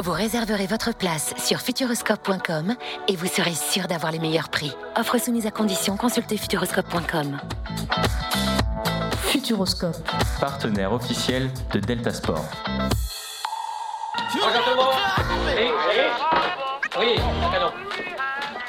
Vous 0.00 0.12
réserverez 0.12 0.66
votre 0.68 0.94
place 0.94 1.34
sur 1.44 1.60
futuroscope.com 1.60 2.76
et 3.08 3.16
vous 3.16 3.26
serez 3.26 3.54
sûr 3.54 3.88
d'avoir 3.88 4.12
les 4.12 4.20
meilleurs 4.20 4.48
prix. 4.48 4.72
Offre 4.96 5.18
soumise 5.18 5.44
à 5.46 5.50
condition, 5.50 5.96
consultez 5.96 6.36
futuroscope.com. 6.36 7.40
Futuroscope. 9.22 9.96
partenaire 10.38 10.92
officiel 10.92 11.50
de 11.72 11.80
Delta 11.80 12.12
Sport. 12.12 12.44
Oui, 14.34 14.40
oui. 15.56 15.66
Oui, 17.00 17.16
canon. 17.52 17.72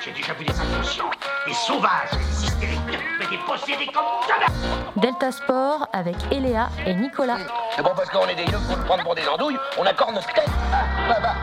J'ai 0.04 0.12
déjà 0.12 0.34
vu 0.34 0.46
des 0.46 0.60
inconscients, 0.60 1.12
des 1.46 1.54
sauvages, 1.54 2.10
des 2.12 2.46
hystériques, 2.46 2.89
mais 3.30 3.38
des 3.38 3.44
possédés 3.44 3.92
comme 3.94 4.04
jamais 4.28 4.46
Delta 4.96 5.32
Sport 5.32 5.88
avec 5.94 6.16
Eléa 6.32 6.70
et 6.86 6.94
Nicolas. 6.94 7.38
C'est 7.76 7.84
bon 7.84 7.92
parce 7.96 8.10
qu'on 8.10 8.28
est 8.28 8.36
des 8.36 8.44
yeux 8.44 8.58
pour 8.68 8.78
nous 8.78 8.84
prendre 8.84 9.04
pour 9.04 9.16
des 9.16 9.28
andouilles, 9.28 9.58
on 9.78 9.86
accorde 9.86 10.16
notre 10.16 10.32
tête 10.34 10.50
Ah, 10.74 10.86
bah, 11.08 11.18
bah. 11.22 11.36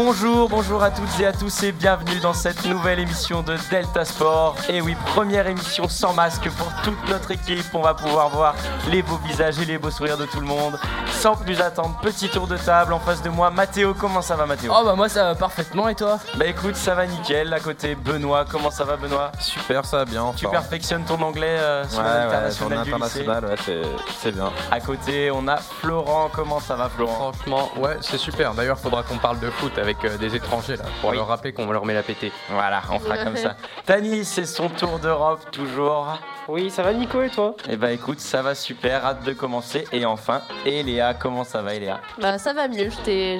Bonjour, 0.00 0.50
bonjour 0.50 0.82
à 0.82 0.90
toutes 0.90 1.18
et 1.20 1.26
à 1.26 1.32
tous 1.32 1.62
et 1.62 1.72
bienvenue 1.72 2.20
dans 2.20 2.34
cette 2.34 2.66
nouvelle 2.66 2.98
émission 2.98 3.40
de 3.42 3.56
Delta 3.70 4.04
Sport. 4.04 4.54
Et 4.68 4.82
oui, 4.82 4.94
première 5.06 5.46
émission 5.46 5.88
sans 5.88 6.12
masque 6.12 6.50
pour 6.50 6.68
toute 6.84 7.08
notre 7.08 7.30
équipe. 7.30 7.64
On 7.72 7.80
va 7.80 7.94
pouvoir 7.94 8.28
voir 8.28 8.54
les 8.90 9.00
beaux 9.02 9.16
visages 9.26 9.58
et 9.58 9.64
les 9.64 9.78
beaux 9.78 9.90
sourires 9.90 10.18
de 10.18 10.26
tout 10.26 10.40
le 10.40 10.46
monde. 10.46 10.78
Sans 11.12 11.34
plus 11.34 11.62
attendre, 11.62 11.98
petit 12.02 12.28
tour 12.28 12.46
de 12.46 12.58
table 12.58 12.92
en 12.92 12.98
face 12.98 13.22
de 13.22 13.30
moi. 13.30 13.50
Mathéo, 13.50 13.94
comment 13.98 14.20
ça 14.20 14.36
va 14.36 14.44
Mathéo? 14.44 14.70
Oh 14.76 14.82
bah 14.84 14.94
moi 14.94 15.08
ça 15.08 15.24
va 15.24 15.34
parfaitement 15.34 15.88
et 15.88 15.94
toi? 15.94 16.18
Bah 16.36 16.44
écoute, 16.44 16.76
ça 16.76 16.94
va 16.94 17.06
nickel. 17.06 17.54
À 17.54 17.60
côté, 17.60 17.94
Benoît, 17.94 18.44
comment 18.46 18.70
ça 18.70 18.84
va 18.84 18.96
Benoît? 18.98 19.32
Super, 19.40 19.86
ça 19.86 19.96
va 19.96 20.04
bien. 20.04 20.30
Tu 20.36 20.46
perfectionnes 20.46 21.04
ton 21.04 21.22
anglais 21.22 21.56
euh, 21.58 21.88
sur 21.88 22.00
Ouais, 22.00 22.04
ouais, 22.04 22.12
l'international 22.18 22.84
sur 22.84 22.98
du 22.98 23.02
lycée. 23.02 23.26
ouais, 23.28 23.56
c'est- 23.64 23.82
c'est 24.20 24.32
bien. 24.32 24.52
À 24.70 24.78
côté, 24.80 25.30
on 25.30 25.48
a 25.48 25.56
Florent. 25.56 26.28
Comment 26.34 26.60
ça 26.60 26.76
va 26.76 26.90
Florent? 26.90 27.32
Franchement 27.32 27.70
ouais 27.78 27.96
c'est 28.02 28.18
super. 28.18 28.52
D'ailleurs 28.52 28.78
faudra 28.78 29.02
qu'on 29.02 29.16
parle 29.16 29.40
de 29.40 29.48
foot 29.48 29.72
avec 29.78 29.85
euh, 30.04 30.16
des 30.18 30.34
étrangers 30.34 30.76
là 30.76 30.84
pour 31.00 31.10
Oui. 31.10 31.16
leur 31.16 31.26
rappeler 31.28 31.52
qu'on 31.52 31.70
leur 31.70 31.84
met 31.84 31.94
la 31.94 32.02
pété. 32.02 32.32
Voilà, 32.50 32.82
on 32.90 32.98
fera 32.98 33.18
comme 33.18 33.36
ça. 33.36 33.56
Tani, 33.86 34.24
c'est 34.24 34.46
son 34.46 34.68
tour 34.68 34.98
d'Europe 34.98 35.50
toujours. 35.50 36.18
Oui, 36.48 36.70
ça 36.70 36.82
va 36.82 36.92
Nico 36.92 37.20
et 37.22 37.28
toi? 37.30 37.54
Eh 37.68 37.76
bah 37.76 37.90
écoute, 37.90 38.20
ça 38.20 38.40
va 38.42 38.54
super, 38.54 39.04
hâte 39.04 39.24
de 39.24 39.32
commencer. 39.32 39.84
Et 39.92 40.04
enfin, 40.06 40.42
Eléa, 40.64 41.12
comment 41.14 41.42
ça 41.44 41.60
va 41.62 41.74
Eléa 41.74 42.00
Bah 42.20 42.38
ça 42.38 42.52
va 42.52 42.68
mieux, 42.68 42.88
j'étais 42.90 43.38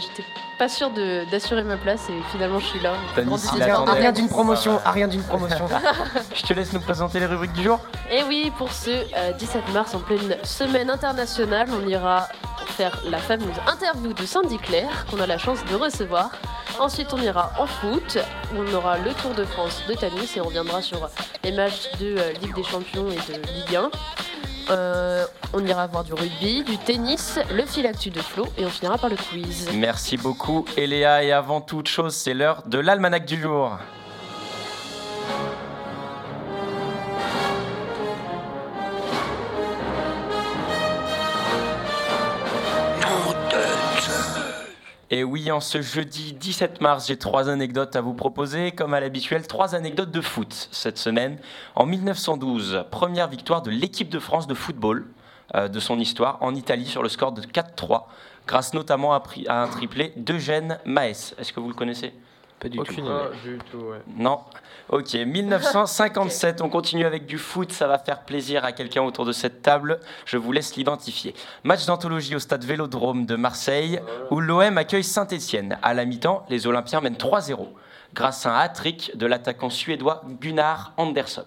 pas 0.58 0.69
sûre 0.69 0.91
de- 0.91 1.30
d'assurer 1.30 1.62
ma 1.62 1.77
place 1.77 2.08
et 2.08 2.14
finalement 2.33 2.58
je 2.58 2.67
suis 2.67 2.80
là. 2.80 2.94
Grande 3.14 3.27
mis 3.27 3.39
s'il 3.39 3.50
décision. 3.58 3.74
attendait. 3.83 4.00
Rien 4.00 4.12
d'une 4.12 4.28
promotion, 4.28 4.80
ah, 4.84 4.91
rien 4.91 5.06
d'une 5.06 5.22
promotion. 5.22 5.69
Je 6.34 6.42
te 6.42 6.52
laisse 6.55 6.72
nous 6.72 6.80
présenter 6.80 7.20
les 7.20 7.27
rubriques 7.27 7.52
du 7.52 7.62
jour. 7.62 7.78
Et 8.11 8.22
oui, 8.24 8.50
pour 8.56 8.72
ce 8.72 8.91
euh, 8.91 9.33
17 9.39 9.69
mars, 9.74 9.94
en 9.94 10.00
pleine 10.00 10.36
semaine 10.42 10.89
internationale, 10.91 11.69
on 11.70 11.86
ira 11.86 12.27
faire 12.67 13.00
la 13.05 13.19
fameuse 13.19 13.56
interview 13.67 14.12
de 14.12 14.27
Sandy 14.27 14.59
Claire 14.59 15.06
qu'on 15.11 15.20
a 15.20 15.27
la 15.27 15.39
chance 15.39 15.64
de 15.70 15.75
recevoir. 15.75 16.31
Ensuite, 16.78 17.08
on 17.12 17.19
ira 17.19 17.53
en 17.58 17.67
foot, 17.67 18.19
on 18.55 18.75
aura 18.75 18.98
le 18.98 19.12
Tour 19.14 19.34
de 19.34 19.45
France 19.45 19.83
de 19.89 19.95
Tanis 19.95 20.31
et 20.36 20.41
on 20.41 20.45
reviendra 20.45 20.83
sur 20.83 21.08
les 21.42 21.53
matchs 21.53 21.91
de 21.98 22.17
euh, 22.19 22.33
Ligue 22.42 22.55
des 22.55 22.64
Champions 22.64 23.08
et 23.11 23.33
de 23.33 23.39
Ligue 23.53 23.77
1. 23.77 23.91
Euh, 24.69 25.25
on 25.53 25.64
ira 25.64 25.86
voir 25.86 26.05
du 26.05 26.12
rugby, 26.12 26.64
du 26.64 26.77
tennis, 26.78 27.39
le 27.53 27.64
fil 27.64 27.86
actu 27.86 28.11
de 28.11 28.20
Flo 28.20 28.47
et 28.58 28.64
on 28.64 28.69
finira 28.69 28.98
par 28.98 29.11
le 29.11 29.17
quiz. 29.17 29.69
Merci 29.75 30.17
beaucoup 30.17 30.64
Eléa. 30.77 31.23
Et 31.23 31.33
avant 31.33 31.61
toute 31.61 31.89
chose, 31.89 32.14
c'est 32.14 32.35
l'heure 32.35 32.63
de 32.67 32.79
l'almanach 32.79 33.24
du 33.24 33.40
jour. 33.40 33.79
Et 45.11 45.22
oui, 45.22 45.52
en 45.52 45.61
ce 45.61 45.83
jeudi 45.83 46.33
17 46.33 46.80
mars, 46.80 47.06
j'ai 47.06 47.17
trois 47.17 47.48
anecdotes 47.48 47.94
à 47.94 48.00
vous 48.00 48.14
proposer. 48.14 48.72
Comme 48.72 48.92
à 48.92 48.98
l'habituel, 48.98 49.46
trois 49.46 49.77
anecdotes 49.77 50.11
de 50.11 50.20
foot 50.20 50.68
cette 50.72 50.98
semaine. 50.98 51.39
En 51.77 51.86
1912, 51.86 52.84
première 52.90 53.28
victoire 53.28 53.62
de 53.62 53.70
l'équipe 53.70 54.08
de 54.08 54.18
France 54.18 54.48
de 54.48 54.55
football 54.55 55.06
euh, 55.55 55.68
de 55.68 55.78
son 55.78 56.00
histoire 56.00 56.39
en 56.40 56.56
Italie 56.56 56.86
sur 56.86 57.05
le 57.05 57.08
score 57.08 57.30
de 57.30 57.42
4-3, 57.42 58.02
grâce 58.48 58.74
notamment 58.74 59.14
à, 59.14 59.22
un 59.48 59.68
triplé 59.68 60.12
d'Eugène 60.16 60.80
Maes. 60.84 61.34
Est-ce 61.39 61.52
que 61.52 61.61
vous 61.61 61.68
le 61.68 61.74
connaissez? 61.74 62.12
Pas 62.58 62.68
du 62.68 62.78
Aucune 62.80 62.96
tout. 62.96 63.02
idée. 63.05 63.50
du 63.52 63.58
tout 63.70 63.78
ouais. 63.78 64.02
non. 64.16 64.40
Ok, 64.89 65.14
1957, 65.14 66.61
on 66.61 66.69
continue 66.69 67.05
avec 67.05 67.27
du 67.27 67.39
foot, 67.39 67.73
ça 67.73 67.89
va 67.89 67.98
faire 67.98 68.20
plaisir 68.20 68.64
à 68.64 68.70
quelqu'un 68.70 69.02
autour 69.02 69.24
de 69.24 69.33
cette 69.33 69.61
table, 69.61 69.98
je 70.27 70.36
vous 70.36 70.52
laisse 70.52 70.77
l'identifier. 70.77 71.35
Match 71.64 71.86
d'anthologie 71.86 72.36
au 72.36 72.39
stade 72.39 72.64
Vélodrome 72.64 73.27
de 73.27 73.35
Marseille, 73.35 73.98
où 74.30 74.39
l'OM 74.39 74.79
accueille 74.79 75.02
Saint-Etienne. 75.02 75.77
À 75.83 75.92
la 75.92 76.05
mi-temps, 76.05 76.46
les 76.51 76.69
Olympiens 76.69 77.01
mènent 77.01 77.17
3-0, 77.17 77.67
grâce 78.14 78.46
à 78.46 78.52
un 78.52 78.61
hat-trick 78.61 79.11
de 79.17 79.27
l'attaquant 79.27 79.70
suédois 79.70 80.23
Gunnar 80.41 80.92
Andersson. 80.98 81.46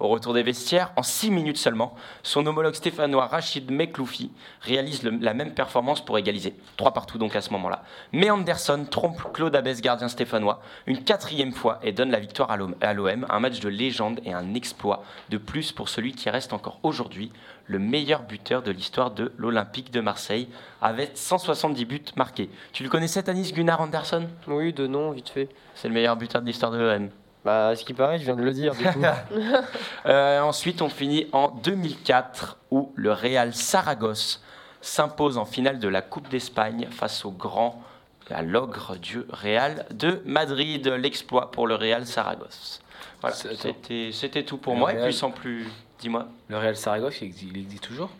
Au 0.00 0.08
retour 0.08 0.34
des 0.34 0.42
vestiaires, 0.42 0.92
en 0.96 1.02
6 1.02 1.30
minutes 1.30 1.56
seulement, 1.56 1.94
son 2.22 2.44
homologue 2.46 2.74
stéphanois 2.74 3.26
Rachid 3.26 3.70
Mekloufi 3.70 4.30
réalise 4.60 5.02
le- 5.02 5.18
la 5.20 5.34
même 5.34 5.54
performance 5.54 6.04
pour 6.04 6.18
égaliser. 6.18 6.54
3 6.76 6.92
partout 6.92 7.16
donc 7.18 7.36
à 7.36 7.40
ce 7.40 7.50
moment-là. 7.50 7.84
Mais 8.12 8.28
Anderson 8.30 8.86
trompe 8.90 9.32
Claude 9.32 9.54
Abès, 9.54 9.80
gardien 9.80 10.08
stéphanois, 10.08 10.60
une 10.86 11.02
quatrième 11.04 11.52
fois 11.52 11.78
et 11.82 11.92
donne 11.92 12.10
la 12.10 12.18
victoire 12.20 12.50
à 12.50 12.56
l'OM. 12.56 12.74
à 12.80 12.92
l'OM, 12.92 13.26
un 13.28 13.40
match 13.40 13.60
de 13.60 13.68
légende 13.68 14.20
et 14.24 14.32
un 14.32 14.54
exploit 14.54 15.04
de 15.30 15.38
plus 15.38 15.72
pour 15.72 15.88
celui 15.88 16.12
qui 16.12 16.28
reste 16.30 16.52
encore 16.52 16.80
aujourd'hui 16.82 17.30
le 17.66 17.78
meilleur 17.78 18.22
buteur 18.24 18.62
de 18.62 18.70
l'histoire 18.70 19.10
de 19.12 19.32
l'Olympique 19.38 19.90
de 19.90 20.00
Marseille, 20.00 20.48
avec 20.82 21.12
170 21.14 21.84
buts 21.86 22.02
marqués. 22.16 22.50
Tu 22.72 22.82
le 22.82 22.88
connaissais, 22.90 23.22
Tanis 23.22 23.52
Gunnar 23.52 23.80
Anderson? 23.80 24.26
Oui, 24.48 24.72
de 24.74 24.86
nom, 24.86 25.12
vite 25.12 25.30
fait. 25.30 25.48
C'est 25.74 25.88
le 25.88 25.94
meilleur 25.94 26.16
buteur 26.16 26.42
de 26.42 26.46
l'histoire 26.46 26.72
de 26.72 26.78
l'OM. 26.78 27.08
Bah, 27.44 27.76
ce 27.76 27.84
qui 27.84 27.92
paraît, 27.92 28.18
je 28.18 28.24
viens 28.24 28.36
de 28.36 28.42
le 28.42 28.52
dire, 28.52 28.74
du 28.74 28.84
coup. 28.84 29.02
Euh, 30.06 30.40
ensuite, 30.40 30.82
on 30.82 30.88
finit 30.88 31.28
en 31.32 31.48
2004 31.48 32.58
où 32.70 32.92
le 32.94 33.12
Real 33.12 33.54
Saragosse 33.54 34.42
s'impose 34.80 35.38
en 35.38 35.44
finale 35.46 35.78
de 35.78 35.88
la 35.88 36.02
Coupe 36.02 36.28
d'Espagne 36.28 36.88
face 36.90 37.24
au 37.24 37.30
grand, 37.30 37.82
à 38.30 38.42
l'ogre 38.42 38.96
du 38.96 39.22
Real 39.30 39.86
de 39.90 40.20
Madrid. 40.26 40.86
L'exploit 40.88 41.50
pour 41.50 41.66
le 41.66 41.74
Real 41.74 42.06
Saragosse. 42.06 42.80
Voilà, 43.20 43.34
c'était 43.36 44.10
c'était 44.12 44.42
tout 44.44 44.58
pour 44.58 44.74
Le 44.74 44.78
moi. 44.80 44.92
Et 44.92 44.96
Real- 44.96 45.04
puis 45.08 45.14
sans 45.14 45.30
plus, 45.30 45.66
dis-moi, 45.98 46.26
Le 46.48 46.58
Real 46.58 46.76
Saragosse, 46.76 47.20
il 47.22 47.24
existe, 47.26 47.50
il 47.54 47.58
existe 47.62 47.84
toujours? 47.84 48.10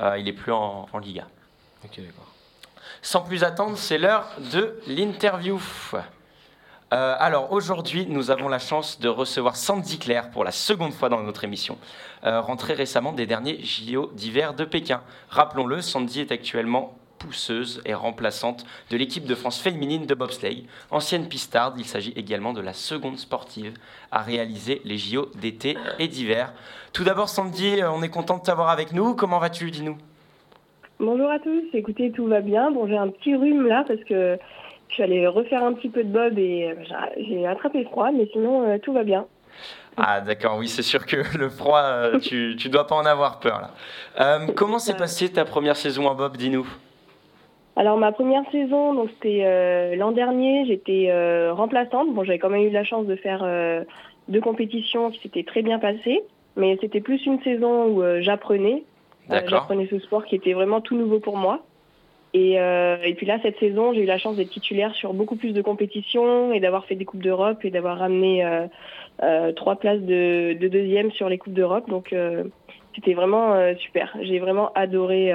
Euh, 0.00 0.18
il 0.18 0.26
est 0.28 0.32
plus 0.32 0.52
en, 0.52 0.86
en 0.92 0.98
Liga. 0.98 1.26
Ok, 1.84 1.96
d'accord. 1.98 2.26
Sans 3.02 3.20
plus 3.20 3.44
attendre, 3.44 3.76
c'est 3.76 3.98
l'heure 3.98 4.26
de 4.52 4.78
l'interview. 4.86 5.60
Euh, 6.94 7.16
alors 7.18 7.50
aujourd'hui, 7.50 8.06
nous 8.08 8.30
avons 8.30 8.48
la 8.48 8.60
chance 8.60 9.00
de 9.00 9.08
recevoir 9.08 9.56
Sandy 9.56 9.98
Claire 9.98 10.30
pour 10.30 10.44
la 10.44 10.52
seconde 10.52 10.92
fois 10.92 11.08
dans 11.08 11.20
notre 11.20 11.42
émission, 11.42 11.76
euh, 12.24 12.40
rentrée 12.40 12.74
récemment 12.74 13.12
des 13.12 13.26
derniers 13.26 13.58
JO 13.64 14.12
d'hiver 14.14 14.54
de 14.54 14.64
Pékin. 14.64 15.00
Rappelons-le, 15.28 15.80
Sandy 15.80 16.20
est 16.20 16.30
actuellement 16.30 16.94
pousseuse 17.18 17.82
et 17.84 17.94
remplaçante 17.94 18.64
de 18.90 18.96
l'équipe 18.96 19.26
de 19.26 19.34
France 19.34 19.60
féminine 19.60 20.06
de 20.06 20.14
bobsleigh. 20.14 20.66
Ancienne 20.92 21.26
pistarde, 21.26 21.74
il 21.78 21.84
s'agit 21.84 22.12
également 22.14 22.52
de 22.52 22.60
la 22.60 22.74
seconde 22.74 23.18
sportive 23.18 23.74
à 24.12 24.20
réaliser 24.20 24.80
les 24.84 24.96
JO 24.96 25.30
d'été 25.40 25.76
et 25.98 26.06
d'hiver. 26.06 26.52
Tout 26.92 27.02
d'abord, 27.02 27.28
Sandy, 27.28 27.80
euh, 27.80 27.90
on 27.90 28.04
est 28.04 28.08
content 28.08 28.38
de 28.38 28.42
t'avoir 28.42 28.68
avec 28.68 28.92
nous. 28.92 29.16
Comment 29.16 29.40
vas-tu 29.40 29.72
Dis-nous? 29.72 29.96
Bonjour 31.00 31.28
à 31.28 31.40
tous, 31.40 31.64
écoutez, 31.72 32.12
tout 32.12 32.28
va 32.28 32.40
bien. 32.40 32.70
Bon, 32.70 32.86
j'ai 32.86 32.96
un 32.96 33.08
petit 33.08 33.34
rhume 33.34 33.66
là 33.66 33.84
parce 33.88 34.02
que 34.04 34.38
je 34.94 35.02
suis 35.02 35.02
allée 35.02 35.26
refaire 35.26 35.64
un 35.64 35.72
petit 35.72 35.88
peu 35.88 36.04
de 36.04 36.08
bob 36.08 36.38
et 36.38 36.70
euh, 36.70 36.74
j'ai- 37.18 37.44
attrapé 37.48 37.82
froid, 37.84 38.12
mais 38.12 38.28
sinon 38.32 38.62
euh, 38.62 38.78
tout 38.78 38.92
va 38.92 39.02
bien. 39.02 39.26
Ah 39.96 40.20
d'accord, 40.20 40.56
oui, 40.56 40.68
c'est 40.68 40.82
sûr 40.82 41.04
que 41.04 41.16
le 41.36 41.48
froid, 41.48 41.80
euh, 41.80 42.20
tu, 42.20 42.54
tu 42.56 42.68
dois 42.68 42.86
pas 42.86 42.94
en 42.94 43.04
avoir 43.04 43.40
peur 43.40 43.60
là. 43.60 43.70
Euh, 44.20 44.46
comment 44.54 44.78
s'est 44.78 44.96
passée 44.96 45.32
ta 45.32 45.44
première 45.44 45.74
saison 45.76 46.06
en 46.06 46.14
Bob, 46.14 46.36
dis-nous? 46.36 46.66
Alors 47.74 47.96
ma 47.98 48.12
première 48.12 48.48
saison, 48.52 48.94
donc 48.94 49.10
c'était 49.14 49.42
euh, 49.44 49.96
l'an 49.96 50.12
dernier, 50.12 50.64
j'étais 50.66 51.08
euh, 51.10 51.52
remplaçante. 51.52 52.14
Bon, 52.14 52.22
j'avais 52.22 52.38
quand 52.38 52.50
même 52.50 52.62
eu 52.62 52.70
la 52.70 52.84
chance 52.84 53.04
de 53.06 53.16
faire 53.16 53.44
deux 54.28 54.40
compétitions 54.40 55.10
qui 55.10 55.18
s'étaient 55.22 55.42
très 55.42 55.62
bien 55.62 55.80
passées, 55.80 56.22
mais 56.54 56.78
c'était 56.80 57.00
plus 57.00 57.26
une 57.26 57.42
saison 57.42 57.86
où 57.86 58.02
j'apprenais. 58.20 58.84
J'apprenais 59.28 59.88
ce 59.90 59.98
sport 59.98 60.24
qui 60.24 60.36
était 60.36 60.52
vraiment 60.52 60.80
tout 60.80 60.96
nouveau 60.96 61.18
pour 61.18 61.36
moi. 61.36 61.64
Et, 62.34 62.58
euh, 62.58 62.96
et 63.04 63.14
puis 63.14 63.26
là, 63.26 63.38
cette 63.42 63.58
saison, 63.60 63.94
j'ai 63.94 64.00
eu 64.00 64.06
la 64.06 64.18
chance 64.18 64.36
d'être 64.36 64.50
titulaire 64.50 64.92
sur 64.96 65.14
beaucoup 65.14 65.36
plus 65.36 65.52
de 65.52 65.62
compétitions 65.62 66.52
et 66.52 66.58
d'avoir 66.58 66.84
fait 66.84 66.96
des 66.96 67.04
Coupes 67.04 67.22
d'Europe 67.22 67.64
et 67.64 67.70
d'avoir 67.70 67.98
ramené 67.98 68.44
euh, 68.44 68.66
euh, 69.22 69.52
trois 69.52 69.76
places 69.76 70.00
de, 70.00 70.54
de 70.54 70.66
deuxième 70.66 71.12
sur 71.12 71.28
les 71.28 71.38
Coupes 71.38 71.54
d'Europe. 71.54 71.88
Donc 71.88 72.12
c'était 72.96 73.14
vraiment 73.14 73.56
super. 73.78 74.16
J'ai 74.20 74.40
vraiment 74.40 74.72
adoré 74.74 75.32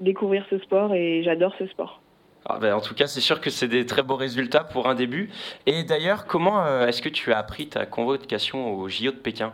découvrir 0.00 0.46
ce 0.48 0.58
sport 0.58 0.94
et 0.94 1.22
j'adore 1.22 1.54
ce 1.58 1.66
sport. 1.66 2.00
Ah 2.46 2.58
ben, 2.58 2.74
en 2.74 2.80
tout 2.80 2.94
cas, 2.94 3.06
c'est 3.06 3.20
sûr 3.20 3.42
que 3.42 3.50
c'est 3.50 3.68
des 3.68 3.84
très 3.84 4.02
beaux 4.02 4.16
résultats 4.16 4.64
pour 4.64 4.88
un 4.88 4.94
début. 4.94 5.30
Et 5.66 5.84
d'ailleurs, 5.84 6.24
comment 6.24 6.66
est-ce 6.86 7.02
que 7.02 7.10
tu 7.10 7.32
as 7.32 7.38
appris 7.38 7.68
ta 7.68 7.84
convocation 7.84 8.72
au 8.72 8.88
JO 8.88 9.10
de 9.10 9.16
Pékin? 9.16 9.52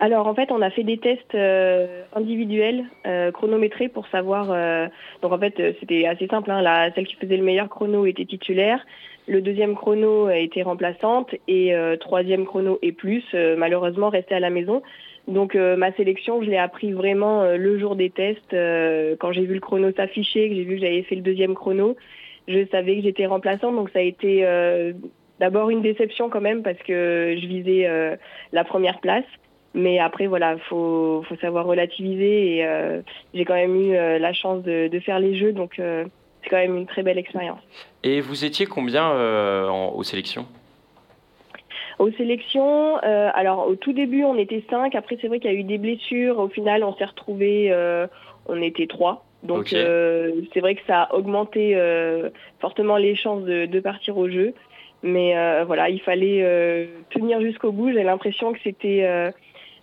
Alors 0.00 0.26
en 0.26 0.34
fait, 0.34 0.50
on 0.50 0.60
a 0.60 0.70
fait 0.70 0.82
des 0.82 0.98
tests 0.98 1.34
euh, 1.34 2.02
individuels 2.14 2.84
euh, 3.06 3.30
chronométrés 3.30 3.88
pour 3.88 4.08
savoir. 4.08 4.50
euh, 4.50 4.88
donc 5.22 5.32
en 5.32 5.38
fait, 5.38 5.54
c'était 5.78 6.06
assez 6.06 6.26
simple. 6.26 6.50
Hein, 6.50 6.62
la, 6.62 6.92
celle 6.94 7.06
qui 7.06 7.14
faisait 7.14 7.36
le 7.36 7.44
meilleur 7.44 7.68
chrono 7.68 8.04
était 8.04 8.24
titulaire. 8.24 8.84
Le 9.26 9.40
deuxième 9.40 9.74
chrono 9.76 10.28
été 10.28 10.62
remplaçante 10.62 11.34
et 11.48 11.74
troisième 11.98 12.44
chrono 12.44 12.78
et 12.82 12.92
plus, 12.92 13.24
malheureusement, 13.56 14.10
restait 14.10 14.34
à 14.34 14.40
la 14.40 14.50
maison. 14.50 14.82
Donc 15.28 15.54
ma 15.54 15.92
sélection, 15.92 16.42
je 16.42 16.50
l'ai 16.50 16.58
appris 16.58 16.92
vraiment 16.92 17.42
le 17.42 17.78
jour 17.78 17.96
des 17.96 18.10
tests, 18.10 18.54
quand 19.18 19.32
j'ai 19.32 19.46
vu 19.46 19.54
le 19.54 19.60
chrono 19.60 19.92
s'afficher, 19.92 20.50
que 20.50 20.54
j'ai 20.54 20.64
vu 20.64 20.74
que 20.74 20.82
j'avais 20.82 21.02
fait 21.04 21.14
le 21.14 21.22
deuxième 21.22 21.54
chrono. 21.54 21.96
Je 22.48 22.66
savais 22.70 22.96
que 22.96 23.02
j'étais 23.02 23.24
remplaçante, 23.24 23.74
donc 23.74 23.88
ça 23.94 24.00
a 24.00 24.02
été 24.02 24.46
d'abord 25.40 25.70
une 25.70 25.80
déception 25.80 26.28
quand 26.28 26.42
même 26.42 26.62
parce 26.62 26.82
que 26.82 27.34
je 27.40 27.46
visais 27.46 28.18
la 28.52 28.64
première 28.64 29.00
place. 29.00 29.24
Mais 29.74 29.98
après, 29.98 30.26
voilà, 30.28 30.56
faut, 30.68 31.24
faut 31.28 31.36
savoir 31.36 31.66
relativiser 31.66 32.56
et 32.56 32.64
euh, 32.66 33.02
j'ai 33.34 33.44
quand 33.44 33.54
même 33.54 33.74
eu 33.74 33.96
euh, 33.96 34.18
la 34.20 34.32
chance 34.32 34.62
de, 34.62 34.86
de 34.86 35.00
faire 35.00 35.18
les 35.18 35.36
jeux, 35.36 35.52
donc 35.52 35.80
euh, 35.80 36.04
c'est 36.42 36.50
quand 36.50 36.58
même 36.58 36.76
une 36.76 36.86
très 36.86 37.02
belle 37.02 37.18
expérience. 37.18 37.58
Et 38.04 38.20
vous 38.20 38.44
étiez 38.44 38.66
combien 38.66 39.10
euh, 39.10 39.66
en- 39.68 39.90
aux 39.90 40.04
sélections? 40.04 40.46
Aux 41.98 42.10
sélections, 42.12 42.96
alors 42.98 43.68
au 43.68 43.76
tout 43.76 43.92
début 43.92 44.24
on 44.24 44.36
était 44.36 44.64
cinq. 44.68 44.96
Après 44.96 45.16
c'est 45.20 45.28
vrai 45.28 45.38
qu'il 45.38 45.52
y 45.52 45.54
a 45.54 45.56
eu 45.56 45.62
des 45.62 45.78
blessures. 45.78 46.40
Au 46.40 46.48
final 46.48 46.82
on 46.82 46.92
s'est 46.96 47.04
retrouvés, 47.04 47.72
on 48.46 48.60
était 48.60 48.88
trois. 48.88 49.24
Donc 49.44 49.60
Ok. 49.60 49.74
euh, 49.74 50.32
c'est 50.52 50.58
vrai 50.58 50.74
que 50.74 50.80
ça 50.88 51.02
a 51.02 51.14
augmenté 51.14 51.76
euh, 51.76 52.30
fortement 52.58 52.96
les 52.96 53.14
chances 53.14 53.44
de, 53.44 53.66
de 53.66 53.80
partir 53.80 54.18
au 54.18 54.28
jeu. 54.28 54.54
Mais 55.04 55.36
euh, 55.38 55.62
voilà, 55.64 55.88
il 55.88 56.00
fallait 56.00 56.88
tenir 57.10 57.40
jusqu'au 57.40 57.70
bout. 57.70 57.92
J'ai 57.92 58.02
l'impression 58.02 58.52
que 58.52 58.58
c'était 58.64 59.04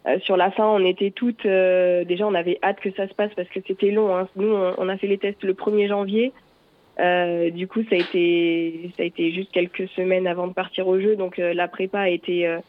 euh, 0.08 0.20
sur 0.22 0.36
la 0.36 0.50
fin, 0.52 0.66
on 0.66 0.84
était 0.84 1.12
toutes 1.12 1.46
euh, 1.46 2.04
déjà 2.06 2.26
on 2.26 2.34
avait 2.34 2.58
hâte 2.64 2.80
que 2.80 2.92
ça 2.92 3.08
se 3.08 3.14
passe 3.14 3.32
parce 3.36 3.50
que 3.50 3.60
c'était 3.68 3.92
long. 3.92 4.16
hein. 4.16 4.28
Nous 4.36 4.52
on, 4.52 4.90
a 4.90 4.98
fait 4.98 5.08
les 5.08 5.18
tests 5.18 5.44
le 5.44 5.54
1er 5.54 5.88
janvier. 5.88 6.34
Euh, 7.00 7.50
du 7.52 7.68
coup, 7.68 7.84
ça 7.84 7.96
a 7.96 8.00
été, 8.00 9.32
juste 9.32 9.52
quelques 9.52 9.88
semaines 9.90 10.28
avant 10.28 10.48
de 10.48 10.54
partir 10.54 10.88
au 10.88 11.00
jeu, 11.00 11.16
donc 11.16 11.38
la 11.38 11.68
prépa 11.68 12.02
a 12.02 12.10
été, 12.10 12.60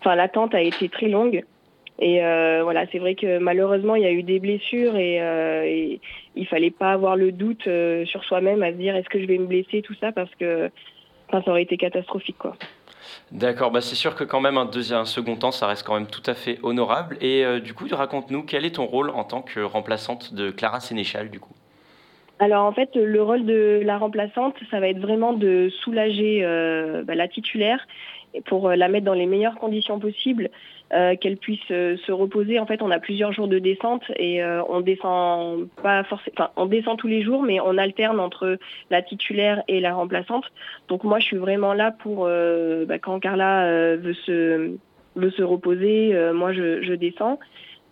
enfin 0.00 0.14
l'attente 0.14 0.54
a 0.54 0.60
été 0.60 0.88
très 0.88 1.08
longue. 1.08 1.44
Et 2.00 2.18
voilà, 2.18 2.86
c'est 2.92 2.98
vrai 2.98 3.14
que 3.14 3.38
malheureusement 3.38 3.94
il 3.94 4.02
y 4.02 4.06
a 4.06 4.12
eu 4.12 4.22
des 4.22 4.38
blessures 4.38 4.96
et, 4.96 5.16
et 5.16 6.00
il 6.34 6.46
fallait 6.46 6.70
pas 6.70 6.92
avoir 6.92 7.16
le 7.16 7.32
doute 7.32 7.68
sur 8.04 8.24
soi-même 8.24 8.62
à 8.62 8.72
se 8.72 8.76
dire 8.76 8.96
est-ce 8.96 9.08
que 9.08 9.20
je 9.20 9.26
vais 9.26 9.38
me 9.38 9.46
blesser 9.46 9.80
tout 9.82 9.94
ça 9.94 10.12
parce 10.12 10.34
que, 10.34 10.70
ça 11.30 11.42
aurait 11.48 11.62
été 11.62 11.76
catastrophique. 11.76 12.36
D'accord, 13.32 13.70
bah 13.70 13.80
c'est 13.80 13.94
sûr 13.94 14.14
que 14.14 14.24
quand 14.24 14.40
même 14.40 14.58
un, 14.58 14.64
deuxième, 14.64 15.00
un 15.00 15.04
second 15.04 15.36
temps, 15.36 15.50
ça 15.50 15.66
reste 15.66 15.84
quand 15.84 15.94
même 15.94 16.06
tout 16.06 16.22
à 16.26 16.34
fait 16.34 16.58
honorable. 16.62 17.16
Et 17.20 17.44
euh, 17.44 17.60
du 17.60 17.74
coup, 17.74 17.86
raconte-nous 17.90 18.42
quel 18.42 18.64
est 18.64 18.76
ton 18.76 18.86
rôle 18.86 19.10
en 19.10 19.24
tant 19.24 19.42
que 19.42 19.60
remplaçante 19.60 20.34
de 20.34 20.50
Clara 20.50 20.80
Sénéchal, 20.80 21.30
du 21.30 21.40
coup? 21.40 21.54
Alors 22.38 22.64
en 22.64 22.72
fait, 22.72 22.90
le 22.96 23.22
rôle 23.22 23.46
de 23.46 23.80
la 23.84 23.96
remplaçante, 23.96 24.56
ça 24.70 24.80
va 24.80 24.88
être 24.88 24.98
vraiment 24.98 25.32
de 25.32 25.70
soulager 25.82 26.40
euh, 26.42 27.02
bah, 27.04 27.14
la 27.14 27.28
titulaire 27.28 27.86
pour 28.46 28.68
euh, 28.68 28.76
la 28.76 28.88
mettre 28.88 29.06
dans 29.06 29.14
les 29.14 29.26
meilleures 29.26 29.54
conditions 29.56 30.00
possibles, 30.00 30.50
euh, 30.94 31.16
qu'elle 31.16 31.38
puisse 31.38 31.58
euh, 31.72 31.96
se 32.06 32.12
reposer. 32.12 32.60
En 32.60 32.66
fait, 32.66 32.80
on 32.80 32.92
a 32.92 33.00
plusieurs 33.00 33.32
jours 33.32 33.48
de 33.48 33.58
descente 33.58 34.04
et 34.14 34.44
euh, 34.44 34.62
on 34.68 34.80
descend 34.80 35.68
pas 35.82 36.04
forcément, 36.04 36.50
on 36.54 36.66
descend 36.66 36.96
tous 36.96 37.08
les 37.08 37.22
jours, 37.22 37.42
mais 37.42 37.58
on 37.58 37.78
alterne 37.78 38.20
entre 38.20 38.58
la 38.90 39.02
titulaire 39.02 39.64
et 39.66 39.80
la 39.80 39.92
remplaçante. 39.92 40.44
Donc 40.86 41.02
moi, 41.02 41.18
je 41.18 41.24
suis 41.24 41.36
vraiment 41.36 41.74
là 41.74 41.90
pour 41.90 42.26
bah, 42.26 42.98
quand 43.00 43.18
Carla 43.18 43.96
veut 43.96 44.14
se 44.14 44.76
veut 45.16 45.30
se 45.30 45.42
reposer, 45.42 46.14
moi 46.32 46.52
je, 46.52 46.94
descends. 46.94 47.40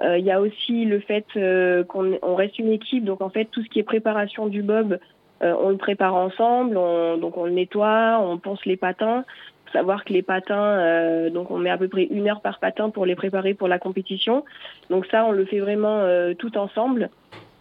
Il 0.00 0.25
y 0.25 0.31
a 0.31 0.40
aussi 0.40 0.84
le 0.84 1.00
fait 1.00 1.26
qu'on 1.88 2.19
on 2.22 2.34
reste 2.37 2.60
une 2.60 2.70
équipe, 2.70 3.05
donc 3.05 3.20
en 3.20 3.31
fait 3.31 3.46
tout 3.46 3.64
ce 3.64 3.69
qui 3.69 3.81
est 3.81 3.84
préparation 3.84 4.46
du 4.46 4.62
bob, 4.62 4.98
on 5.40 5.70
le 5.70 5.76
prépare 5.76 6.14
ensemble, 6.14 6.76
on, 6.76 7.16
donc 7.16 7.37
on 7.37 7.46
le 7.46 7.50
nettoie, 7.50 8.20
on 8.22 8.38
ponce 8.38 8.64
les 8.64 8.76
patins. 8.76 9.25
Savoir 9.72 10.04
que 10.04 10.12
les 10.12 10.22
patins, 10.22 10.78
euh, 10.78 11.30
donc 11.30 11.50
on 11.50 11.58
met 11.58 11.70
à 11.70 11.78
peu 11.78 11.88
près 11.88 12.04
une 12.04 12.28
heure 12.28 12.42
par 12.42 12.58
patin 12.58 12.90
pour 12.90 13.06
les 13.06 13.14
préparer 13.14 13.54
pour 13.54 13.69
la 13.69 13.78
compétition. 13.78 14.44
Donc 14.90 15.06
ça, 15.06 15.24
on 15.24 15.32
le 15.32 15.44
fait 15.46 15.60
vraiment 15.60 16.00
euh, 16.00 16.34
tout 16.34 16.58
ensemble. 16.58 17.08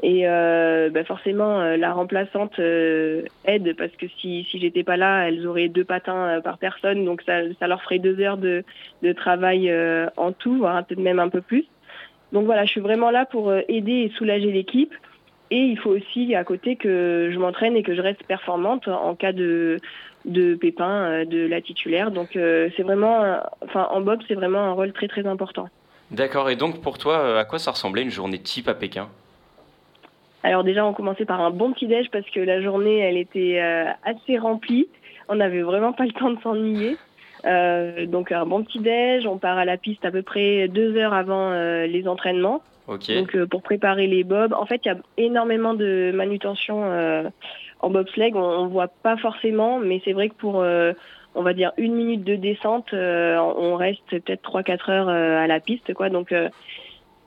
Et 0.03 0.27
euh, 0.27 0.89
bah 0.89 1.03
forcément, 1.03 1.61
la 1.61 1.93
remplaçante 1.93 2.59
aide 2.59 3.75
parce 3.77 3.91
que 3.91 4.07
si, 4.19 4.43
si 4.49 4.59
j'étais 4.59 4.83
pas 4.83 4.97
là, 4.97 5.27
elles 5.27 5.45
auraient 5.45 5.69
deux 5.69 5.83
patins 5.83 6.41
par 6.43 6.57
personne, 6.57 7.05
donc 7.05 7.21
ça, 7.21 7.41
ça 7.59 7.67
leur 7.67 7.83
ferait 7.83 7.99
deux 7.99 8.19
heures 8.19 8.37
de, 8.37 8.63
de 9.03 9.13
travail 9.13 9.71
en 10.17 10.31
tout, 10.31 10.57
voire 10.57 10.83
peut-être 10.83 10.99
même 10.99 11.19
un 11.19 11.29
peu 11.29 11.41
plus. 11.41 11.65
Donc 12.31 12.45
voilà, 12.45 12.65
je 12.65 12.71
suis 12.71 12.81
vraiment 12.81 13.11
là 13.11 13.25
pour 13.25 13.53
aider 13.53 13.91
et 13.91 14.09
soulager 14.17 14.51
l'équipe. 14.51 14.93
Et 15.51 15.59
il 15.59 15.77
faut 15.77 15.91
aussi 15.91 16.33
à 16.33 16.45
côté 16.45 16.77
que 16.77 17.29
je 17.31 17.37
m'entraîne 17.37 17.75
et 17.75 17.83
que 17.83 17.93
je 17.93 18.01
reste 18.01 18.23
performante 18.23 18.87
en 18.87 19.13
cas 19.15 19.33
de, 19.33 19.77
de 20.25 20.55
pépin 20.55 20.89
euh, 20.89 21.25
de 21.25 21.47
la 21.47 21.61
titulaire. 21.61 22.11
Donc 22.11 22.35
euh, 22.35 22.69
c'est 22.75 22.83
vraiment, 22.83 23.39
enfin 23.63 23.87
en 23.91 24.01
bob, 24.01 24.19
c'est 24.27 24.35
vraiment 24.35 24.59
un 24.59 24.71
rôle 24.71 24.93
très 24.93 25.07
très 25.07 25.25
important. 25.25 25.69
D'accord, 26.11 26.49
et 26.49 26.55
donc 26.55 26.81
pour 26.81 26.97
toi, 26.97 27.19
euh, 27.19 27.39
à 27.39 27.45
quoi 27.45 27.59
ça 27.59 27.71
ressemblait 27.71 28.01
une 28.01 28.11
journée 28.11 28.39
type 28.39 28.67
à 28.67 28.73
Pékin? 28.73 29.07
Alors 30.43 30.63
déjà, 30.63 30.85
on 30.85 30.93
commençait 30.93 31.25
par 31.25 31.39
un 31.39 31.51
bon 31.51 31.71
petit 31.71 31.87
déj 31.87 32.09
parce 32.11 32.29
que 32.29 32.39
la 32.39 32.61
journée, 32.61 32.97
elle 32.97 33.17
était 33.17 33.59
assez 34.03 34.39
remplie. 34.39 34.87
On 35.29 35.35
n'avait 35.35 35.61
vraiment 35.61 35.93
pas 35.93 36.03
le 36.03 36.11
temps 36.13 36.31
de 36.31 36.41
s'ennuyer. 36.41 36.97
Euh, 37.45 38.05
donc 38.05 38.31
un 38.31 38.45
bon 38.45 38.63
petit 38.63 38.79
déj, 38.79 39.25
on 39.25 39.37
part 39.37 39.57
à 39.57 39.65
la 39.65 39.77
piste 39.77 40.05
à 40.05 40.11
peu 40.11 40.21
près 40.21 40.67
deux 40.67 40.95
heures 40.97 41.13
avant 41.13 41.51
euh, 41.51 41.87
les 41.87 42.07
entraînements. 42.07 42.61
Donc 42.87 43.35
euh, 43.35 43.45
pour 43.45 43.61
préparer 43.61 44.07
les 44.07 44.23
bobs, 44.23 44.53
en 44.53 44.65
fait 44.65 44.81
il 44.85 44.89
y 44.89 44.91
a 44.91 44.97
énormément 45.17 45.73
de 45.73 46.11
manutention 46.13 46.83
en 47.81 47.89
bobsleigh, 47.89 48.33
on, 48.35 48.39
on 48.39 48.67
voit 48.67 48.87
pas 48.87 49.17
forcément, 49.17 49.79
mais 49.79 50.01
c'est 50.05 50.13
vrai 50.13 50.29
que 50.29 50.35
pour 50.35 50.61
euh, 50.61 50.93
on 51.35 51.43
va 51.43 51.53
dire 51.53 51.71
une 51.77 51.95
minute 51.95 52.23
de 52.23 52.35
descente, 52.35 52.93
euh, 52.93 53.37
on 53.37 53.75
reste 53.75 54.07
peut-être 54.09 54.43
3-4 54.49 54.91
heures 54.91 55.09
euh, 55.09 55.37
à 55.37 55.47
la 55.47 55.59
piste 55.59 55.93
quoi. 55.93 56.09
Donc 56.09 56.33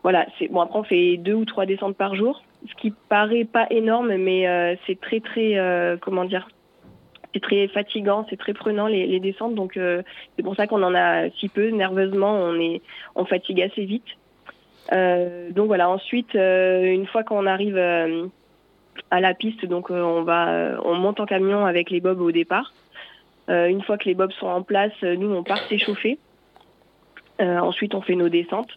voilà, 0.02 0.26
c'est 0.38 0.48
bon 0.48 0.60
après 0.60 0.78
on 0.78 0.84
fait 0.84 1.16
deux 1.16 1.34
ou 1.34 1.44
trois 1.44 1.66
descentes 1.66 1.96
par 1.96 2.14
jour, 2.14 2.42
ce 2.68 2.74
qui 2.74 2.92
paraît 3.08 3.44
pas 3.44 3.66
énorme, 3.70 4.16
mais 4.16 4.78
c'est 4.86 5.00
très 5.00 5.20
très 5.20 5.58
comment 6.00 6.24
dire 6.24 6.48
c'est 7.32 7.40
très 7.40 7.66
fatigant, 7.66 8.24
c'est 8.30 8.36
très 8.36 8.52
prenant 8.52 8.86
les, 8.86 9.06
les 9.06 9.18
descentes, 9.18 9.54
donc 9.56 9.72
c'est 9.74 10.42
pour 10.42 10.54
ça 10.54 10.66
qu'on 10.68 10.82
en 10.82 10.94
a 10.94 11.30
si 11.30 11.48
peu. 11.48 11.70
Nerveusement, 11.70 12.32
on 12.32 12.60
est, 12.60 12.80
on 13.16 13.24
fatigue 13.24 13.60
assez 13.62 13.84
vite. 13.86 14.06
Donc 14.92 15.66
voilà. 15.66 15.88
Ensuite, 15.88 16.34
une 16.34 17.06
fois 17.06 17.24
qu'on 17.24 17.46
arrive 17.46 17.76
à 19.10 19.20
la 19.20 19.34
piste, 19.34 19.64
donc 19.66 19.90
euh, 19.90 20.02
on 20.02 20.22
va, 20.22 20.48
euh, 20.48 20.78
on 20.84 20.94
monte 20.94 21.20
en 21.20 21.26
camion 21.26 21.66
avec 21.66 21.90
les 21.90 22.00
bobs 22.00 22.20
au 22.20 22.32
départ. 22.32 22.72
Euh, 23.48 23.66
une 23.66 23.82
fois 23.82 23.98
que 23.98 24.04
les 24.04 24.14
bobs 24.14 24.32
sont 24.32 24.46
en 24.46 24.62
place, 24.62 24.92
nous 25.02 25.30
on 25.30 25.42
part 25.42 25.58
s'échauffer. 25.68 26.18
Ensuite, 27.40 27.94
on 27.94 28.00
fait 28.00 28.14
nos 28.14 28.28
descentes. 28.28 28.70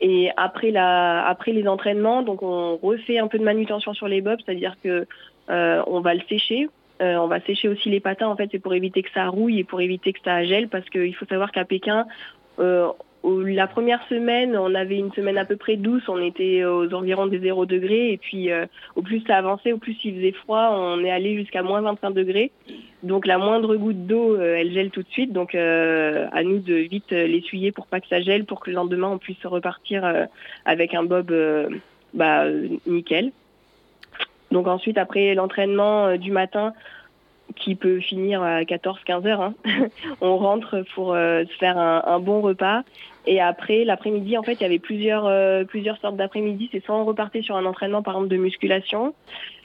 Et 0.00 0.30
après 0.36 0.72
les 0.72 1.68
entraînements, 1.68 2.22
donc 2.22 2.42
on 2.42 2.76
refait 2.76 3.18
un 3.18 3.28
peu 3.28 3.38
de 3.38 3.44
manutention 3.44 3.92
sur 3.92 4.08
les 4.08 4.20
bobs, 4.20 4.40
c'est-à-dire 4.44 4.76
que 4.82 5.06
euh, 5.50 5.82
on 5.86 6.00
va 6.00 6.14
le 6.14 6.22
sécher. 6.28 6.68
On 7.00 7.26
va 7.26 7.40
sécher 7.40 7.66
aussi 7.66 7.90
les 7.90 7.98
patins. 7.98 8.28
En 8.28 8.36
fait, 8.36 8.48
c'est 8.52 8.60
pour 8.60 8.74
éviter 8.74 9.02
que 9.02 9.10
ça 9.12 9.26
rouille 9.26 9.58
et 9.58 9.64
pour 9.64 9.80
éviter 9.80 10.12
que 10.12 10.20
ça 10.24 10.44
gèle, 10.44 10.68
parce 10.68 10.88
qu'il 10.88 11.12
faut 11.16 11.26
savoir 11.26 11.50
qu'à 11.50 11.64
Pékin, 11.64 12.06
la 13.24 13.66
première 13.68 14.02
semaine, 14.08 14.56
on 14.56 14.74
avait 14.74 14.98
une 14.98 15.12
semaine 15.12 15.38
à 15.38 15.44
peu 15.44 15.56
près 15.56 15.76
douce, 15.76 16.02
on 16.08 16.20
était 16.20 16.64
aux 16.64 16.92
environs 16.92 17.26
des 17.26 17.38
0 17.38 17.66
degrés, 17.66 18.12
et 18.12 18.16
puis 18.16 18.50
euh, 18.50 18.66
au 18.96 19.02
plus 19.02 19.22
ça 19.26 19.36
avançait, 19.36 19.72
au 19.72 19.78
plus 19.78 19.96
il 20.04 20.16
faisait 20.16 20.32
froid, 20.32 20.70
on 20.72 21.04
est 21.04 21.10
allé 21.10 21.36
jusqu'à 21.36 21.62
moins 21.62 21.80
25 21.80 22.10
degrés. 22.10 22.50
Donc 23.04 23.26
la 23.26 23.38
moindre 23.38 23.76
goutte 23.76 24.06
d'eau, 24.06 24.34
euh, 24.34 24.56
elle 24.56 24.72
gèle 24.72 24.90
tout 24.90 25.02
de 25.02 25.08
suite. 25.08 25.32
Donc 25.32 25.54
euh, 25.54 26.26
à 26.32 26.42
nous 26.42 26.58
de 26.58 26.74
vite 26.74 27.10
l'essuyer 27.10 27.70
pour 27.70 27.86
pas 27.86 28.00
que 28.00 28.08
ça 28.08 28.20
gèle, 28.20 28.44
pour 28.44 28.60
que 28.60 28.70
le 28.70 28.76
lendemain 28.76 29.08
on 29.08 29.18
puisse 29.18 29.44
repartir 29.44 30.26
avec 30.64 30.94
un 30.94 31.04
bob 31.04 31.32
bah, 32.14 32.46
nickel. 32.86 33.30
Donc 34.50 34.66
ensuite, 34.66 34.98
après 34.98 35.34
l'entraînement 35.34 36.16
du 36.16 36.30
matin, 36.30 36.74
qui 37.56 37.74
peut 37.74 38.00
finir 38.00 38.42
à 38.42 38.62
14-15 38.62 39.26
heures, 39.26 39.40
hein, 39.40 39.54
on 40.20 40.36
rentre 40.36 40.84
pour 40.94 41.14
euh, 41.14 41.44
se 41.44 41.56
faire 41.58 41.78
un, 41.78 42.18
bon 42.18 42.40
repas. 42.40 42.82
Et 43.26 43.40
après, 43.40 43.84
l'après-midi, 43.84 44.36
en 44.36 44.42
fait, 44.42 44.54
il 44.54 44.62
y 44.62 44.64
avait 44.64 44.78
plusieurs, 44.78 45.26
euh, 45.26 45.64
plusieurs 45.64 45.98
sortes 45.98 46.16
d'après-midi. 46.16 46.68
C'est 46.72 46.84
soit 46.84 46.96
on 46.96 47.04
repartait 47.04 47.42
sur 47.42 47.56
un 47.56 47.64
entraînement, 47.64 48.02
par 48.02 48.14
exemple, 48.14 48.30
de 48.30 48.36
musculation, 48.36 49.14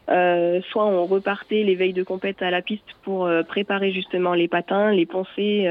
Euh, 0.10 0.62
soit 0.70 0.86
on 0.86 1.06
repartait 1.06 1.64
les 1.64 1.76
veilles 1.76 1.92
de 1.92 2.04
compète 2.04 2.42
à 2.42 2.50
la 2.50 2.62
piste 2.62 2.90
pour 3.04 3.30
préparer 3.50 3.92
justement 3.92 4.36
les 4.36 4.48
patins, 4.48 4.94
les 4.94 5.06
poncer 5.06 5.68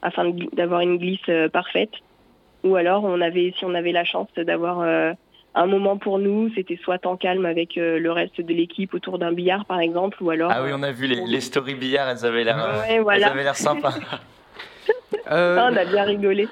afin 0.00 0.30
d'avoir 0.52 0.80
une 0.80 0.96
glisse 0.96 1.30
parfaite. 1.52 1.90
Ou 2.62 2.76
alors 2.76 3.02
on 3.02 3.20
avait, 3.20 3.52
si 3.58 3.64
on 3.64 3.74
avait 3.74 3.90
la 3.90 4.04
chance 4.04 4.28
d'avoir 4.36 4.76
un 5.54 5.66
moment 5.66 5.96
pour 5.96 6.18
nous, 6.18 6.50
c'était 6.54 6.78
soit 6.82 7.06
en 7.06 7.16
calme 7.16 7.46
avec 7.46 7.76
le 7.76 8.10
reste 8.10 8.40
de 8.40 8.52
l'équipe 8.52 8.94
autour 8.94 9.18
d'un 9.18 9.32
billard 9.32 9.64
par 9.66 9.80
exemple, 9.80 10.22
ou 10.22 10.30
alors. 10.30 10.50
Ah 10.52 10.62
oui, 10.62 10.70
on 10.74 10.82
a 10.82 10.92
vu 10.92 11.06
les, 11.06 11.24
les 11.26 11.40
stories 11.40 11.74
billard, 11.74 12.08
elles 12.08 12.26
avaient 12.26 12.44
l'air, 12.44 12.84
ouais, 12.88 13.00
voilà. 13.00 13.26
elles 13.26 13.32
avaient 13.32 13.44
l'air 13.44 13.56
sympas. 13.56 13.94
Ah, 15.26 15.70
on 15.72 15.76
a 15.76 15.86
bien 15.86 16.02
rigolé. 16.04 16.46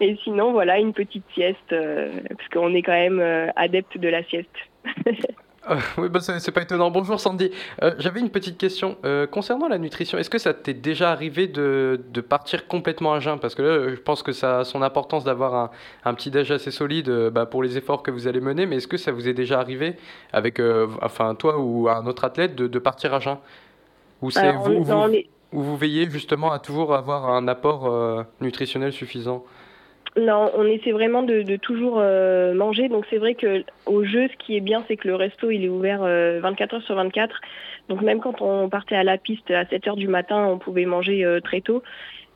Et 0.00 0.18
sinon, 0.22 0.52
voilà, 0.52 0.78
une 0.78 0.92
petite 0.92 1.24
sieste, 1.32 1.70
parce 1.70 2.48
qu'on 2.52 2.74
est 2.74 2.82
quand 2.82 2.92
même 2.92 3.22
adepte 3.56 3.96
de 3.96 4.08
la 4.08 4.22
sieste. 4.24 4.50
Euh, 5.70 5.76
oui, 5.98 6.08
bah, 6.08 6.20
c'est 6.20 6.52
pas 6.52 6.62
étonnant. 6.62 6.90
Bonjour 6.90 7.20
Sandy. 7.20 7.50
Euh, 7.82 7.94
j'avais 7.98 8.20
une 8.20 8.30
petite 8.30 8.58
question. 8.58 8.96
Euh, 9.04 9.26
concernant 9.26 9.68
la 9.68 9.78
nutrition, 9.78 10.18
est-ce 10.18 10.30
que 10.30 10.38
ça 10.38 10.54
t'est 10.54 10.74
déjà 10.74 11.10
arrivé 11.10 11.46
de, 11.46 12.00
de, 12.12 12.20
partir 12.20 12.66
complètement 12.66 13.12
à 13.12 13.20
jeun? 13.20 13.38
Parce 13.38 13.54
que 13.54 13.62
là, 13.62 13.88
je 13.90 14.00
pense 14.00 14.22
que 14.22 14.32
ça 14.32 14.60
a 14.60 14.64
son 14.64 14.82
importance 14.82 15.24
d'avoir 15.24 15.54
un, 15.54 15.70
un, 16.04 16.14
petit 16.14 16.30
déj 16.30 16.50
assez 16.50 16.70
solide 16.70 17.10
bah, 17.30 17.46
pour 17.46 17.62
les 17.62 17.76
efforts 17.76 18.02
que 18.02 18.10
vous 18.10 18.26
allez 18.26 18.40
mener. 18.40 18.66
Mais 18.66 18.76
est-ce 18.76 18.88
que 18.88 18.96
ça 18.96 19.12
vous 19.12 19.28
est 19.28 19.34
déjà 19.34 19.60
arrivé 19.60 19.96
avec 20.32 20.60
enfin, 21.02 21.34
toi 21.34 21.58
ou 21.58 21.88
un 21.88 22.06
autre 22.06 22.24
athlète 22.24 22.54
de, 22.54 22.66
de 22.66 22.78
partir 22.78 23.14
à 23.14 23.20
jeun? 23.20 23.38
Ou 24.20 24.30
c'est 24.30 24.52
vous, 24.52 24.82
vous, 24.82 25.06
vous, 25.52 25.76
veillez 25.76 26.10
justement 26.10 26.50
à 26.50 26.58
toujours 26.58 26.94
avoir 26.94 27.30
un 27.30 27.46
apport 27.46 28.24
nutritionnel 28.40 28.92
suffisant? 28.92 29.44
Non, 30.16 30.50
on 30.56 30.64
essaie 30.64 30.92
vraiment 30.92 31.22
de, 31.22 31.56
toujours 31.56 31.98
euh, 31.98 32.54
manger. 32.54 32.88
Donc 32.88 33.06
c'est 33.10 33.18
vrai 33.18 33.34
que 33.34 33.64
au 33.86 34.04
jeu, 34.04 34.28
ce 34.28 34.36
qui 34.36 34.56
est 34.56 34.60
bien, 34.60 34.84
c'est 34.88 34.96
que 34.96 35.08
le 35.08 35.14
resto 35.14 35.50
il 35.50 35.64
est 35.64 35.68
ouvert 35.68 36.00
24 36.00 36.06
euh, 36.06 36.76
heures 36.76 36.82
sur 36.82 36.94
24. 36.94 37.40
Donc 37.88 38.02
même 38.02 38.20
quand 38.20 38.42
on 38.42 38.68
partait 38.68 38.96
à 38.96 39.04
la 39.04 39.18
piste 39.18 39.50
à 39.50 39.66
7 39.66 39.88
heures 39.88 39.96
du 39.96 40.08
matin, 40.08 40.46
on 40.46 40.58
pouvait 40.58 40.86
manger 40.86 41.24
euh, 41.24 41.40
très 41.40 41.60
tôt. 41.60 41.82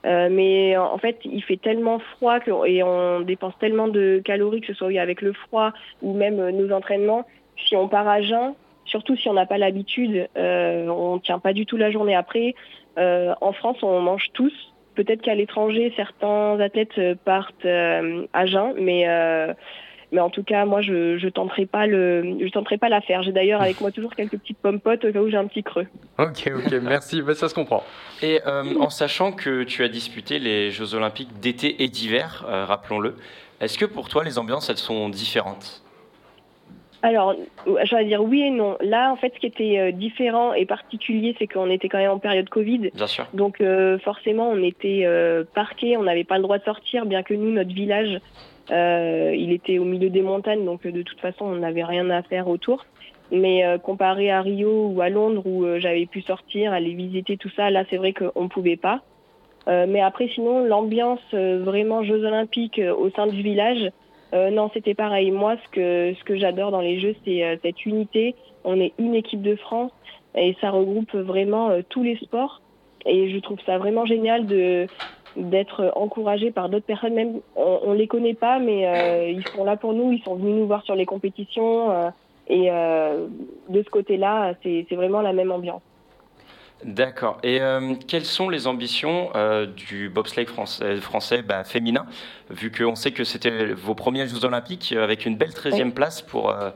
mais 0.05 0.76
en 0.76 0.99
fait, 0.99 1.19
il 1.25 1.43
fait 1.43 1.57
tellement 1.57 1.99
froid 1.99 2.38
et 2.67 2.83
on 2.83 3.21
dépense 3.21 3.55
tellement 3.59 3.88
de 3.88 4.21
calories, 4.25 4.61
que 4.61 4.69
ce 4.69 4.75
soit 4.75 5.00
avec 5.00 5.23
le 5.23 5.33
froid 5.33 5.73
ou 6.02 6.14
même 6.14 6.50
nos 6.50 6.73
entraînements. 6.75 7.25
Si 7.57 7.76
on 7.76 7.88
part 7.88 8.09
à 8.09 8.21
jeun, 8.21 8.55
surtout 8.85 9.17
si 9.17 9.29
on 9.29 9.35
n'a 9.35 9.47
pas 9.47 9.59
l'habitude, 9.59 10.29
on 10.35 11.21
tient 11.23 11.38
pas 11.38 11.52
du 11.52 11.67
tout 11.67 11.76
la 11.76 11.93
journée 11.93 12.17
après. 12.17 12.55
en 12.97 13.52
France, 13.52 13.79
on 13.83 14.00
mange 14.00 14.31
tous. 14.33 14.72
Peut-être 14.94 15.22
qu'à 15.22 15.34
l'étranger, 15.34 15.92
certains 15.96 16.61
athlètes 16.61 16.99
euh, 16.99 17.14
partent 17.25 17.64
euh, 17.64 18.26
à 18.32 18.46
jeun, 18.46 18.75
mais 18.78 19.08
euh, 19.08 19.52
mais 20.11 20.20
en 20.20 20.28
tout 20.28 20.42
cas, 20.42 20.66
moi, 20.66 20.82
je 20.82 21.16
je 21.16 21.28
tenterai 21.28 21.64
pas 21.64 21.87
le, 21.87 22.37
je 22.40 22.50
tenterai 22.50 22.76
pas 22.76 22.90
l'affaire. 22.90 23.22
J'ai 23.22 23.32
d'ailleurs 23.32 23.62
avec 23.62 23.80
moi 23.80 23.90
toujours 23.92 24.14
quelques 24.14 24.38
petites 24.38 24.58
pommes 24.58 24.80
potes 24.80 25.04
au 25.04 25.12
cas 25.12 25.20
où 25.20 25.30
j'ai 25.30 25.38
un 25.38 25.46
petit 25.46 25.62
creux. 25.62 25.87
Ok, 26.18 26.50
ok, 26.54 26.72
merci, 26.82 27.22
bah, 27.22 27.34
ça 27.34 27.49
se 27.49 27.54
comprend. 27.54 27.82
Et 28.22 28.40
en 28.44 28.90
sachant 28.90 29.32
que 29.32 29.64
tu 29.64 29.82
as 29.82 29.88
disputé 29.88 30.38
les 30.38 30.70
Jeux 30.70 30.94
Olympiques 30.94 31.40
d'été 31.40 31.82
et 31.82 31.88
d'hiver, 31.88 32.44
rappelons-le, 32.46 33.16
est-ce 33.61 33.78
que 33.78 33.87
pour 33.87 34.08
toi 34.08 34.22
les 34.22 34.38
ambiances 34.38 34.68
elles 34.68 34.76
sont 34.76 35.08
différentes? 35.08 35.82
Alors, 37.02 37.35
j'allais 37.82 38.06
dire 38.06 38.23
oui 38.23 38.42
et 38.42 38.50
non. 38.50 38.76
Là, 38.80 39.12
en 39.12 39.16
fait, 39.16 39.32
ce 39.35 39.40
qui 39.40 39.47
était 39.47 39.78
euh, 39.78 39.90
différent 39.90 40.52
et 40.52 40.66
particulier, 40.66 41.35
c'est 41.38 41.49
qu'on 41.49 41.68
était 41.68 41.88
quand 41.88 41.99
même 41.99 42.12
en 42.12 42.18
période 42.21 42.49
Covid. 42.49 42.90
Bien 42.94 43.06
sûr. 43.09 43.26
Donc, 43.35 43.61
euh, 43.61 43.99
forcément, 43.99 44.49
on 44.49 44.62
était 44.62 45.02
euh, 45.04 45.42
parqués, 45.52 45.97
on 45.97 46.04
n'avait 46.04 46.23
pas 46.23 46.37
le 46.37 46.44
droit 46.44 46.59
de 46.59 46.64
sortir, 46.64 47.04
bien 47.04 47.25
que 47.25 47.35
nous, 47.35 47.50
notre 47.50 47.75
village, 47.75 48.21
il 48.71 49.52
était 49.52 49.78
au 49.78 49.85
milieu 49.85 50.09
des 50.09 50.23
montagnes, 50.23 50.64
donc 50.64 50.87
de 50.87 51.02
toute 51.02 51.21
façon, 51.21 51.44
on 51.44 51.56
n'avait 51.56 51.85
rien 51.85 52.09
à 52.09 52.23
faire 52.23 52.49
autour. 52.49 52.87
Mais 53.30 53.64
comparé 53.82 54.30
à 54.30 54.40
Rio 54.40 54.88
ou 54.88 55.00
à 55.02 55.11
Londres, 55.11 55.42
où 55.47 55.66
j'avais 55.78 56.06
pu 56.06 56.23
sortir, 56.23 56.73
aller 56.73 56.94
visiter 56.94 57.37
tout 57.37 57.50
ça, 57.54 57.68
là, 57.71 57.85
c'est 57.90 57.99
vrai 57.99 58.14
qu'on 58.14 58.44
ne 58.44 58.49
pouvait 58.49 58.76
pas. 58.76 59.02
mais 59.66 60.00
après, 60.00 60.28
sinon, 60.28 60.64
l'ambiance 60.64 61.21
vraiment 61.32 62.02
Jeux 62.02 62.25
Olympiques 62.25 62.80
au 62.97 63.11
sein 63.11 63.26
du 63.26 63.42
village, 63.42 63.90
euh, 64.35 64.51
non, 64.51 64.71
c'était 64.73 64.95
pareil. 64.95 65.31
Moi, 65.31 65.57
ce 65.65 66.15
que, 66.25 66.37
j'adore 66.37 66.71
dans 66.71 66.81
les 66.81 66.99
jeux, 66.99 67.15
c'est 67.25 67.45
euh, 67.45 67.57
cette 67.62 67.85
unité. 67.85 68.35
On 68.65 68.81
est 68.81 68.93
une 68.99 69.15
équipe 69.15 69.43
de 69.43 69.57
France 69.57 69.93
et 70.35 70.57
ça 70.61 70.71
regroupe 70.71 71.15
vraiment 71.15 71.69
euh, 71.69 71.83
tous 71.89 72.03
les 72.03 72.17
sports. 72.17 72.62
Et 73.05 73.31
je 73.31 73.39
trouve 73.39 73.59
ça 73.67 73.79
vraiment 73.79 74.07
génial 74.07 74.47
d'être 75.37 75.93
encouragé 75.97 76.51
par 76.51 76.69
d'autres 76.69 76.87
personnes. 76.87 77.15
Même 77.15 77.41
on, 77.57 77.81
on 77.85 77.93
les 77.93 78.07
connaît 78.07 78.35
pas, 78.35 78.61
mais 78.61 79.33
ils 79.33 79.47
sont 79.49 79.65
là 79.65 79.77
pour 79.77 79.93
nous. 79.93 80.12
Ils 80.12 80.23
sont 80.23 80.37
venus 80.37 80.55
nous 80.55 80.67
voir 80.67 80.85
sur 80.85 80.95
les 80.95 81.05
compétitions. 81.05 81.91
et 82.49 82.71
de 82.71 83.83
ce 83.83 83.91
côté-là, 83.91 84.55
c'est 84.62 84.87
vraiment 84.93 85.21
la 85.21 85.33
même 85.33 85.51
ambiance. 85.51 85.83
D'accord. 86.85 87.39
Et 87.43 87.61
euh, 87.61 87.95
quelles 88.09 88.25
sont 88.25 88.49
les 88.49 88.67
ambitions 88.67 89.31
euh, 89.35 89.67
du 89.67 90.09
bobsleigh 90.09 90.47
français, 90.47 90.97
français 90.97 91.43
bah, 91.43 91.65
féminin, 91.65 92.07
vu 92.51 92.73
qu'on 92.73 92.95
sait 92.95 93.12
que 93.12 93.25
c'était 93.25 93.73
vos 93.73 93.95
premiers 93.95 94.27
Jeux 94.27 94.45
Olympiques 94.45 94.93
avec 94.93 95.27
une 95.27 95.37
belle 95.37 95.51
13e 95.51 95.93
place 95.93 96.23
pour, 96.23 96.51
euh, 96.51 96.71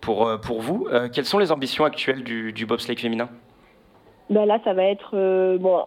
pour, 0.00 0.30
pour 0.40 0.60
vous. 0.60 0.88
quelles 1.12 1.24
sont 1.24 1.38
les 1.38 1.52
ambitions 1.52 1.84
actuelles 1.84 2.24
du, 2.24 2.52
du 2.52 2.66
bobsleigh 2.66 2.96
féminin? 2.96 3.28
Ben 4.30 4.46
Là, 4.46 4.58
ça 4.64 4.72
va 4.72 4.84
être. 4.84 5.14
bon, 5.58 5.84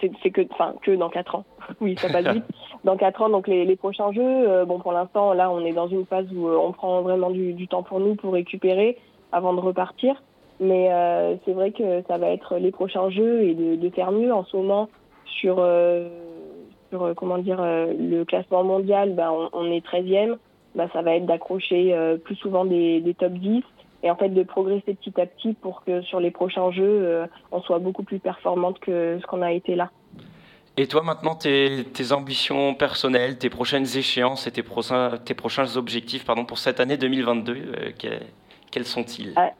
c'est 0.00 0.30
que, 0.30 0.42
que 0.82 0.94
dans 0.94 1.08
4 1.08 1.34
ans. 1.34 1.44
oui, 1.80 1.96
ça 1.98 2.08
passe 2.08 2.26
vite. 2.34 2.44
dans 2.84 2.96
4 2.96 3.22
ans, 3.22 3.28
donc 3.30 3.48
les, 3.48 3.64
les 3.64 3.76
prochains 3.76 4.12
Jeux, 4.12 4.64
bon, 4.66 4.78
pour 4.78 4.92
l'instant, 4.92 5.32
là, 5.32 5.50
on 5.50 5.64
est 5.64 5.72
dans 5.72 5.88
une 5.88 6.06
phase 6.06 6.26
où 6.32 6.48
on 6.48 6.72
prend 6.72 7.02
vraiment 7.02 7.30
du, 7.30 7.54
du 7.54 7.66
temps 7.66 7.82
pour 7.82 7.98
nous 7.98 8.14
pour 8.14 8.34
récupérer 8.34 8.98
avant 9.32 9.54
de 9.54 9.60
repartir. 9.60 10.22
Mais 10.60 10.92
euh, 10.92 11.36
c'est 11.44 11.52
vrai 11.52 11.72
que 11.72 12.02
ça 12.06 12.18
va 12.18 12.28
être 12.28 12.56
les 12.56 12.70
prochains 12.70 13.08
jeux 13.08 13.42
et 13.44 13.54
de, 13.54 13.76
de 13.76 13.90
faire 13.90 14.12
mieux 14.12 14.32
en 14.32 14.44
ce 14.44 14.56
moment 14.58 14.90
sur, 15.24 15.56
euh, 15.58 16.08
sur 16.90 17.02
euh, 17.02 17.14
comment 17.14 17.38
dire, 17.38 17.60
le 17.62 18.24
classement 18.24 18.62
mondial. 18.62 19.14
Ben, 19.14 19.30
on, 19.30 19.48
on 19.54 19.72
est 19.72 19.84
13e. 19.84 20.36
Ben, 20.74 20.88
ça 20.92 21.00
va 21.00 21.16
être 21.16 21.24
d'accrocher 21.24 21.96
plus 22.24 22.36
souvent 22.36 22.64
des, 22.64 23.00
des 23.00 23.14
top 23.14 23.32
10 23.32 23.64
et 24.02 24.10
en 24.10 24.16
fait 24.16 24.28
de 24.28 24.42
progresser 24.42 24.94
petit 24.94 25.18
à 25.20 25.26
petit 25.26 25.54
pour 25.54 25.82
que 25.84 26.02
sur 26.02 26.20
les 26.20 26.30
prochains 26.30 26.70
jeux, 26.70 27.26
on 27.50 27.60
soit 27.62 27.80
beaucoup 27.80 28.02
plus 28.02 28.18
performante 28.18 28.78
que 28.78 29.18
ce 29.20 29.26
qu'on 29.26 29.42
a 29.42 29.52
été 29.52 29.74
là. 29.74 29.90
Et 30.76 30.86
toi 30.86 31.02
maintenant, 31.02 31.34
tes, 31.34 31.84
tes, 31.92 32.12
ambitions 32.12 32.74
personnelles, 32.74 33.36
tes 33.36 33.50
prochaines 33.50 33.84
échéances 33.96 34.46
et 34.46 34.52
tes 34.52 34.62
prochains, 34.62 35.18
tes 35.24 35.34
prochains 35.34 35.76
objectifs 35.76 36.24
pardon, 36.24 36.44
pour 36.44 36.58
cette 36.58 36.78
année 36.80 36.96
2022, 36.96 37.74
quels 38.70 38.84
sont-ils? 38.84 39.32
Ah, 39.36 39.50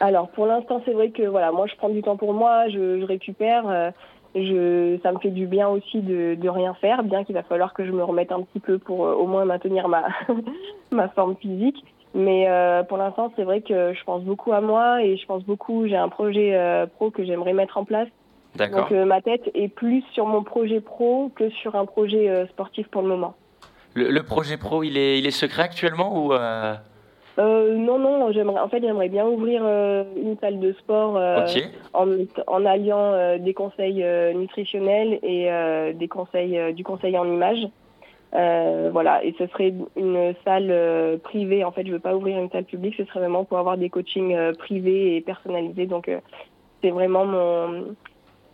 alors 0.00 0.28
pour 0.28 0.46
l'instant, 0.46 0.82
c'est 0.84 0.92
vrai 0.92 1.10
que 1.10 1.22
voilà, 1.22 1.52
moi 1.52 1.66
je 1.66 1.76
prends 1.76 1.88
du 1.88 2.02
temps 2.02 2.16
pour 2.16 2.32
moi, 2.32 2.68
je, 2.68 3.00
je 3.00 3.04
récupère. 3.04 3.68
Euh, 3.68 3.90
je, 4.34 4.98
ça 5.04 5.12
me 5.12 5.18
fait 5.20 5.30
du 5.30 5.46
bien 5.46 5.68
aussi 5.68 6.00
de, 6.00 6.34
de 6.34 6.48
rien 6.48 6.74
faire, 6.74 7.04
bien 7.04 7.22
qu'il 7.22 7.36
va 7.36 7.44
falloir 7.44 7.72
que 7.72 7.84
je 7.84 7.92
me 7.92 8.02
remette 8.02 8.32
un 8.32 8.42
petit 8.42 8.58
peu 8.58 8.78
pour 8.78 9.06
euh, 9.06 9.14
au 9.14 9.28
moins 9.28 9.44
maintenir 9.44 9.86
ma, 9.86 10.08
ma 10.90 11.08
forme 11.08 11.36
physique. 11.36 11.84
Mais 12.14 12.48
euh, 12.48 12.82
pour 12.82 12.96
l'instant, 12.96 13.32
c'est 13.36 13.44
vrai 13.44 13.60
que 13.60 13.92
je 13.92 14.04
pense 14.04 14.22
beaucoup 14.22 14.52
à 14.52 14.60
moi 14.60 15.02
et 15.04 15.16
je 15.16 15.26
pense 15.26 15.44
beaucoup. 15.44 15.86
J'ai 15.86 15.96
un 15.96 16.08
projet 16.08 16.86
pro 16.96 17.10
que 17.10 17.24
j'aimerais 17.24 17.52
mettre 17.52 17.76
en 17.76 17.84
place. 17.84 18.08
Donc 18.56 18.92
ma 18.92 19.20
tête 19.20 19.50
est 19.54 19.66
plus 19.66 20.04
sur 20.12 20.26
mon 20.26 20.44
projet 20.44 20.80
pro 20.80 21.32
que 21.34 21.50
sur 21.50 21.74
un 21.74 21.86
projet 21.86 22.46
sportif 22.50 22.86
pour 22.86 23.02
le 23.02 23.08
moment. 23.08 23.34
Le, 23.94 24.10
le, 24.10 24.22
projet 24.22 24.56
pro, 24.56 24.84
il 24.84 24.96
est, 24.96 25.18
il 25.18 25.26
est 25.26 25.32
secret 25.32 25.62
actuellement 25.62 26.24
ou 26.24 26.32
euh, 27.38 27.76
non, 27.76 27.98
non, 27.98 28.30
j'aimerais, 28.32 28.60
en 28.60 28.68
fait, 28.68 28.80
j'aimerais 28.80 29.08
bien 29.08 29.26
ouvrir 29.26 29.62
euh, 29.64 30.04
une 30.16 30.36
salle 30.38 30.60
de 30.60 30.72
sport 30.74 31.16
euh, 31.16 31.46
en, 31.92 32.08
en, 32.46 32.64
alliant 32.64 33.12
euh, 33.12 33.38
des 33.38 33.54
conseils 33.54 34.04
nutritionnels 34.34 35.18
et 35.22 35.50
des 35.94 36.08
conseils 36.08 36.72
du 36.74 36.84
conseil 36.84 37.18
en 37.18 37.26
images. 37.26 37.66
voilà, 38.32 39.24
et 39.24 39.34
ce 39.38 39.46
serait 39.48 39.74
une 39.96 40.34
salle 40.44 41.18
privée. 41.24 41.64
En 41.64 41.72
fait, 41.72 41.86
je 41.86 41.92
veux 41.92 41.98
pas 41.98 42.14
ouvrir 42.14 42.38
une 42.40 42.50
salle 42.50 42.64
publique. 42.64 42.94
Ce 42.96 43.04
serait 43.04 43.20
vraiment 43.20 43.44
pour 43.44 43.58
avoir 43.58 43.76
des 43.78 43.90
coachings 43.90 44.36
privés 44.58 45.16
et 45.16 45.20
personnalisés. 45.20 45.86
Donc, 45.86 46.10
c'est 46.82 46.90
vraiment 46.90 47.24
mon 47.24 47.96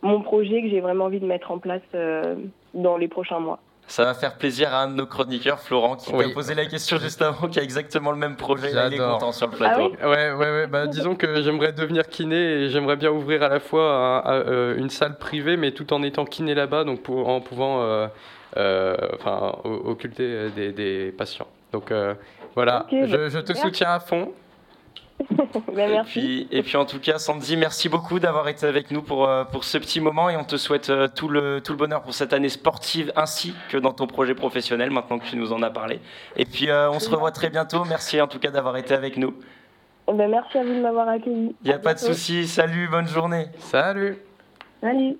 mon 0.03 0.21
projet 0.21 0.63
que 0.63 0.69
j'ai 0.69 0.81
vraiment 0.81 1.05
envie 1.05 1.19
de 1.19 1.27
mettre 1.27 1.51
en 1.51 1.59
place 1.59 1.83
dans 2.73 2.97
les 2.97 3.07
prochains 3.07 3.39
mois. 3.39 3.59
Ça 3.91 4.05
va 4.05 4.13
faire 4.13 4.35
plaisir 4.35 4.73
à 4.73 4.83
un 4.83 4.87
de 4.87 4.93
nos 4.93 5.05
chroniqueurs, 5.05 5.59
Florent, 5.59 5.97
qui 5.97 6.13
oui. 6.13 6.29
t'a 6.29 6.33
posé 6.33 6.55
la 6.55 6.65
question 6.65 6.97
juste 6.97 7.21
avant, 7.21 7.49
qui 7.49 7.59
a 7.59 7.61
exactement 7.61 8.11
le 8.11 8.17
même 8.17 8.37
projet. 8.37 8.71
Là, 8.71 8.87
il 8.87 8.93
est 8.93 8.97
content 8.97 9.33
sur 9.33 9.47
le 9.47 9.57
plateau. 9.57 9.91
Ah 10.01 10.07
oui 10.07 10.11
ouais, 10.11 10.31
ouais, 10.31 10.51
ouais. 10.51 10.67
Bah, 10.67 10.87
disons 10.87 11.15
que 11.15 11.41
j'aimerais 11.41 11.73
devenir 11.73 12.07
kiné 12.07 12.37
et 12.37 12.69
j'aimerais 12.69 12.95
bien 12.95 13.11
ouvrir 13.11 13.43
à 13.43 13.49
la 13.49 13.59
fois 13.59 14.23
euh, 14.27 14.77
une 14.77 14.89
salle 14.89 15.17
privée, 15.17 15.57
mais 15.57 15.71
tout 15.71 15.91
en 15.91 16.03
étant 16.03 16.23
kiné 16.23 16.55
là-bas, 16.55 16.85
donc 16.85 17.01
pour, 17.01 17.27
en 17.27 17.41
pouvant 17.41 17.81
euh, 17.81 18.07
euh, 18.55 18.95
enfin, 19.15 19.57
occulter 19.63 20.49
des, 20.55 20.71
des, 20.71 21.11
patients. 21.11 21.47
Donc 21.73 21.91
euh, 21.91 22.13
voilà, 22.55 22.85
okay, 22.85 23.07
je, 23.07 23.27
je, 23.27 23.39
te 23.39 23.51
soutiens 23.51 23.91
à 23.91 23.99
fond. 23.99 24.31
ben, 25.75 25.91
et, 25.91 26.03
puis, 26.03 26.47
et 26.51 26.63
puis 26.63 26.77
en 26.77 26.85
tout 26.85 26.99
cas, 26.99 27.17
Sandy, 27.17 27.57
merci 27.57 27.89
beaucoup 27.89 28.19
d'avoir 28.19 28.47
été 28.47 28.65
avec 28.65 28.91
nous 28.91 29.01
pour, 29.01 29.27
euh, 29.27 29.43
pour 29.43 29.63
ce 29.63 29.77
petit 29.77 29.99
moment 29.99 30.29
et 30.29 30.37
on 30.37 30.43
te 30.43 30.57
souhaite 30.57 30.89
euh, 30.89 31.07
tout 31.07 31.27
le, 31.27 31.61
tout 31.61 31.73
le 31.73 31.77
bonheur 31.77 32.01
pour 32.01 32.13
cette 32.13 32.33
année 32.33 32.49
sportive 32.49 33.11
ainsi 33.15 33.53
que 33.69 33.77
dans 33.77 33.93
ton 33.93 34.07
projet 34.07 34.35
professionnel 34.35 34.91
maintenant 34.91 35.19
que 35.19 35.25
tu 35.25 35.35
nous 35.35 35.53
en 35.53 35.61
as 35.61 35.69
parlé. 35.69 35.99
Et 36.35 36.45
puis 36.45 36.69
euh, 36.69 36.89
on 36.91 36.99
se 36.99 37.09
revoit 37.09 37.31
très 37.31 37.49
bientôt. 37.49 37.83
Merci 37.85 38.21
en 38.21 38.27
tout 38.27 38.39
cas 38.39 38.51
d'avoir 38.51 38.77
été 38.77 38.93
avec 38.93 39.17
nous. 39.17 39.33
Eh 40.07 40.13
ben, 40.13 40.29
merci 40.29 40.57
à 40.57 40.63
vous 40.63 40.73
de 40.73 40.81
m'avoir 40.81 41.07
accueilli. 41.07 41.55
Il 41.63 41.67
n'y 41.67 41.73
a 41.73 41.79
pas 41.79 41.93
de 41.93 41.99
souci. 41.99 42.47
Salut, 42.47 42.87
bonne 42.89 43.07
journée. 43.07 43.47
Salut. 43.59 44.17
Salut. 44.81 45.17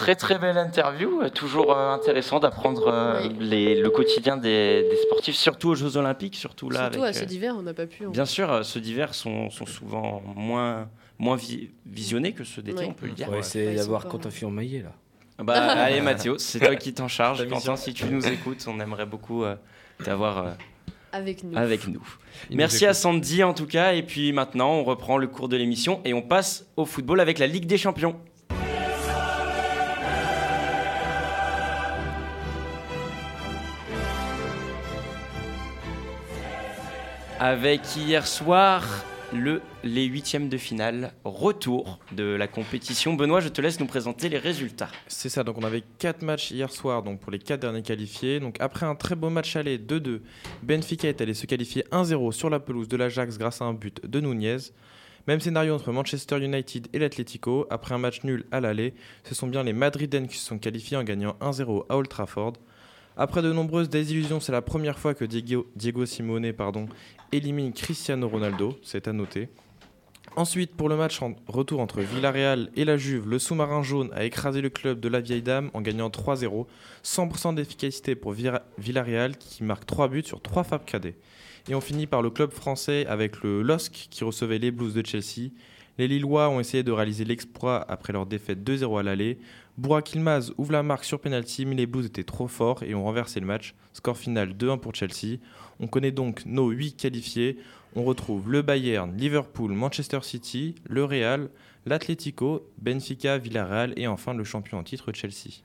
Très 0.00 0.14
très 0.16 0.38
belle 0.38 0.56
interview, 0.56 1.20
euh, 1.20 1.28
toujours 1.28 1.76
euh, 1.76 1.92
intéressant 1.92 2.40
d'apprendre 2.40 2.88
euh, 2.88 3.28
les- 3.38 3.78
le 3.78 3.90
quotidien 3.90 4.38
des, 4.38 4.88
des 4.90 4.96
sportifs, 4.96 5.34
surtout 5.36 5.68
aux 5.68 5.74
Jeux 5.74 5.98
Olympiques, 5.98 6.36
surtout 6.36 6.70
là. 6.70 6.84
Surtout 6.84 7.00
à 7.02 7.04
avec, 7.08 7.16
ceux 7.16 7.22
euh, 7.24 7.26
d'hiver, 7.26 7.54
on 7.58 7.62
n'a 7.62 7.74
pas 7.74 7.84
pu. 7.86 8.06
hein. 8.06 8.10
Bien 8.10 8.24
sûr, 8.24 8.64
ceux 8.64 8.80
d'hiver 8.80 9.12
sont, 9.14 9.50
sont 9.50 9.66
souvent 9.66 10.22
moins, 10.34 10.88
moins 11.18 11.36
vi- 11.36 11.68
visionnés 11.84 12.32
que 12.32 12.44
ceux 12.44 12.62
d'été, 12.62 12.78
Oui. 12.80 12.86
on 12.88 12.94
peut 12.94 13.06
le 13.08 13.12
dire. 13.12 13.26
On 13.28 13.32
va 13.32 13.38
essayer 13.40 13.74
d'avoir 13.74 14.06
Quentin 14.08 14.30
Fillon-Maillet 14.30 14.84
là. 14.84 14.92
Bah, 15.44 15.52
allez 15.72 16.00
Mathéo, 16.00 16.38
c'est 16.38 16.60
toi 16.60 16.76
qui 16.76 16.94
t'en 16.94 17.08
charge. 17.08 17.46
Quentin, 17.50 17.76
si 17.76 17.92
tu 17.92 18.06
nous 18.06 18.26
écoutes, 18.26 18.64
on 18.68 18.80
aimerait 18.80 19.04
beaucoup 19.06 19.44
euh, 19.44 19.54
t'avoir 20.02 20.38
euh, 20.38 20.50
Avec 21.12 21.44
nous. 21.44 21.58
avec 21.58 21.86
nous. 21.88 22.02
Merci 22.50 22.86
à. 22.86 22.94
Sandy 22.94 23.42
en 23.44 23.52
tout 23.52 23.66
cas, 23.66 23.92
et 23.92 24.02
puis 24.02 24.32
maintenant 24.32 24.70
on 24.76 24.82
reprend 24.84 25.18
le 25.18 25.26
cours 25.26 25.50
de 25.50 25.58
l'émission 25.58 26.00
et 26.06 26.14
on 26.14 26.22
passe 26.22 26.64
au 26.78 26.86
football 26.86 27.20
avec 27.20 27.38
la 27.38 27.46
Ligue 27.46 27.66
des 27.66 27.76
Champions. 27.76 28.16
Avec 37.42 37.96
hier 37.96 38.26
soir 38.26 38.84
le, 39.32 39.62
les 39.82 40.04
huitièmes 40.04 40.50
de 40.50 40.58
finale, 40.58 41.14
retour 41.24 41.98
de 42.12 42.24
la 42.24 42.46
compétition. 42.46 43.14
Benoît, 43.14 43.40
je 43.40 43.48
te 43.48 43.62
laisse 43.62 43.80
nous 43.80 43.86
présenter 43.86 44.28
les 44.28 44.36
résultats. 44.36 44.90
C'est 45.08 45.30
ça, 45.30 45.42
donc 45.42 45.56
on 45.56 45.64
avait 45.64 45.82
4 46.00 46.20
matchs 46.20 46.50
hier 46.50 46.70
soir 46.70 47.02
donc 47.02 47.18
pour 47.18 47.32
les 47.32 47.38
4 47.38 47.58
derniers 47.58 47.80
qualifiés. 47.80 48.40
Donc 48.40 48.56
après 48.60 48.84
un 48.84 48.94
très 48.94 49.14
beau 49.14 49.30
match 49.30 49.56
aller 49.56 49.78
2-2, 49.78 50.20
Benfica 50.62 51.08
est 51.08 51.22
allé 51.22 51.32
se 51.32 51.46
qualifier 51.46 51.82
1-0 51.92 52.30
sur 52.32 52.50
la 52.50 52.60
pelouse 52.60 52.88
de 52.88 52.98
l'Ajax 52.98 53.38
grâce 53.38 53.62
à 53.62 53.64
un 53.64 53.72
but 53.72 54.04
de 54.04 54.20
Nunez. 54.20 54.58
Même 55.26 55.40
scénario 55.40 55.74
entre 55.74 55.92
Manchester 55.92 56.44
United 56.44 56.88
et 56.92 56.98
l'Atlético. 56.98 57.66
Après 57.70 57.94
un 57.94 57.98
match 57.98 58.22
nul 58.22 58.44
à 58.52 58.60
l'aller, 58.60 58.92
ce 59.24 59.34
sont 59.34 59.46
bien 59.46 59.62
les 59.62 59.72
Madrilènes 59.72 60.28
qui 60.28 60.36
se 60.36 60.44
sont 60.44 60.58
qualifiés 60.58 60.98
en 60.98 61.04
gagnant 61.04 61.38
1-0 61.40 61.86
à 61.88 61.96
Old 61.96 62.08
Trafford. 62.08 62.52
Après 63.16 63.42
de 63.42 63.52
nombreuses 63.52 63.90
désillusions, 63.90 64.40
c'est 64.40 64.52
la 64.52 64.62
première 64.62 64.98
fois 64.98 65.14
que 65.14 65.24
Diego, 65.24 66.06
Simone 66.06 66.52
pardon, 66.52 66.88
élimine 67.32 67.72
Cristiano 67.72 68.28
Ronaldo, 68.28 68.78
c'est 68.82 69.08
à 69.08 69.12
noter. 69.12 69.48
Ensuite, 70.36 70.76
pour 70.76 70.88
le 70.88 70.96
match 70.96 71.20
en 71.22 71.34
retour 71.48 71.80
entre 71.80 72.00
Villarreal 72.00 72.70
et 72.76 72.84
la 72.84 72.96
Juve, 72.96 73.28
le 73.28 73.40
sous-marin 73.40 73.82
jaune 73.82 74.10
a 74.14 74.24
écrasé 74.24 74.60
le 74.60 74.70
club 74.70 75.00
de 75.00 75.08
la 75.08 75.20
vieille 75.20 75.42
dame 75.42 75.70
en 75.74 75.80
gagnant 75.80 76.08
3-0. 76.08 76.66
100% 77.02 77.56
d'efficacité 77.56 78.14
pour 78.14 78.32
Villarreal 78.78 79.36
qui 79.36 79.64
marque 79.64 79.86
3 79.86 80.06
buts 80.06 80.22
sur 80.22 80.40
3 80.40 80.62
Fab 80.62 80.84
cadets. 80.84 81.16
Et 81.68 81.74
on 81.74 81.80
finit 81.80 82.06
par 82.06 82.22
le 82.22 82.30
club 82.30 82.52
français 82.52 83.06
avec 83.06 83.42
le 83.42 83.62
LOSC 83.62 84.08
qui 84.08 84.22
recevait 84.22 84.58
les 84.58 84.70
Blues 84.70 84.94
de 84.94 85.04
Chelsea. 85.04 85.50
Les 85.98 86.06
Lillois 86.06 86.48
ont 86.48 86.60
essayé 86.60 86.84
de 86.84 86.92
réaliser 86.92 87.24
l'exploit 87.24 87.84
après 87.90 88.12
leur 88.12 88.24
défaite 88.24 88.60
2-0 88.60 89.00
à 89.00 89.02
l'aller. 89.02 89.38
Burak 89.78 90.14
ouvre 90.58 90.72
la 90.72 90.82
marque 90.82 91.04
sur 91.04 91.20
penalty, 91.20 91.64
mais 91.64 91.74
les 91.74 91.86
Blues 91.86 92.06
étaient 92.06 92.24
trop 92.24 92.48
forts 92.48 92.82
et 92.82 92.94
ont 92.94 93.04
renversé 93.04 93.40
le 93.40 93.46
match. 93.46 93.74
Score 93.92 94.16
final 94.16 94.52
2-1 94.52 94.78
pour 94.78 94.94
Chelsea. 94.94 95.38
On 95.78 95.86
connaît 95.86 96.10
donc 96.10 96.44
nos 96.44 96.70
8 96.70 96.96
qualifiés. 96.96 97.58
On 97.96 98.04
retrouve 98.04 98.50
le 98.50 98.62
Bayern, 98.62 99.16
Liverpool, 99.16 99.72
Manchester 99.72 100.20
City, 100.22 100.74
le 100.88 101.04
Real, 101.04 101.48
l'Atlético, 101.86 102.66
Benfica, 102.78 103.38
Villarreal 103.38 103.94
et 103.96 104.06
enfin 104.06 104.34
le 104.34 104.44
champion 104.44 104.78
en 104.78 104.82
titre 104.84 105.12
Chelsea. 105.12 105.62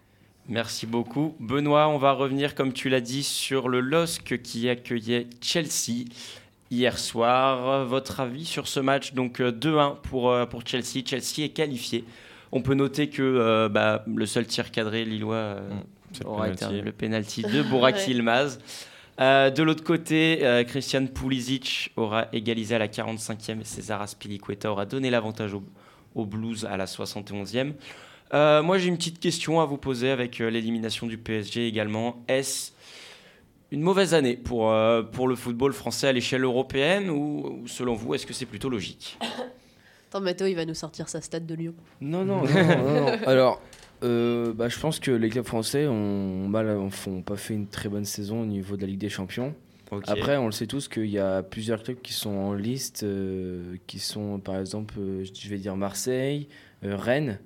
Merci 0.47 0.85
beaucoup. 0.85 1.35
Benoît, 1.39 1.87
on 1.87 1.97
va 1.97 2.13
revenir, 2.13 2.55
comme 2.55 2.71
tu 2.71 2.89
l'as 2.89 3.01
dit, 3.01 3.23
sur 3.23 3.67
le 3.67 3.79
LOSC 3.79 4.41
qui 4.41 4.69
accueillait 4.69 5.27
Chelsea 5.41 6.05
hier 6.69 6.97
soir. 6.99 7.85
Votre 7.85 8.19
avis 8.19 8.45
sur 8.45 8.67
ce 8.67 8.79
match 8.79 9.13
Donc 9.13 9.39
euh, 9.39 9.51
2-1 9.51 9.97
pour, 10.01 10.31
euh, 10.31 10.45
pour 10.45 10.65
Chelsea. 10.65 11.03
Chelsea 11.05 11.39
est 11.43 11.49
qualifié. 11.49 12.05
On 12.55 12.61
peut 12.61 12.73
noter 12.73 13.09
que 13.09 13.21
euh, 13.21 13.69
bah, 13.69 14.03
le 14.07 14.25
seul 14.25 14.47
tir 14.47 14.71
cadré 14.71 15.05
lillois 15.05 15.35
euh, 15.35 15.69
le 16.19 16.25
aura 16.25 16.49
été 16.49 16.65
penalty. 16.65 16.81
le 16.81 16.91
penalty 16.91 17.41
de. 17.43 18.07
Yilmaz. 18.07 18.59
Euh, 19.21 19.49
de 19.49 19.61
l'autre 19.61 19.83
côté, 19.83 20.39
euh, 20.41 20.63
Christian 20.63 21.05
Pulisic 21.05 21.91
aura 21.95 22.27
égalisé 22.33 22.75
à 22.75 22.79
la 22.79 22.87
45e 22.87 23.61
et 23.61 23.63
César 23.63 24.01
Aspilicueta 24.01 24.71
aura 24.71 24.85
donné 24.85 25.09
l'avantage 25.09 25.53
au, 25.53 25.63
au 26.15 26.25
Blues 26.25 26.65
à 26.65 26.75
la 26.75 26.85
71e. 26.85 27.73
Euh, 28.33 28.63
moi, 28.63 28.77
j'ai 28.77 28.87
une 28.87 28.97
petite 28.97 29.19
question 29.19 29.61
à 29.61 29.65
vous 29.65 29.77
poser 29.77 30.09
avec 30.09 30.41
euh, 30.41 30.49
l'élimination 30.49 31.07
du 31.07 31.17
PSG 31.17 31.67
également. 31.67 32.23
Est-ce 32.27 32.71
une 33.71 33.81
mauvaise 33.81 34.13
année 34.13 34.35
pour, 34.35 34.71
euh, 34.71 35.03
pour 35.03 35.27
le 35.27 35.35
football 35.35 35.73
français 35.73 36.07
à 36.07 36.11
l'échelle 36.11 36.43
européenne 36.43 37.09
ou, 37.09 37.61
ou 37.63 37.67
selon 37.67 37.93
vous, 37.93 38.15
est-ce 38.15 38.25
que 38.25 38.33
c'est 38.33 38.45
plutôt 38.45 38.69
logique? 38.69 39.17
Attends, 40.15 40.23
Mathéo, 40.23 40.47
il 40.47 40.55
va 40.55 40.63
nous 40.65 40.73
sortir 40.73 41.09
sa 41.09 41.19
stade 41.19 41.45
de 41.45 41.55
Lyon. 41.55 41.73
Non, 41.99 42.23
non, 42.25 42.43
non, 42.43 42.47
non, 42.47 43.01
non. 43.01 43.07
Alors, 43.27 43.61
euh, 44.03 44.53
bah, 44.53 44.69
je 44.69 44.79
pense 44.79 44.99
que 45.01 45.11
les 45.11 45.27
clubs 45.29 45.45
français 45.45 45.87
ont, 45.87 46.47
mal, 46.47 46.69
ont, 46.69 46.89
font 46.89 47.21
pas 47.21 47.35
fait 47.35 47.53
une 47.53 47.67
très 47.67 47.89
bonne 47.89 48.05
saison 48.05 48.41
au 48.41 48.45
niveau 48.45 48.77
de 48.77 48.81
la 48.81 48.87
Ligue 48.87 48.99
des 48.99 49.09
Champions. 49.09 49.53
Après, 50.07 50.37
on 50.37 50.45
le 50.45 50.51
sait 50.53 50.67
tous 50.67 50.87
qu'il 50.87 51.07
y 51.07 51.19
a 51.19 51.43
plusieurs 51.43 51.83
clubs 51.83 52.01
qui 52.01 52.13
sont 52.13 52.29
en 52.31 52.53
liste, 52.53 53.03
euh, 53.03 53.75
qui 53.87 53.99
sont 53.99 54.39
par 54.39 54.57
exemple, 54.57 54.95
euh, 54.99 55.25
je 55.33 55.49
vais 55.49 55.57
dire 55.57 55.75
Marseille, 55.75 56.47
euh, 56.85 56.95
Rennes. 56.95 57.39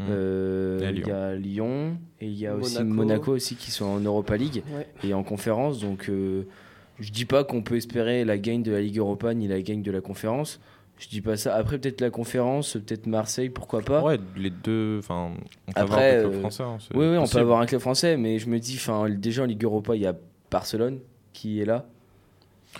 Euh, 0.00 0.80
Et 0.80 0.88
il 0.88 0.94
Lyon. 0.96 1.06
y 1.08 1.12
a 1.12 1.34
Lyon 1.34 1.96
et 2.20 2.26
il 2.26 2.38
y 2.38 2.46
a 2.46 2.56
aussi 2.56 2.78
Monaco. 2.82 2.94
Monaco 2.94 3.32
aussi 3.32 3.54
qui 3.56 3.70
sont 3.70 3.84
en 3.84 4.00
Europa 4.00 4.36
League 4.36 4.62
Ouais. 4.74 4.88
et 5.04 5.14
en 5.14 5.22
conférence. 5.22 5.80
Donc, 5.80 6.08
euh, 6.08 6.44
je 6.98 7.10
dis 7.12 7.26
pas 7.26 7.44
qu'on 7.44 7.62
peut 7.62 7.76
espérer 7.76 8.24
la 8.24 8.38
gagne 8.38 8.62
de 8.62 8.72
la 8.72 8.80
Ligue 8.80 8.98
Europa 8.98 9.32
ni 9.34 9.46
la 9.48 9.60
gagne 9.62 9.82
de 9.82 9.90
la 9.92 10.00
conférence. 10.00 10.60
Je 11.02 11.08
dis 11.08 11.20
pas 11.20 11.36
ça. 11.36 11.56
Après, 11.56 11.78
peut-être 11.78 12.00
la 12.00 12.10
conférence, 12.10 12.74
peut-être 12.74 13.06
Marseille, 13.06 13.50
pourquoi 13.50 13.80
pas. 13.82 14.02
Ouais, 14.02 14.18
les 14.36 14.50
deux, 14.50 14.98
enfin, 15.00 15.32
on 15.66 15.72
peut 15.72 15.80
Après, 15.80 15.82
avoir 15.82 15.98
des 16.14 16.20
clubs 16.20 16.34
euh, 16.34 16.40
français. 16.40 16.62
hein, 16.62 16.78
oui, 16.94 17.06
oui, 17.08 17.16
on 17.16 17.26
peut 17.26 17.38
avoir 17.38 17.60
un 17.60 17.66
club 17.66 17.80
français, 17.80 18.16
mais 18.16 18.38
je 18.38 18.48
me 18.48 18.60
dis, 18.60 18.76
enfin, 18.76 19.08
déjà 19.10 19.42
en 19.42 19.46
Ligue 19.46 19.64
Europa, 19.64 19.96
il 19.96 20.02
y 20.02 20.06
a 20.06 20.14
Barcelone 20.48 21.00
qui 21.32 21.60
est 21.60 21.64
là. 21.64 21.86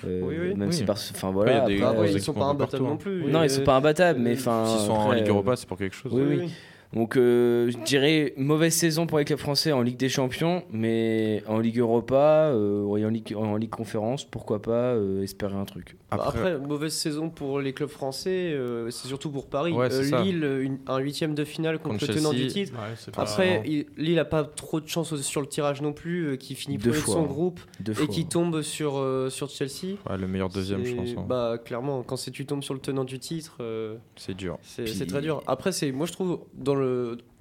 Euh, 0.07 0.21
Oui, 0.23 0.37
oui. 0.41 0.55
Même 0.55 0.69
Oui. 0.69 0.75
si, 0.75 0.85
enfin 0.89 1.29
Ouais, 1.29 1.35
voilà. 1.35 1.53
il 1.53 1.57
y 1.57 1.59
a 1.59 1.67
des 1.67 1.83
après, 1.83 1.95
grosses 1.97 2.07
ouais, 2.11 2.15
ils 2.15 2.23
sont 2.23 2.31
un 2.33 2.35
pas 2.39 2.45
imbattables 2.45 2.71
partout, 2.71 2.85
non 2.85 2.93
hein. 2.93 2.97
plus. 2.97 3.25
non, 3.25 3.43
ils 3.43 3.51
sont 3.51 3.65
pas 3.65 3.75
imbattables, 3.77 4.21
mais 4.21 4.35
enfin. 4.35 4.67
S'ils 4.67 4.87
sont 4.87 4.93
en 4.93 5.13
Ligue 5.13 5.25
euh, 5.27 5.31
Europa, 5.31 5.57
c'est 5.57 5.67
pour 5.69 5.77
quelque 5.79 5.97
chose. 5.97 6.13
Oui, 6.15 6.23
oui. 6.23 6.53
Donc, 6.93 7.17
euh, 7.17 7.71
je 7.71 7.79
dirais 7.85 8.35
mauvaise 8.37 8.75
saison 8.75 9.07
pour 9.07 9.19
les 9.19 9.25
clubs 9.25 9.39
français 9.39 9.73
en 9.73 9.81
Ligue 9.81 9.97
des 9.97 10.09
Champions, 10.11 10.63
mais 10.71 11.43
en 11.49 11.59
Ligue 11.59 11.79
Europa, 11.79 12.51
euh, 12.53 12.85
en, 12.85 13.09
Ligue, 13.09 13.35
en 13.37 13.57
Ligue 13.57 13.71
Conférence, 13.71 14.25
pourquoi 14.25 14.61
pas 14.61 14.93
euh, 14.95 15.23
espérer 15.23 15.55
un 15.55 15.65
truc. 15.65 15.97
Bah, 16.11 16.19
Après, 16.27 16.39
Après, 16.53 16.59
mauvaise 16.59 16.93
saison 16.93 17.31
pour 17.31 17.61
les 17.61 17.73
clubs 17.73 17.89
français, 17.89 18.53
euh, 18.53 18.91
c'est 18.91 19.09
surtout 19.09 19.31
pour 19.31 19.47
Paris. 19.47 19.73
Ouais, 19.73 19.89
Euh. 19.91 20.23
Lille, 20.23 20.45
une- 20.61 20.79
un 20.87 20.99
huitième 20.99 21.35
de 21.35 21.45
finale 21.45 21.79
contre, 21.79 21.99
Contre 22.01 22.09
le 22.13 22.15
tenant 22.19 22.33
du 22.33 22.47
titre. 22.49 22.73
Ouais, 22.75 23.13
Après, 23.17 23.63
il- 23.65 23.87
Lille 23.97 24.19
a 24.19 24.27
pas 24.27 24.45
trop 24.45 24.79
de 24.81 24.87
chance 24.89 25.15
sur 25.23 25.41
le 25.41 25.47
tirage 25.47 25.81
non 25.81 25.95
plus, 25.95 26.27
euh, 26.27 26.37
qui 26.37 26.55
finit 26.55 26.77
premier 26.77 26.93
de 26.95 27.01
son 27.01 27.23
hein. 27.25 27.27
groupe 27.27 27.61
Deux 27.81 27.93
et 27.93 27.95
fois. 27.95 28.07
qui 28.09 28.27
tombe 28.27 28.61
sur, 28.61 28.99
euh, 28.99 29.31
sur 29.31 29.49
Chelsea. 29.49 29.97
ouais, 30.11 30.19
le 30.19 30.29
meilleur 30.29 30.51
deuxième, 30.51 30.85
je 30.85 30.95
pense. 30.95 31.09
hein. 31.17 31.25
Bah, 31.27 31.57
clairement, 31.65 32.03
quand 32.03 32.17
tu 32.31 32.45
tombes 32.45 32.63
sur 32.63 32.75
le 32.75 32.81
tenant 32.81 33.05
du 33.05 33.19
titre, 33.19 33.57
euh, 33.61 33.97
C'est 34.17 34.35
dur. 34.37 34.59
c'est 34.63 34.85
Puis- 34.85 35.07
très 35.07 35.23
dur. 35.23 35.43
Après, 35.47 35.73
c'est 35.73 35.91
moi 35.93 36.05
je 36.07 36.13
trouve 36.13 36.41
dans 36.55 36.75
le 36.75 36.82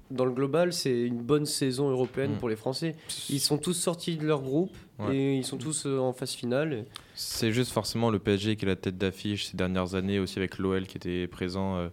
dans 0.10 0.26
le 0.26 0.32
global, 0.32 0.74
c'est 0.74 1.02
une 1.04 1.22
bonne 1.22 1.46
saison 1.46 1.90
européenne 1.90 2.34
Mm. 2.34 2.38
pour 2.38 2.50
les 2.50 2.56
Français. 2.58 2.96
Ils 3.30 3.40
sont 3.40 3.58
tous 3.58 3.74
sortis 3.74 4.18
de 4.18 4.26
leur 4.26 4.42
groupe 4.42 4.76
Ouais. 5.00 5.16
et 5.16 5.36
ils 5.38 5.46
sont 5.46 5.58
tous 5.58 5.86
euh, 5.86 6.00
en 6.00 6.12
phase 6.14 6.32
finale. 6.34 6.86
C'est 7.16 7.52
juste 7.54 7.72
forcément 7.72 8.10
le 8.10 8.20
PSG 8.20 8.56
qui 8.58 8.66
est 8.66 8.68
la 8.68 8.76
tête 8.76 8.98
d'affiche 8.98 9.46
ces 9.48 9.58
dernières 9.58 9.96
années, 9.96 10.20
aussi 10.20 10.38
avec 10.38 10.58
l'OL 10.58 10.86
qui 10.86 10.98
était 10.98 11.28
présent, 11.28 11.78
euh, 11.78 11.88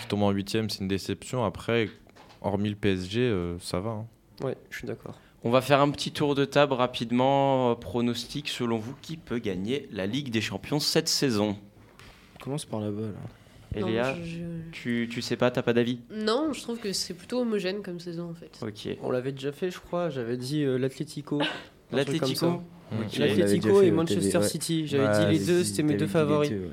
qui 0.00 0.06
tombe 0.08 0.22
en 0.22 0.30
huitième, 0.30 0.70
c'est 0.70 0.80
une 0.80 0.88
déception. 0.88 1.44
Après, 1.44 1.88
hormis 2.40 2.70
le 2.70 2.76
PSG, 2.76 3.20
euh, 3.20 3.58
ça 3.58 3.78
va. 3.80 3.90
hein. 3.90 4.06
Ouais, 4.42 4.56
je 4.70 4.78
suis 4.78 4.86
d'accord. 4.86 5.18
On 5.44 5.50
va 5.50 5.60
faire 5.60 5.80
un 5.80 5.90
petit 5.90 6.12
tour 6.12 6.34
de 6.34 6.44
table 6.46 6.72
rapidement. 6.72 7.72
Euh, 7.72 7.74
Pronostic, 7.74 8.48
selon 8.48 8.78
vous, 8.78 8.94
qui 9.02 9.16
peut 9.18 9.38
gagner 9.38 9.86
la 9.92 10.06
Ligue 10.06 10.30
des 10.30 10.40
Champions 10.40 10.80
cette 10.80 11.08
saison? 11.08 11.56
Commence 12.42 12.64
par 12.64 12.80
là-bas. 12.80 13.02
Là. 13.02 13.08
Non, 13.76 13.86
je- 13.86 14.22
je- 14.24 14.70
tu, 14.72 15.08
tu 15.10 15.22
sais 15.22 15.36
pas, 15.36 15.50
t'as 15.50 15.62
pas 15.62 15.72
d'avis? 15.72 16.00
Non, 16.10 16.52
je 16.52 16.60
trouve 16.60 16.78
que 16.78 16.92
c'est 16.92 17.14
plutôt 17.14 17.40
homogène 17.42 17.82
comme 17.82 18.00
saison 18.00 18.30
en 18.30 18.34
fait. 18.34 18.58
Ok. 18.62 18.96
On 19.02 19.10
l'avait 19.10 19.32
déjà 19.32 19.52
fait, 19.52 19.70
je 19.70 19.78
crois. 19.78 20.10
J'avais 20.10 20.36
dit 20.36 20.64
euh, 20.64 20.76
l'Atlético. 20.78 21.40
L'Atlético 21.92 22.34
ça. 22.34 22.46
Ok. 22.48 22.60
On 22.92 22.96
l'avait 22.98 23.06
déjà 23.34 23.44
L'Atlético 23.44 23.82
et 23.82 23.90
Manchester. 23.92 24.42
City. 24.42 24.86
J'avais 24.86 25.06
Ouais, 25.06 25.32
dit 25.32 25.38
les 25.38 25.46
deux, 25.46 25.62
c'était 25.64 25.82
mes 25.84 25.94
deux 25.94 26.06
favoris. 26.08 26.50
deux, 26.50 26.56
ouais. 26.58 26.70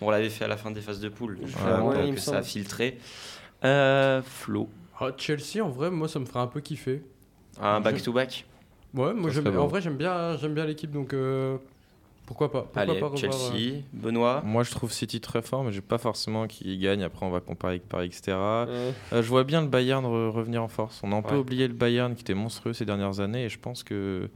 On 0.00 0.10
l'avait 0.10 0.30
fait 0.30 0.44
à 0.44 0.48
la 0.48 0.56
fin 0.56 0.70
des 0.70 0.80
phases 0.80 0.98
de 1.00 1.08
poule. 1.08 1.38
Je 1.44 1.46
Ouais, 1.46 1.60
crois 1.62 1.84
ouais, 1.90 2.06
il 2.06 2.10
me 2.12 2.16
que 2.16 2.20
ça 2.22 2.38
a 2.38 2.42
filtré. 2.42 2.98
Euh, 3.64 4.22
Flo, 4.22 4.68
Ah, 4.98 5.10
Chelsea, 5.16 5.62
en 5.62 5.68
vrai, 5.68 5.90
moi, 5.90 6.08
ça 6.08 6.18
me 6.18 6.24
ferait 6.24 6.40
un 6.40 6.46
peu 6.46 6.60
kiffer. 6.60 7.02
un 7.60 7.80
back-to-back 7.80 8.46
Ouais, 8.94 9.12
moi, 9.14 9.30
en 9.58 9.66
vrai, 9.66 9.80
j'aime 9.80 9.96
bien, 9.96 10.36
j'aime 10.36 10.54
bien 10.54 10.64
l'équipe, 10.66 10.90
donc 10.90 11.12
euh, 11.14 11.58
pourquoi 12.30 12.52
pas. 12.52 12.62
Pourquoi 12.62 12.82
Allez, 12.82 13.00
pas 13.00 13.06
revoir, 13.08 13.16
Chelsea, 13.20 13.74
euh, 13.74 13.80
Benoît. 13.92 14.40
Moi, 14.44 14.62
je 14.62 14.70
trouve 14.70 14.92
City 14.92 15.20
très 15.20 15.42
fort, 15.42 15.64
mais 15.64 15.72
j'ai 15.72 15.80
pas 15.80 15.98
forcément 15.98 16.46
qu'il 16.46 16.78
gagne. 16.78 17.02
Après, 17.02 17.26
on 17.26 17.30
va 17.30 17.40
comparer 17.40 17.72
avec 17.74 17.88
Paris, 17.88 18.06
etc. 18.06 18.22
Euh, 18.36 18.92
je 19.10 19.20
vois 19.22 19.42
bien 19.42 19.60
le 19.62 19.66
Bayern 19.66 20.04
re- 20.04 20.28
revenir 20.30 20.62
en 20.62 20.68
force. 20.68 21.00
On 21.02 21.10
a 21.10 21.16
un 21.16 21.22
peu 21.22 21.34
Ouais. 21.34 21.40
oublié 21.40 21.66
le 21.66 21.74
Bayern 21.74 22.14
qui 22.14 22.22
était 22.22 22.34
monstrueux 22.34 22.72
ces 22.72 22.84
dernières 22.84 23.18
années, 23.18 23.46
et 23.46 23.48
je 23.48 23.58
pense 23.58 23.82
que 23.82 24.28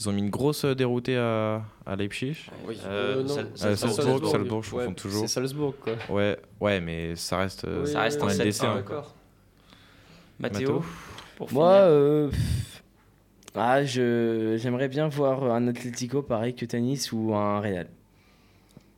Ils 0.00 0.08
ont 0.08 0.12
mis 0.12 0.20
une 0.22 0.30
grosse 0.30 0.64
euh, 0.64 0.74
déroutée 0.76 1.16
à, 1.16 1.62
à 1.84 1.96
Leipzig. 1.96 2.36
Oui. 2.68 2.78
Euh, 2.84 3.22
non. 3.24 3.28
Salzbourg. 3.56 3.94
Salzbourg, 3.96 4.30
Salzbourg, 4.30 4.62
je 4.62 4.74
Ouais, 4.76 4.84
confonds 4.84 4.94
toujours. 4.94 5.20
C'est 5.22 5.26
Salzbourg, 5.26 5.74
quoi. 5.80 5.94
Ouais, 6.08 6.38
ouais, 6.60 6.80
mais 6.80 7.16
ça 7.16 7.38
reste. 7.38 7.66
Oui, 7.68 7.88
Ça 7.90 8.02
reste 8.02 8.22
un 8.22 8.26
un 8.26 8.30
7-1. 8.30 8.44
dessin, 8.44 8.66
quoi. 8.66 8.76
d'accord. 8.76 9.14
Mathéo, 10.38 10.84
pour 11.36 11.52
Moi, 11.52 11.68
euh, 11.72 12.30
ah, 13.58 13.84
je, 13.84 14.56
j'aimerais 14.60 14.88
bien 14.88 15.08
voir 15.08 15.44
un 15.44 15.68
Atlético 15.68 16.22
pareil 16.22 16.54
que 16.54 16.64
Tanis 16.64 17.08
ou 17.12 17.34
un 17.34 17.60
Real. 17.60 17.88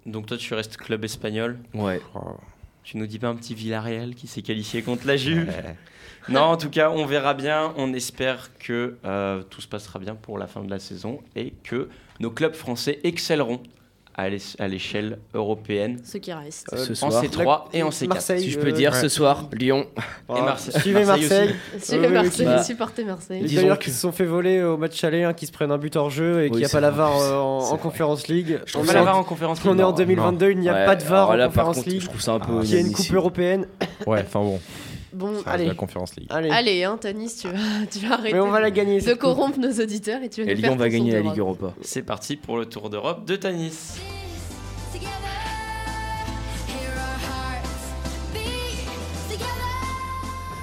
Donc 0.07 0.27
toi, 0.27 0.37
tu 0.37 0.55
restes 0.55 0.77
club 0.77 1.05
espagnol. 1.05 1.59
Ouais. 1.75 2.01
Oh. 2.15 2.37
Tu 2.83 2.97
nous 2.97 3.07
dis 3.07 3.19
pas 3.19 3.29
un 3.29 3.37
petit 3.37 3.55
Villarreal 3.55 4.15
qui 4.15 4.27
s'est 4.27 4.43
qualifié 4.43 4.83
contre 4.83 5.07
la 5.07 5.17
Juve 5.17 5.53
Non, 6.29 6.43
en 6.43 6.57
tout 6.57 6.71
cas, 6.71 6.91
on 6.91 7.07
verra 7.07 7.35
bien. 7.35 7.73
On 7.77 7.93
espère 7.93 8.51
que 8.59 8.97
euh, 9.05 9.43
tout 9.43 9.61
se 9.61 9.69
passera 9.69 9.99
bien 9.99 10.15
pour 10.15 10.39
la 10.39 10.47
fin 10.47 10.63
de 10.63 10.71
la 10.71 10.79
saison 10.79 11.21
et 11.35 11.53
que 11.65 11.89
nos 12.19 12.31
clubs 12.31 12.55
français 12.55 13.01
excelleront 13.05 13.63
à 14.15 14.29
l'é- 14.29 14.39
à 14.59 14.69
l'échelle 14.69 15.19
européenne 15.35 16.01
Ceux 16.05 16.19
qui 16.19 16.33
restent. 16.33 16.67
Ce 16.77 16.93
en 17.05 17.11
soir. 17.11 17.25
C3 17.25 17.65
et 17.73 17.83
en 17.83 17.91
C4. 17.91 18.09
Marseille, 18.09 18.41
Si 18.43 18.51
je 18.51 18.59
peux 18.59 18.69
euh, 18.69 18.73
dire 18.73 18.93
ouais. 18.93 19.01
ce 19.01 19.09
soir, 19.09 19.49
Lyon. 19.53 19.87
Et 20.29 20.33
Marseille. 20.41 20.75
Suivez 20.81 21.05
Marseille. 21.05 21.55
Suivez 21.81 22.09
Marseille, 22.09 22.47
bah, 22.47 22.63
supportez 22.63 23.05
Marseille. 23.05 23.43
Les 23.43 23.55
d'ailleurs 23.57 23.79
qui 23.79 23.91
se 23.91 24.01
sont 24.01 24.13
fait 24.13 24.25
voler 24.27 24.63
au 24.63 24.77
match 24.77 25.03
aller, 25.05 25.23
hein, 25.25 25.33
qui 25.33 25.47
se 25.47 25.53
prennent 25.53 25.71
un 25.73 25.79
but 25.79 25.95
hors 25.97 26.11
jeu 26.11 26.41
et 26.41 26.45
Oui, 26.45 26.51
qu'il 26.51 26.59
n'y 26.59 26.65
a 26.65 26.69
pas 26.69 26.81
la. 26.81 26.91
VAR 26.91 27.17
euh, 27.21 27.37
en, 27.39 27.59
en. 27.73 27.77
Conférence 27.79 28.29
League. 28.29 28.61
Je 28.67 28.77
On 28.79 28.85
est 28.85 28.93
la 28.93 29.03
en- 29.03 29.05
VAR 29.05 29.17
en 29.19 29.25
conférence 29.25 29.59
on 29.65 29.79
est 29.79 29.83
en 29.83 29.89
League. 29.89 29.99
2022, 29.99 30.51
il 30.51 30.59
n'y 30.59 30.69
a 30.69 30.75
Ouais, 30.75 30.85
pas 30.87 30.97
de 30.97 31.05
VAR 31.05 31.31
alors 31.31 31.47
en 31.47 31.49
Conférence 31.49 31.87
League. 31.87 32.01
je 32.03 32.07
trouve 32.09 32.21
ça 32.21 32.33
un 32.33 32.41
peu 32.41 32.61
Il 32.65 32.71
y 32.71 32.77
a 32.77 32.81
une 32.81 32.93
coupe 32.93 33.13
européenne. 33.13 33.67
Ouais, 34.07 34.23
enfin 34.27 34.41
bon, 34.41 34.61
Bon, 35.13 35.43
ça 35.43 35.51
allez. 35.51 35.67
la 35.67 35.75
Conférence 35.75 36.15
League. 36.17 36.29
Allez. 36.31 36.51
allez, 36.51 36.85
hein, 36.85 36.97
Tanis, 37.01 37.35
tu 37.41 37.49
vas, 37.49 37.59
tu 37.91 37.99
vas 38.07 38.15
arrêter 38.15 38.33
Mais 38.35 38.41
on 38.41 38.51
va 38.51 38.61
la 38.61 38.71
gagner. 38.71 39.01
de 39.01 39.15
corrompre 39.15 39.59
nos 39.59 39.73
auditeurs 39.73 40.23
et 40.23 40.29
tu 40.29 40.45
vas 40.45 40.51
Et 40.51 40.55
nous 40.55 40.61
Lyon 40.61 40.71
faire 40.71 40.79
va 40.79 40.85
ton 40.87 40.93
gagner 40.93 41.11
tour 41.13 41.25
la 41.29 41.35
d'Europe. 41.35 41.59
Ligue 41.59 41.67
Europa. 41.67 41.75
C'est 41.83 42.03
parti 42.03 42.37
pour 42.37 42.57
le 42.59 42.67
Tour 42.67 42.91
d'Europe 42.91 43.25
de 43.25 43.37
Tanis. 43.37 43.99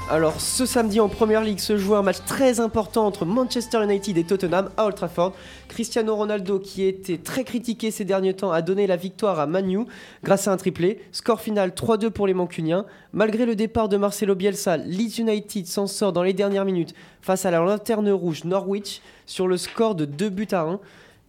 Alors 0.10 0.40
ce 0.40 0.66
samedi 0.66 1.02
en 1.02 1.10
Première 1.10 1.44
Ligue 1.44 1.60
se 1.60 1.76
joue 1.76 1.94
un 1.94 2.02
match 2.02 2.20
très 2.26 2.62
important 2.62 3.06
entre 3.06 3.26
Manchester 3.26 3.84
United 3.84 4.18
et 4.18 4.24
Tottenham 4.24 4.70
à 4.78 4.86
Old 4.86 4.96
Trafford. 4.96 5.34
Cristiano 5.68 6.16
Ronaldo, 6.16 6.60
qui 6.60 6.86
était 6.86 7.18
très 7.18 7.44
critiqué 7.44 7.92
ces 7.92 8.06
derniers 8.06 8.34
temps, 8.34 8.54
a 8.54 8.62
donné 8.62 8.88
la 8.88 8.96
victoire 8.96 9.38
à 9.38 9.48
Manu 9.48 9.80
grâce 10.24 10.48
à 10.48 10.54
un 10.54 10.58
triplé. 10.58 11.02
Score 11.12 11.42
final 11.42 11.72
3-2 11.72 12.10
pour 12.12 12.26
les 12.26 12.34
Mancuniens. 12.34 12.86
Malgré 13.12 13.46
le 13.46 13.58
départ 13.58 13.90
de 13.90 13.98
Marcelo 13.98 14.34
Bielsa, 14.34 14.78
Leeds 14.78 15.20
United 15.20 15.66
s'en 15.66 15.88
sort 15.88 16.14
dans 16.14 16.24
les 16.24 16.34
dernières 16.34 16.64
minutes 16.64 16.96
face 17.22 17.46
à 17.46 17.52
la 17.52 17.60
lanterne 17.60 18.10
rouge 18.10 18.46
Norwich 18.46 19.02
sur 19.26 19.46
le 19.50 19.58
score 19.58 19.94
de 19.94 20.06
2 20.06 20.30
buts 20.30 20.48
à 20.52 20.62
1. 20.62 20.80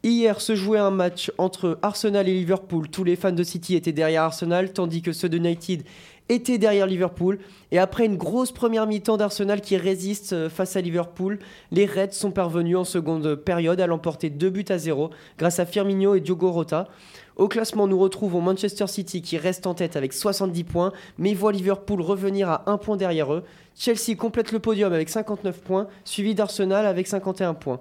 Hier 0.04 0.40
se 0.40 0.54
jouait 0.54 0.78
un 0.78 0.92
match 0.92 1.32
entre 1.38 1.80
Arsenal 1.82 2.28
et 2.28 2.32
Liverpool. 2.32 2.88
Tous 2.88 3.02
les 3.02 3.16
fans 3.16 3.32
de 3.32 3.42
City 3.42 3.74
étaient 3.74 3.90
derrière 3.90 4.22
Arsenal, 4.22 4.72
tandis 4.72 5.02
que 5.02 5.10
ceux 5.10 5.28
de 5.28 5.38
United 5.38 5.82
étaient 6.28 6.58
derrière 6.58 6.86
Liverpool. 6.86 7.38
Et 7.72 7.78
après 7.78 8.06
une 8.06 8.16
grosse 8.16 8.52
première 8.52 8.86
mi-temps 8.86 9.16
d'Arsenal 9.16 9.60
qui 9.60 9.76
résiste 9.76 10.32
euh, 10.32 10.48
face 10.48 10.76
à 10.76 10.80
Liverpool, 10.80 11.38
les 11.70 11.86
Reds 11.86 12.12
sont 12.12 12.30
parvenus 12.30 12.76
en 12.76 12.84
seconde 12.84 13.34
période 13.34 13.80
à 13.80 13.86
l'emporter 13.86 14.30
2 14.30 14.50
buts 14.50 14.64
à 14.68 14.78
0 14.78 15.10
grâce 15.38 15.58
à 15.58 15.66
Firmino 15.66 16.14
et 16.14 16.20
Diogo 16.20 16.50
Rota. 16.50 16.88
Au 17.36 17.46
classement, 17.46 17.86
nous 17.86 17.98
retrouvons 17.98 18.40
Manchester 18.40 18.88
City 18.88 19.22
qui 19.22 19.38
reste 19.38 19.66
en 19.68 19.74
tête 19.74 19.94
avec 19.94 20.12
70 20.12 20.64
points, 20.64 20.92
mais 21.18 21.34
voit 21.34 21.52
Liverpool 21.52 22.00
revenir 22.00 22.48
à 22.48 22.68
1 22.68 22.78
point 22.78 22.96
derrière 22.96 23.32
eux. 23.32 23.44
Chelsea 23.76 24.16
complète 24.18 24.50
le 24.50 24.58
podium 24.58 24.92
avec 24.92 25.08
59 25.08 25.60
points, 25.60 25.86
suivi 26.04 26.34
d'Arsenal 26.34 26.84
avec 26.84 27.06
51 27.06 27.54
points. 27.54 27.78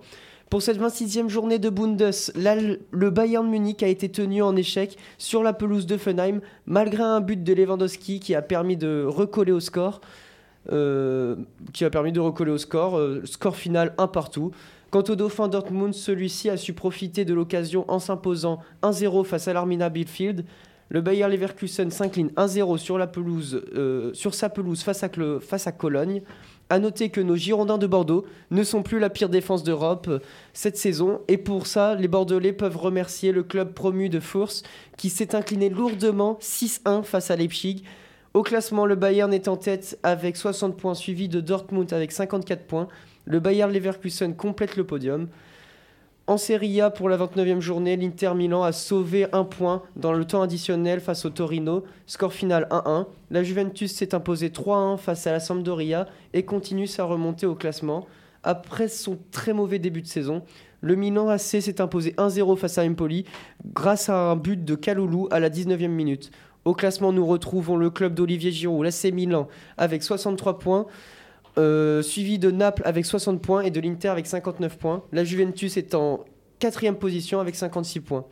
Pour 0.49 0.61
cette 0.61 0.79
26e 0.79 1.27
journée 1.27 1.59
de 1.59 1.69
Bundes, 1.69 2.09
le 2.35 3.09
Bayern 3.09 3.45
Munich 3.49 3.83
a 3.83 3.87
été 3.87 4.07
tenu 4.07 4.41
en 4.41 4.55
échec 4.55 4.97
sur 5.17 5.43
la 5.43 5.51
pelouse 5.51 5.85
de 5.85 5.97
Fenheim, 5.97 6.39
malgré 6.65 7.03
un 7.03 7.19
but 7.19 7.43
de 7.43 7.53
Lewandowski 7.53 8.21
qui 8.21 8.33
a 8.33 8.41
permis 8.41 8.77
de 8.77 9.03
recoller 9.05 9.51
au 9.51 9.59
score. 9.59 9.99
euh, 10.71 11.35
euh, 12.97 13.21
score 13.25 13.55
final 13.57 13.93
1 13.97 14.07
partout. 14.07 14.51
Quant 14.89 15.03
au 15.09 15.15
dauphin 15.15 15.49
Dortmund, 15.49 15.93
celui-ci 15.93 16.49
a 16.49 16.55
su 16.55 16.71
profiter 16.71 17.25
de 17.25 17.33
l'occasion 17.33 17.83
en 17.89 17.99
s'imposant 17.99 18.59
1-0 18.83 19.25
face 19.25 19.49
à 19.49 19.53
l'Armina 19.53 19.89
Bielefeld. 19.89 20.45
Le 20.89 21.01
Bayer 21.01 21.27
Leverkusen 21.27 21.91
s'incline 21.91 22.29
1-0 22.37 22.77
sur, 22.77 22.97
la 22.97 23.07
pelouse, 23.07 23.61
euh, 23.75 24.13
sur 24.13 24.33
sa 24.33 24.47
pelouse 24.47 24.81
face 24.81 25.67
à 25.67 25.71
Cologne. 25.73 26.21
A 26.69 26.79
noter 26.79 27.09
que 27.09 27.21
nos 27.21 27.35
Girondins 27.35 27.77
de 27.77 27.87
Bordeaux 27.87 28.25
ne 28.51 28.63
sont 28.63 28.83
plus 28.83 28.99
la 28.99 29.09
pire 29.09 29.29
défense 29.29 29.63
d'Europe 29.63 30.07
euh, 30.09 30.19
cette 30.53 30.77
saison. 30.77 31.21
Et 31.27 31.37
pour 31.37 31.65
ça, 31.65 31.95
les 31.95 32.07
Bordelais 32.07 32.51
peuvent 32.51 32.77
remercier 32.77 33.31
le 33.31 33.43
club 33.43 33.73
promu 33.73 34.09
de 34.09 34.19
Fours 34.19 34.51
qui 34.97 35.09
s'est 35.09 35.35
incliné 35.35 35.69
lourdement 35.69 36.37
6-1 36.41 37.03
face 37.03 37.31
à 37.31 37.35
Leipzig. 37.35 37.83
Au 38.33 38.43
classement, 38.43 38.85
le 38.85 38.95
Bayern 38.95 39.33
est 39.33 39.47
en 39.47 39.55
tête 39.55 39.97
avec 40.03 40.35
60 40.35 40.77
points, 40.77 40.93
suivi 40.93 41.29
de 41.29 41.39
Dortmund 41.39 41.91
avec 41.93 42.11
54 42.11 42.65
points. 42.65 42.87
Le 43.25 43.39
Bayer 43.39 43.67
Leverkusen 43.67 44.35
complète 44.35 44.75
le 44.75 44.85
podium. 44.85 45.27
En 46.29 46.35
Serie 46.35 46.81
A, 46.81 46.89
pour 46.89 47.07
la 47.07 47.17
29e 47.17 47.61
journée, 47.61 47.95
l'Inter 47.95 48.33
Milan 48.35 48.61
a 48.61 48.73
sauvé 48.73 49.27
un 49.31 49.45
point 49.45 49.81
dans 49.95 50.11
le 50.11 50.25
temps 50.25 50.41
additionnel 50.41 50.99
face 50.99 51.23
au 51.23 51.29
Torino. 51.29 51.85
Score 52.05 52.33
final 52.33 52.67
1-1. 52.69 53.05
La 53.31 53.43
Juventus 53.43 53.93
s'est 53.93 54.13
imposée 54.13 54.49
3-1 54.49 54.97
face 54.97 55.25
à 55.25 55.31
la 55.31 55.39
Sampdoria 55.39 56.05
et 56.33 56.43
continue 56.43 56.85
sa 56.85 57.05
remontée 57.05 57.45
au 57.45 57.55
classement. 57.55 58.07
Après 58.43 58.89
son 58.89 59.17
très 59.31 59.53
mauvais 59.53 59.79
début 59.79 60.01
de 60.01 60.07
saison, 60.07 60.43
le 60.81 60.95
Milan 60.95 61.29
AC 61.29 61.61
s'est 61.61 61.79
imposé 61.79 62.11
1-0 62.17 62.57
face 62.57 62.77
à 62.77 62.83
Empoli 62.83 63.23
grâce 63.73 64.09
à 64.09 64.31
un 64.31 64.35
but 64.35 64.65
de 64.65 64.75
Kaloulou 64.75 65.29
à 65.31 65.39
la 65.39 65.49
19e 65.49 65.87
minute. 65.87 66.31
Au 66.65 66.73
classement, 66.73 67.13
nous 67.13 67.25
retrouvons 67.25 67.77
le 67.77 67.89
club 67.89 68.13
d'Olivier 68.13 68.51
Giroud, 68.51 68.83
l'AC 68.83 69.13
Milan, 69.13 69.47
avec 69.77 70.03
63 70.03 70.59
points. 70.59 70.87
Euh, 71.57 72.03
suivi 72.03 72.37
de 72.37 72.51
Naples 72.51 72.83
avec 72.85 73.05
60 73.05 73.41
points 73.41 73.61
et 73.61 73.71
de 73.71 73.79
l'Inter 73.79 74.09
avec 74.09 74.27
59 74.27 74.77
points. 74.77 75.03
La 75.11 75.23
Juventus 75.23 75.75
est 75.77 75.95
en 75.95 76.23
quatrième 76.59 76.95
position 76.95 77.39
avec 77.39 77.55
56 77.55 78.01
points. 78.01 78.25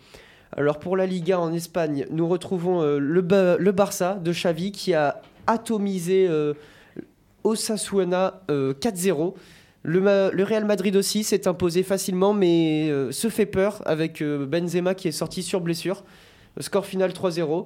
Alors 0.56 0.78
pour 0.78 0.96
la 0.96 1.08
Liga 1.08 1.40
en 1.40 1.52
Espagne, 1.52 2.06
nous 2.12 2.28
retrouvons 2.28 2.82
euh, 2.84 3.00
le, 3.00 3.22
Ba- 3.22 3.58
le 3.58 3.72
Barça 3.72 4.14
de 4.24 4.32
Xavi 4.32 4.72
qui 4.72 4.94
a 4.94 5.22
atomisé 5.48 6.28
euh, 6.30 6.54
Osasuna 7.44 8.42
euh, 8.52 8.74
4-0. 8.74 9.34
Le, 9.84 10.02
Ma- 10.02 10.30
le 10.32 10.44
Real 10.44 10.66
Madrid 10.66 10.96
aussi 10.96 11.24
s'est 11.24 11.48
imposé 11.48 11.84
facilement 11.84 12.34
mais 12.34 12.90
euh, 12.90 13.12
se 13.12 13.30
fait 13.30 13.46
peur 13.46 13.82
avec 13.86 14.22
euh, 14.22 14.46
Benzema 14.46 14.96
qui 14.96 15.08
est 15.08 15.12
sorti 15.12 15.44
sur 15.44 15.62
blessure. 15.62 16.04
Score 16.60 16.86
final 16.86 17.12
3-0. 17.12 17.66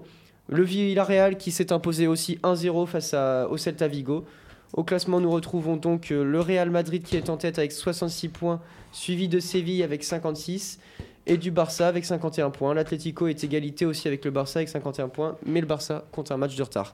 Le 0.49 0.63
Villarreal 0.63 1.37
qui 1.37 1.51
s'est 1.51 1.71
imposé 1.71 2.07
aussi 2.07 2.39
1-0 2.43 2.87
face 2.87 3.13
à, 3.13 3.47
au 3.49 3.57
Celta 3.57 3.87
Vigo. 3.87 4.25
Au 4.73 4.83
classement, 4.83 5.19
nous 5.19 5.31
retrouvons 5.31 5.77
donc 5.77 6.11
euh, 6.11 6.23
le 6.23 6.39
Real 6.39 6.69
Madrid 6.69 7.03
qui 7.03 7.17
est 7.17 7.29
en 7.29 7.37
tête 7.37 7.57
avec 7.57 7.71
66 7.71 8.29
points, 8.29 8.61
suivi 8.91 9.27
de 9.27 9.39
Séville 9.39 9.83
avec 9.83 10.03
56 10.03 10.79
et 11.25 11.37
du 11.37 11.51
Barça 11.51 11.87
avec 11.87 12.05
51 12.05 12.49
points. 12.51 12.73
L'Atlético 12.73 13.27
est 13.27 13.43
égalité 13.43 13.85
aussi 13.85 14.07
avec 14.07 14.23
le 14.25 14.31
Barça 14.31 14.59
avec 14.59 14.69
51 14.69 15.09
points, 15.09 15.37
mais 15.45 15.61
le 15.61 15.67
Barça 15.67 16.05
compte 16.11 16.31
un 16.31 16.37
match 16.37 16.55
de 16.55 16.63
retard. 16.63 16.93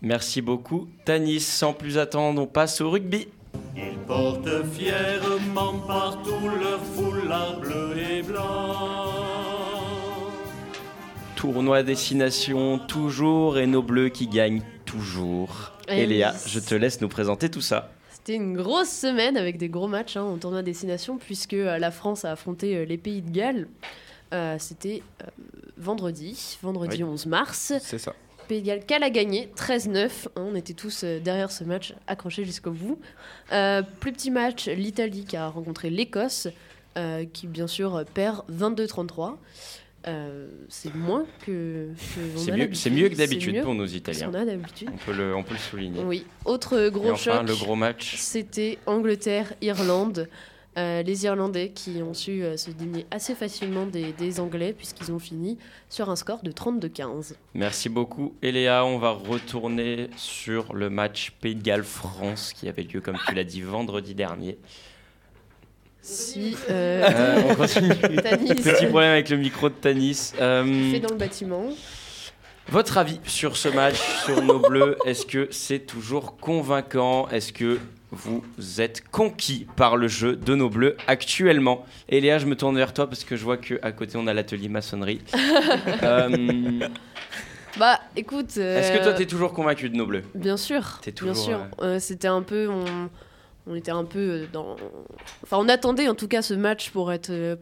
Merci 0.00 0.42
beaucoup, 0.42 0.88
Tanis. 1.04 1.40
Sans 1.40 1.74
plus 1.74 1.98
attendre, 1.98 2.42
on 2.42 2.46
passe 2.46 2.80
au 2.80 2.90
rugby. 2.90 3.28
Ils 3.76 3.98
portent 4.06 4.64
fièrement 4.72 5.78
partout 5.86 6.48
leur 6.60 6.80
foulard 6.80 7.60
bleu 7.60 7.94
et 7.98 8.22
blanc. 8.22 9.12
Tournoi 11.36 11.78
à 11.78 11.82
destination 11.82 12.78
toujours 12.78 13.58
et 13.58 13.66
nos 13.66 13.82
bleus 13.82 14.08
qui 14.08 14.26
gagnent 14.28 14.62
toujours. 14.84 15.72
Eh 15.92 16.02
Et 16.02 16.06
Léa, 16.06 16.32
oui. 16.34 16.40
je 16.50 16.60
te 16.60 16.74
laisse 16.74 17.00
nous 17.00 17.08
présenter 17.08 17.50
tout 17.50 17.60
ça. 17.60 17.92
C'était 18.12 18.34
une 18.36 18.56
grosse 18.56 18.90
semaine 18.90 19.36
avec 19.36 19.58
des 19.58 19.68
gros 19.68 19.88
matchs 19.88 20.16
hein, 20.16 20.22
au 20.24 20.36
tournoi 20.36 20.62
destination 20.62 21.18
puisque 21.18 21.54
euh, 21.54 21.78
la 21.78 21.90
France 21.90 22.24
a 22.24 22.32
affronté 22.32 22.76
euh, 22.76 22.84
les 22.84 22.96
pays 22.98 23.20
de 23.22 23.30
Galles. 23.30 23.66
Euh, 24.32 24.56
C'était 24.58 25.02
euh, 25.22 25.26
vendredi, 25.76 26.58
vendredi 26.62 27.02
Oui. 27.02 27.10
11 27.10 27.26
mars. 27.26 27.72
C'est 27.80 27.98
ça. 27.98 28.14
Pays 28.48 28.60
de 28.62 28.66
Galles, 28.66 28.84
qu'elle 28.86 29.02
a 29.02 29.10
gagné 29.10 29.50
13-9. 29.56 29.98
hein, 30.06 30.08
on 30.36 30.54
était 30.54 30.72
tous 30.72 31.04
derrière 31.04 31.50
ce 31.50 31.64
match, 31.64 31.94
accrochés 32.06 32.44
jusqu'au 32.44 32.70
bout. 32.72 32.98
Euh, 33.52 33.82
plus 34.00 34.12
petit 34.12 34.30
match, 34.30 34.66
l'Italie 34.68 35.24
qui 35.24 35.36
a 35.36 35.48
rencontré 35.48 35.90
l'Écosse, 35.90 36.48
qui 37.32 37.46
bien 37.46 37.66
sûr 37.66 38.04
perd 38.12 38.42
22-33. 38.52 39.36
Euh, 40.08 40.48
c'est 40.68 40.94
moins 40.94 41.24
que. 41.46 41.88
que 42.16 42.20
on 42.36 42.38
C'est 42.38 42.50
mieux, 42.52 43.02
mieux 43.02 43.08
que 43.08 43.14
d'habitude 43.14 43.62
pour 43.62 43.74
nos 43.74 43.86
Italiens. 43.86 44.28
qu'on 44.30 44.34
a 44.34 44.44
d'habitude. 44.44 44.88
On 44.92 44.96
peut 44.96 45.12
le, 45.16 45.34
on 45.36 45.42
peut 45.42 45.54
le 45.54 45.60
souligner. 45.60 46.02
Oui. 46.02 46.26
Autre 46.44 46.88
gros 46.88 47.06
Et 47.06 47.10
enfin, 47.10 47.38
choc. 47.38 47.48
le 47.48 47.54
gros 47.54 47.76
match. 47.76 48.16
C'était 48.16 48.78
Angleterre-Irlande. 48.86 50.28
Euh, 50.78 51.02
les 51.02 51.24
Irlandais 51.26 51.68
qui 51.68 52.00
ont 52.02 52.14
su 52.14 52.42
euh, 52.42 52.56
se 52.56 52.70
digner 52.70 53.04
assez 53.10 53.34
facilement 53.34 53.84
des, 53.84 54.12
des 54.12 54.40
Anglais 54.40 54.72
puisqu'ils 54.72 55.12
ont 55.12 55.18
fini 55.18 55.58
sur 55.90 56.08
un 56.08 56.16
score 56.16 56.42
de 56.42 56.50
32-15. 56.50 57.34
Merci 57.52 57.90
beaucoup, 57.90 58.34
Eléa. 58.40 58.82
On 58.86 58.96
va 58.96 59.10
retourner 59.10 60.08
sur 60.16 60.72
le 60.72 60.88
match 60.88 61.32
Pays 61.42 61.56
de 61.56 61.62
Galles-France 61.62 62.54
qui 62.54 62.68
avait 62.70 62.84
lieu, 62.84 63.02
comme 63.02 63.18
tu 63.28 63.34
l'as 63.34 63.44
dit, 63.44 63.60
vendredi 63.60 64.14
dernier. 64.14 64.56
Si. 66.02 66.56
euh, 66.68 67.08
Euh, 67.08 67.42
on 67.50 67.54
continue. 67.54 67.88
Petit 67.96 68.86
problème 68.86 69.12
avec 69.12 69.28
le 69.30 69.36
micro 69.36 69.68
de 69.68 69.74
Tanis. 69.74 70.32
Euh, 70.40 70.90
Fait 70.90 71.00
dans 71.00 71.10
le 71.10 71.16
bâtiment. 71.18 71.68
Votre 72.68 72.98
avis 72.98 73.20
sur 73.26 73.56
ce 73.56 73.68
match, 73.68 74.00
sur 74.24 74.40
nos 74.42 74.58
bleus, 74.58 74.96
est-ce 75.04 75.26
que 75.26 75.48
c'est 75.50 75.80
toujours 75.80 76.36
convaincant? 76.36 77.28
Est-ce 77.28 77.52
que 77.52 77.78
vous 78.12 78.42
êtes 78.78 79.02
conquis 79.10 79.66
par 79.76 79.96
le 79.96 80.06
jeu 80.08 80.36
de 80.36 80.54
nos 80.54 80.70
bleus 80.70 80.96
actuellement? 81.06 81.84
Et 82.08 82.20
Léa, 82.20 82.38
je 82.38 82.46
me 82.46 82.54
tourne 82.56 82.76
vers 82.76 82.92
toi 82.94 83.08
parce 83.08 83.24
que 83.24 83.36
je 83.36 83.42
vois 83.44 83.56
qu'à 83.56 83.90
côté 83.92 84.16
on 84.16 84.26
a 84.28 84.32
l'atelier 84.34 84.68
maçonnerie. 84.68 85.20
Euh, 86.02 86.80
Bah, 87.78 87.98
écoute. 88.16 88.56
est-ce 88.58 88.92
que 88.92 89.02
toi 89.02 89.12
t'es 89.14 89.24
toujours 89.26 89.52
convaincu 89.54 89.88
de 89.88 89.96
nos 89.96 90.06
bleus? 90.06 90.22
Bien 90.34 90.56
sûr. 90.56 90.98
T'es 91.02 91.10
bien 91.10 91.32
toujours, 91.32 91.36
sûr. 91.44 91.58
Euh, 91.80 91.98
C'était 91.98 92.28
un 92.28 92.42
peu. 92.42 92.68
On, 92.68 92.84
on 93.66 93.74
était 93.74 93.90
un 93.90 94.04
peu 94.04 94.46
dans. 94.52 94.76
Enfin, 95.42 95.58
on 95.58 95.68
attendait 95.68 96.08
en 96.08 96.14
tout 96.14 96.28
cas 96.28 96.42
ce 96.42 96.54
match 96.54 96.90
pour 96.90 97.12
être, 97.12 97.58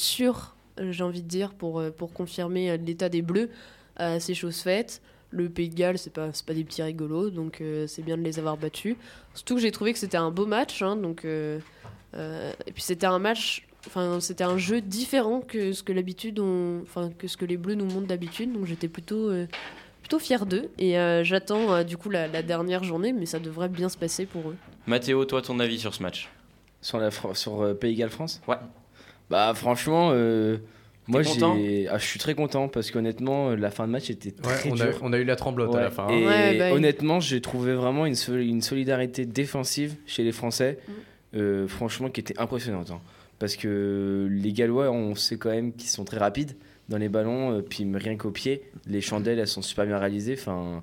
sûr, 0.00 0.54
j'ai 0.78 1.04
envie 1.04 1.22
de 1.22 1.28
dire, 1.28 1.54
pour, 1.54 1.82
confirmer 2.12 2.76
l'état 2.78 3.08
des 3.08 3.22
Bleus. 3.22 3.50
Euh, 4.00 4.18
c'est 4.20 4.34
chose 4.34 4.60
faite. 4.60 5.00
Le 5.30 5.48
Pays 5.48 5.68
de 5.68 5.74
Galles, 5.74 5.98
c'est 5.98 6.12
pas, 6.12 6.30
pas 6.46 6.54
des 6.54 6.64
petits 6.64 6.82
rigolos, 6.82 7.30
donc 7.30 7.60
euh, 7.60 7.86
c'est 7.88 8.02
bien 8.02 8.16
de 8.16 8.22
les 8.22 8.38
avoir 8.38 8.56
battus. 8.56 8.96
Surtout 9.34 9.56
que 9.56 9.60
j'ai 9.60 9.72
trouvé 9.72 9.92
que 9.92 9.98
c'était 9.98 10.16
un 10.16 10.30
beau 10.30 10.46
match, 10.46 10.80
hein, 10.82 10.96
donc. 10.96 11.24
euh, 11.24 11.58
euh, 12.14 12.52
et 12.66 12.72
puis 12.72 12.82
c'était 12.82 13.06
un 13.06 13.18
match. 13.18 13.66
Enfin, 13.86 14.20
c'était 14.20 14.44
un 14.44 14.56
jeu 14.56 14.80
différent 14.80 15.40
que 15.40 15.72
ce 15.72 15.82
que 15.82 15.92
que 15.92 17.28
ce 17.28 17.36
que 17.36 17.44
les 17.44 17.56
Bleus 17.56 17.74
nous 17.74 17.84
montrent 17.86 18.06
d'habitude. 18.06 18.52
Donc 18.52 18.66
j'étais 18.66 18.88
plutôt, 18.88 19.30
plutôt 20.04 20.18
fier 20.18 20.44
d'eux. 20.44 20.68
Et 20.78 20.98
euh, 20.98 21.24
j'attends 21.24 21.72
euh, 21.72 21.82
du 21.82 21.96
coup 21.96 22.10
la, 22.10 22.28
la 22.28 22.42
dernière 22.42 22.84
journée, 22.84 23.14
mais 23.14 23.24
ça 23.24 23.38
devrait 23.38 23.70
bien 23.70 23.88
se 23.88 23.96
passer 23.96 24.26
pour 24.26 24.50
eux. 24.50 24.56
Mathéo, 24.86 25.24
toi 25.24 25.40
ton 25.40 25.58
avis 25.60 25.78
sur 25.78 25.94
ce 25.94 26.02
match? 26.02 26.28
Sur, 26.82 26.98
la 26.98 27.10
Fran- 27.10 27.32
sur 27.32 27.62
euh, 27.62 27.72
Pays 27.74 27.94
Galles 27.96 28.10
France? 28.10 28.42
Ouais. 28.46 28.56
Bah 29.30 29.52
franchement, 29.54 30.10
euh, 30.12 30.58
moi 31.06 31.22
j'ai, 31.22 31.88
ah, 31.88 31.96
je 31.96 32.04
suis 32.04 32.18
très 32.18 32.34
content 32.34 32.68
parce 32.68 32.90
qu'honnêtement 32.90 33.50
la 33.56 33.70
fin 33.70 33.86
de 33.86 33.92
match 33.92 34.10
était 34.10 34.32
très 34.32 34.70
on 34.70 34.78
a- 34.78 34.86
dure. 34.88 34.98
on 35.00 35.12
a 35.14 35.18
eu 35.18 35.24
la 35.24 35.36
tremblote 35.36 35.74
à 35.74 35.80
la 35.80 35.90
fin, 35.90 36.06
hein. 36.06 36.10
Et 36.10 36.26
Ouais, 36.26 36.58
bah 36.58 36.72
honnêtement, 36.74 37.20
j'ai 37.20 37.40
trouvé 37.40 37.72
vraiment 37.72 38.04
une, 38.04 38.14
sol- 38.14 38.42
une 38.42 38.60
solidarité 38.60 39.24
défensive 39.24 39.96
chez 40.06 40.22
les 40.24 40.32
Français, 40.32 40.78
Mm. 40.86 40.92
euh, 41.38 41.66
franchement 41.68 42.10
qui 42.10 42.20
était 42.20 42.38
impressionnante. 42.38 42.90
hein. 42.90 43.00
Parce 43.38 43.56
que 43.56 44.28
les 44.30 44.52
Gallois, 44.52 44.90
on 44.90 45.14
sait 45.14 45.38
quand 45.38 45.50
même 45.50 45.72
qu'ils 45.72 45.88
sont 45.90 46.04
très 46.04 46.18
rapides 46.18 46.52
dans 46.88 46.98
les 46.98 47.08
ballons, 47.08 47.52
euh, 47.58 47.62
puis 47.62 47.86
rien 47.94 48.16
qu'au 48.16 48.30
pied, 48.30 48.62
les 48.86 49.00
chandelles 49.00 49.38
elles 49.38 49.48
sont 49.48 49.62
super 49.62 49.86
bien 49.86 49.98
réalisées. 49.98 50.36
Enfin, 50.38 50.82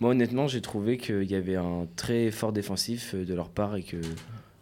moi 0.00 0.10
honnêtement, 0.10 0.46
j'ai 0.48 0.60
trouvé 0.60 0.96
qu'il 0.98 1.30
y 1.30 1.34
avait 1.34 1.56
un 1.56 1.86
très 1.96 2.30
fort 2.30 2.52
défensif 2.52 3.14
euh, 3.14 3.24
de 3.24 3.34
leur 3.34 3.48
part 3.48 3.76
et 3.76 3.82
que 3.82 3.96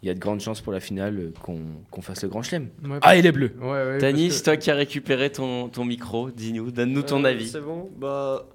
il 0.03 0.07
y 0.07 0.09
a 0.09 0.15
de 0.15 0.19
grandes 0.19 0.39
chances 0.41 0.61
pour 0.61 0.73
la 0.73 0.79
finale 0.79 1.17
euh, 1.19 1.31
qu'on 1.43 1.59
qu'on 1.91 2.01
fasse 2.01 2.23
le 2.23 2.29
grand 2.29 2.41
chelem. 2.41 2.69
Ouais, 2.83 2.97
ah, 3.01 3.15
et 3.15 3.21
les 3.21 3.31
bleus 3.31 3.53
Ouais, 3.61 3.67
ouais, 3.69 3.97
Tanis, 3.99 4.29
que- 4.29 4.43
toi 4.43 4.57
qui 4.57 4.71
as 4.71 4.75
récupéré 4.75 5.31
ton, 5.31 5.69
ton 5.69 5.85
micro, 5.85 6.31
dis-nous, 6.31 6.71
donne-nous 6.71 7.03
ton 7.03 7.23
Euh, 7.23 7.27
avis. 7.27 7.47
C'est 7.49 7.61
bon 7.61 7.89
Bah. 7.97 8.45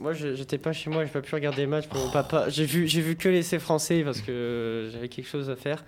Moi, 0.00 0.12
je- 0.12 0.34
j'étais 0.34 0.58
pas 0.58 0.72
chez 0.72 0.90
moi, 0.90 1.04
j'ai 1.04 1.10
pas 1.10 1.20
pu 1.22 1.34
regarder 1.34 1.62
le 1.62 1.68
match 1.68 1.86
pour 1.86 1.98
mon 2.04 2.10
papa. 2.10 2.48
J'ai 2.48 2.64
vu, 2.64 2.86
j'ai 2.88 3.00
vu 3.00 3.14
que 3.16 3.28
l'essai 3.28 3.58
français 3.60 4.02
parce 4.04 4.20
que 4.20 4.88
j'avais 4.92 5.08
quelque 5.08 5.28
chose 5.28 5.48
à 5.50 5.56
faire. 5.56 5.84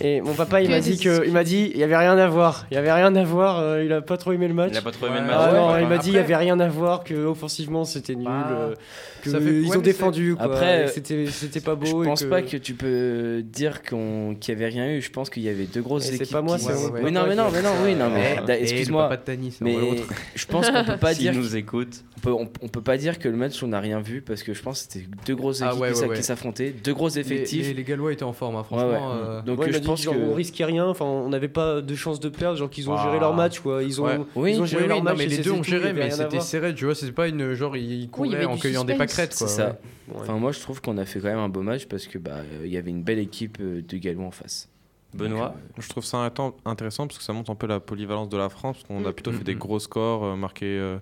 Et 0.00 0.20
mon 0.20 0.34
papa, 0.34 0.60
il 0.62 0.70
m'a 0.70 0.80
dit 0.80 0.98
que, 0.98 1.26
il 1.26 1.32
m'a 1.32 1.44
dit, 1.44 1.70
il 1.72 1.78
y 1.78 1.84
avait 1.84 1.96
rien 1.96 2.16
à 2.18 2.26
voir. 2.28 2.66
Il 2.70 2.74
y 2.74 2.76
avait 2.78 2.92
rien 2.92 3.14
à 3.14 3.24
voir. 3.24 3.60
euh, 3.60 3.84
il 3.84 3.92
a 3.92 4.00
pas 4.00 4.16
trop 4.16 4.32
aimé 4.32 4.48
le 4.48 4.54
match. 4.54 4.70
Il 4.72 4.76
a 4.78 4.82
pas 4.82 4.90
trop 4.90 5.06
aimé 5.06 5.16
le 5.20 5.26
match. 5.26 5.36
Ah 5.38 5.52
ouais, 5.52 5.58
non, 5.58 5.78
il 5.78 5.86
m'a 5.86 5.98
dit 5.98 6.08
il 6.10 6.14
y 6.14 6.18
après- 6.18 6.34
avait 6.34 6.44
rien 6.44 6.58
à 6.60 6.68
voir, 6.68 7.04
que 7.04 7.14
offensivement 7.26 7.84
c'était 7.84 8.14
nul, 8.14 8.24
Bah, 8.24 8.48
euh, 8.50 8.74
que 9.22 9.30
ça 9.30 9.38
fait- 9.40 9.44
ils 9.62 9.70
ont 9.70 9.76
mais 9.76 9.82
défendu 9.82 10.34
quoi. 10.36 10.44
Après, 10.46 10.84
et 10.84 10.88
c'était 10.88 11.26
c'était 11.26 11.60
pas 11.60 11.74
beau. 11.74 11.86
Je 11.86 11.90
et 12.04 12.10
pense 12.10 12.22
que- 12.22 12.28
pas 12.28 12.42
que 12.42 12.56
tu 12.56 12.74
peux 12.74 13.42
dire 13.44 13.82
qu'on- 13.82 14.34
qu'il 14.38 14.54
y 14.54 14.56
avait 14.56 14.66
rien 14.68 14.90
eu. 14.92 15.00
Je 15.00 15.10
pense 15.10 15.30
qu'il 15.30 15.42
y 15.42 15.48
avait 15.48 15.64
deux 15.64 15.82
grosses 15.82 16.06
Et 16.08 16.12
c'est 16.12 16.14
équipes. 16.16 16.32
pas 16.32 16.42
moi, 16.42 16.56
qui- 16.58 16.64
c'est 16.64 16.70
Ouais, 16.72 16.74
mon 16.78 16.84
ouais, 16.86 16.90
ouais. 16.92 17.00
Oui, 17.04 17.12
non, 17.12 17.24
mais 17.28 17.34
non, 17.34 17.46
mais 17.52 17.62
non, 17.62 17.70
oui, 17.84 17.94
non, 17.94 18.10
mais 18.10 18.36
da- 18.46 18.56
le 18.56 18.62
excuse-moi. 18.62 19.04
papa 19.04 19.16
de 19.18 19.22
Tanis, 19.22 19.56
Mais 19.60 19.76
je 20.34 20.46
pense 20.46 20.68
qu'on 20.70 20.84
peut 20.84 20.96
pas 20.96 21.14
S'il 21.14 21.22
dire. 21.30 21.34
nous 21.34 21.56
écoute. 21.56 22.02
On 22.16 22.20
peut, 22.20 22.32
on, 22.32 22.48
on 22.62 22.68
peut 22.68 22.80
pas 22.80 22.96
dire 22.96 23.18
que 23.18 23.28
le 23.28 23.36
match 23.36 23.62
on 23.62 23.68
n'a 23.68 23.78
rien 23.80 24.00
vu 24.00 24.20
parce 24.22 24.42
que 24.42 24.52
je 24.54 24.62
pense 24.62 24.84
que 24.86 24.92
c'était 24.94 25.06
deux 25.26 25.36
grosses 25.36 25.60
Ah 25.62 25.68
équipes 25.68 25.80
ouais, 25.80 25.88
qui 25.88 25.94
ouais, 25.94 26.00
s'a- 26.00 26.06
ouais. 26.08 26.16
qui 26.16 26.22
s'affrontaient, 26.22 26.70
deux 26.70 26.94
gros 26.94 27.08
effectifs. 27.10 27.66
les- 27.66 27.74
les 27.74 27.84
Gallois 27.84 28.12
étaient 28.12 28.22
en 28.24 28.32
forme, 28.32 28.56
hein, 28.56 28.64
Ouais, 28.70 28.78
ouais. 28.78 28.82
franchement. 28.84 29.12
euh, 29.14 29.42
Donc 29.42 29.60
Ouais, 29.60 29.66
m'a 29.76 29.80
dit 29.80 29.86
pense 29.86 30.02
genre, 30.02 30.14
que 30.14 30.18
on 30.20 30.34
risquait 30.34 30.64
rien. 30.64 30.86
Enfin, 30.86 31.04
on 31.04 31.28
n'avait 31.28 31.48
pas 31.48 31.80
de 31.80 31.94
chance 31.94 32.20
de 32.20 32.28
perdre. 32.28 32.56
Genre 32.58 32.68
qu'ils 32.70 32.90
ont 32.90 32.94
Ah. 32.96 33.04
géré 33.04 33.18
leur 33.20 33.34
match 33.34 33.60
quoi. 33.60 33.82
Ils 33.82 34.00
ont, 34.00 34.04
Ouais. 34.06 34.18
Oui, 34.34 34.52
ils 34.54 34.60
ont 34.60 34.66
géré 34.66 34.82
oui, 34.82 34.88
leur 34.88 34.98
non, 34.98 35.04
match. 35.04 35.18
mais 35.18 35.26
les 35.26 35.38
deux 35.38 35.52
ont 35.52 35.62
géré, 35.62 35.92
mais 35.92 36.10
c'était 36.10 36.40
serré, 36.40 36.74
tu 36.74 36.84
vois, 36.84 36.94
c'est 36.94 37.10
pas 37.12 37.28
une 37.28 37.54
genre 37.54 37.76
ils 37.76 37.82
Oui, 37.82 37.94
il 37.98 38.02
y 38.04 38.08
couraient 38.08 38.44
en 38.44 38.56
cueillant 38.56 38.84
des 38.84 38.94
pâquerettes 38.94 39.36
quoi. 39.36 39.46
c'est 39.48 39.56
ça. 39.62 39.76
Enfin, 40.14 40.34
moi 40.34 40.52
je 40.52 40.60
trouve 40.60 40.80
qu'on 40.80 40.98
a 40.98 41.04
fait 41.04 41.18
quand 41.20 41.28
même 41.28 41.38
un 41.38 41.48
beau 41.48 41.62
match 41.62 41.86
parce 41.86 42.06
que 42.06 42.18
bah 42.18 42.36
euh, 42.36 42.62
il 42.64 42.70
y 42.72 42.76
avait 42.76 42.90
une 42.90 43.02
belle 43.02 43.18
équipe 43.18 43.58
euh, 43.60 43.82
de 43.86 43.96
Gallois 43.98 44.26
en 44.26 44.30
face. 44.30 44.68
Benoît 45.14 45.48
Donc, 45.48 45.56
euh, 45.56 45.80
Je 45.82 45.88
trouve 45.88 46.04
ça 46.04 46.30
intéressant 46.64 47.06
parce 47.06 47.18
que 47.18 47.24
ça 47.24 47.32
montre 47.32 47.50
un 47.50 47.54
peu 47.54 47.66
la 47.66 47.80
polyvalence 47.80 48.28
de 48.28 48.36
la 48.36 48.48
France. 48.48 48.76
Parce 48.78 48.88
qu'on 48.88 49.04
a 49.06 49.10
Mm. 49.10 49.12
plutôt 49.14 49.32
Mm, 49.32 49.38
fait 49.38 49.44
des 49.44 49.54
mm. 49.54 49.58
gros 49.58 49.78
scores, 49.78 50.24
euh, 50.24 50.36
marqué 50.36 50.96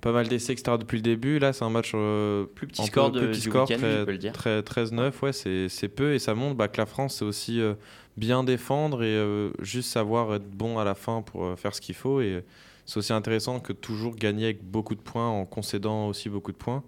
pas 0.00 0.12
mal 0.12 0.28
d'essais, 0.28 0.52
etc. 0.52 0.76
depuis 0.78 0.96
le 0.96 1.02
début. 1.02 1.38
Là, 1.38 1.52
c'est 1.52 1.64
un 1.64 1.70
match 1.70 1.92
euh, 1.94 2.44
Plus 2.54 2.66
petit 2.66 2.82
un 2.82 2.84
peu- 2.84 2.90
score 2.90 3.10
de- 3.10 3.26
petit 3.26 3.40
score, 3.40 3.66
très- 3.66 3.78
je 3.78 4.04
peux 4.04 4.12
le 4.12 4.18
dire. 4.18 4.32
très- 4.32 4.62
13-9, 4.62 5.22
ouais, 5.22 5.32
c'est 5.32 5.88
peu 5.88 6.14
et 6.14 6.18
ça 6.18 6.34
montre 6.34 6.54
bah, 6.56 6.68
que 6.68 6.78
la 6.78 6.86
France, 6.86 7.16
c'est 7.18 7.24
aussi 7.24 7.60
euh, 7.60 7.74
bien 8.16 8.44
défendre 8.44 9.02
et 9.02 9.14
euh, 9.16 9.50
juste 9.60 9.90
savoir 9.90 10.34
être 10.34 10.48
bon 10.50 10.78
à 10.78 10.84
la 10.84 10.94
fin 10.94 11.22
pour 11.22 11.58
faire 11.58 11.74
ce 11.74 11.80
qu'il 11.80 11.94
faut. 11.94 12.20
Et 12.20 12.44
c'est 12.84 12.98
aussi 12.98 13.12
intéressant 13.12 13.58
que 13.60 13.72
toujours 13.72 14.14
gagner 14.16 14.44
avec 14.44 14.62
beaucoup 14.64 14.94
de 14.94 15.00
points 15.00 15.28
en 15.28 15.44
concédant 15.44 16.08
aussi 16.08 16.28
beaucoup 16.28 16.52
de 16.52 16.56
points. 16.56 16.82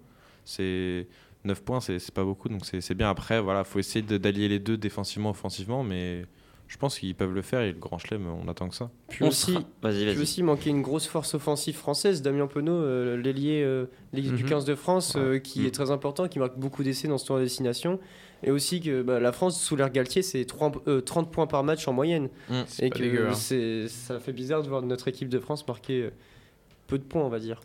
C'est 0.45 1.07
9 1.45 1.61
points, 1.63 1.79
c'est 1.79 2.11
pas 2.11 2.23
beaucoup, 2.23 2.49
donc 2.49 2.61
c'est 2.65 2.93
bien. 2.95 3.09
Après, 3.09 3.39
voilà, 3.41 3.63
faut 3.63 3.79
essayer 3.79 4.01
d'allier 4.03 4.47
les 4.47 4.59
deux 4.59 4.77
défensivement, 4.77 5.29
offensivement, 5.31 5.83
mais 5.83 6.25
je 6.69 6.77
pense 6.77 6.97
qu'ils 6.99 7.15
peuvent 7.15 7.33
le 7.33 7.41
faire 7.41 7.59
et 7.61 7.71
le 7.73 7.77
grand 7.79 7.97
chelem, 7.97 8.27
on 8.27 8.47
attend 8.47 8.69
que 8.69 8.75
ça. 8.75 8.89
Puis 9.09 9.25
On 9.25 9.27
aussi, 9.29 9.51
sera- 9.53 9.63
Vas-y, 9.81 10.17
aussi 10.17 10.43
manquait 10.43 10.69
une 10.69 10.81
grosse 10.83 11.07
force 11.07 11.33
offensive 11.33 11.75
française. 11.75 12.21
Damien 12.21 12.47
Penaud, 12.47 12.71
euh, 12.71 13.17
l'ailier 13.17 13.63
euh, 13.65 13.85
du 14.13 14.21
Mhm. 14.31 14.43
15 14.45 14.65
de 14.65 14.75
France, 14.75 15.15
euh, 15.17 15.39
qui 15.39 15.61
Mhm. 15.61 15.65
est 15.65 15.71
très 15.71 15.89
important, 15.91 16.27
qui 16.27 16.39
marque 16.39 16.57
beaucoup 16.57 16.83
d'essais 16.83 17.07
dans 17.07 17.17
ce 17.17 17.25
tour 17.25 17.37
de 17.37 17.41
destination. 17.43 17.99
Et 18.43 18.51
aussi 18.51 18.79
que 18.79 19.01
bah, 19.01 19.19
la 19.19 19.31
France, 19.33 19.59
sous 19.61 19.75
l'air 19.75 19.89
Galtier, 19.91 20.21
c'est 20.21 20.45
30, 20.45 20.77
euh, 20.87 21.01
30 21.01 21.29
points 21.31 21.47
par 21.47 21.63
match 21.65 21.85
en 21.89 21.91
moyenne. 21.93 22.29
C'est 22.67 22.85
Et 22.85 22.89
pas 22.89 22.97
que 22.99 23.03
dégueu, 23.03 23.27
hein. 23.29 23.33
c'est- 23.33 23.87
ça 23.89 24.19
fait 24.19 24.31
bizarre 24.31 24.63
de 24.63 24.69
voir 24.69 24.81
notre 24.83 25.07
équipe 25.09 25.27
de 25.27 25.39
France 25.39 25.67
marquer 25.67 26.09
peu 26.87 26.97
de 26.97 27.03
points, 27.03 27.23
on 27.23 27.29
va 27.29 27.39
dire. 27.39 27.59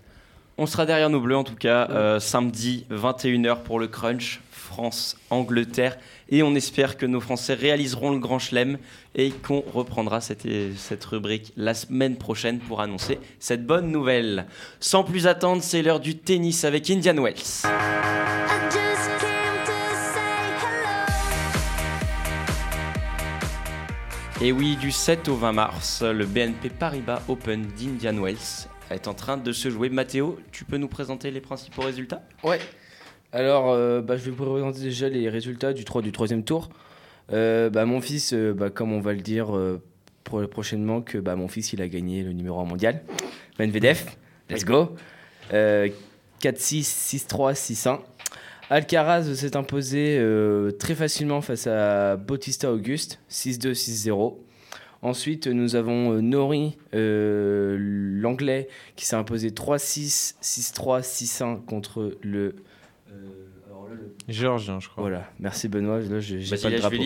On 0.57 0.67
sera 0.67 0.87
derrière 0.87 1.11
nos 1.11 1.21
bleus 1.21 1.37
en 1.37 1.43
tout 1.43 1.57
cas, 1.57 1.88
euh, 1.90 2.21
samedi 2.21 2.87
21h 2.88 3.62
pour 3.62 3.81
le 3.81 3.88
crunch, 3.88 4.40
France-Angleterre. 4.53 5.99
Et 6.29 6.45
on 6.45 6.55
espère 6.55 6.97
que 6.97 7.07
nos 7.07 7.21
Français 7.21 7.55
réaliseront 7.55 8.12
le 8.12 8.21
grand 8.21 8.38
chelem 8.38 8.79
et 9.17 9.31
qu'on 9.31 9.64
reprendra 9.75 10.21
cette, 10.21 10.47
cette 10.77 11.05
rubrique 11.07 11.53
la 11.57 11.75
semaine 11.75 12.17
prochaine 12.17 12.61
pour 12.61 12.81
annoncer 12.81 13.19
cette 13.40 13.67
bonne 13.67 13.90
nouvelle. 13.90 14.47
Sans 14.79 15.03
plus 15.03 15.27
attendre, 15.27 15.61
c'est 15.61 15.83
l'heure 15.83 15.99
du 15.99 16.17
tennis 16.17 16.64
avec 16.64 16.88
Indian 16.88 17.21
Wells. 17.21 17.67
Et 24.40 24.53
oui, 24.53 24.77
du 24.77 24.93
7 24.93 25.29
au 25.29 25.35
20 25.35 25.53
mars, 25.53 26.03
le 26.03 26.27
BNP 26.27 26.69
Paribas 26.69 27.23
Open 27.29 27.67
d'Indian 27.77 28.23
Wells 28.23 28.69
est 28.90 29.09
en 29.09 29.14
train 29.14 29.37
de 29.37 29.53
se 29.53 29.70
jouer. 29.70 29.88
Mathéo, 29.88 30.38
tu 30.53 30.64
peux 30.64 30.77
nous 30.77 30.88
présenter 30.88 31.31
les 31.31 31.40
principaux 31.40 31.83
résultats? 31.83 32.23
Ouais. 32.42 32.59
Alors, 33.33 33.70
euh, 33.70 34.01
bah, 34.01 34.16
je 34.16 34.25
vais 34.25 34.31
vous 34.31 34.44
présenter 34.44 34.81
déjà 34.81 35.09
les 35.09 35.29
résultats 35.29 35.73
du, 35.73 35.85
3, 35.85 36.03
du 36.03 36.12
troisième 36.12 36.44
tour. 36.44 36.68
Euh, 37.33 37.70
bah, 37.70 37.85
mon 37.87 38.01
fils, 38.01 38.33
euh, 38.33 38.53
bah, 38.53 38.70
comme 38.70 38.92
on 38.92 39.01
va 39.01 39.12
le 39.12 39.20
dire 39.20 39.49
pro- 40.23 40.47
prochainement, 40.47 41.01
que 41.01 41.18
mon 41.35 41.49
fils 41.49 41.73
il 41.73 41.83
a 41.83 41.88
gagné 41.88 42.23
le 42.23 42.33
numéro 42.33 42.61
1 42.61 42.64
mondial. 42.64 43.03
Medvedev, 43.59 44.05
let's 44.51 44.64
go. 44.64 44.94
Euh, 45.53 45.88
4-6, 46.40 46.83
6-3, 46.85 47.55
6-1. 47.55 48.01
Alcaraz 48.70 49.35
s'est 49.35 49.57
imposé 49.57 50.18
très 50.79 50.94
facilement 50.94 51.40
face 51.42 51.66
à 51.66 52.16
Bautista 52.16 52.73
Auguste, 52.73 53.18
6-2, 53.31 53.73
6-0. 53.75 54.37
Ensuite, 55.05 55.47
nous 55.47 55.77
avons 55.77 56.14
euh, 56.14 56.21
Nori, 56.23 56.77
euh, 56.95 57.77
l'anglais, 57.79 58.69
qui 58.97 59.05
s'est 59.05 59.17
imposé 59.17 59.51
3-6, 59.51 60.35
6-3, 60.43 61.03
6-1 61.03 61.61
contre 61.64 62.17
le. 62.23 62.57
euh, 63.12 63.14
alors 63.69 63.87
là, 63.88 63.95
le- 63.97 64.14
Géorgien, 64.33 64.81
je 64.81 64.88
crois. 64.88 65.03
Voilà, 65.03 65.31
merci 65.38 65.69
Benoît. 65.69 66.01
Là, 66.01 66.21
j'ai 66.21 66.40
j'ai 66.40 66.57
pas 66.57 66.71
le 66.71 66.79
drapeau. 66.79 66.97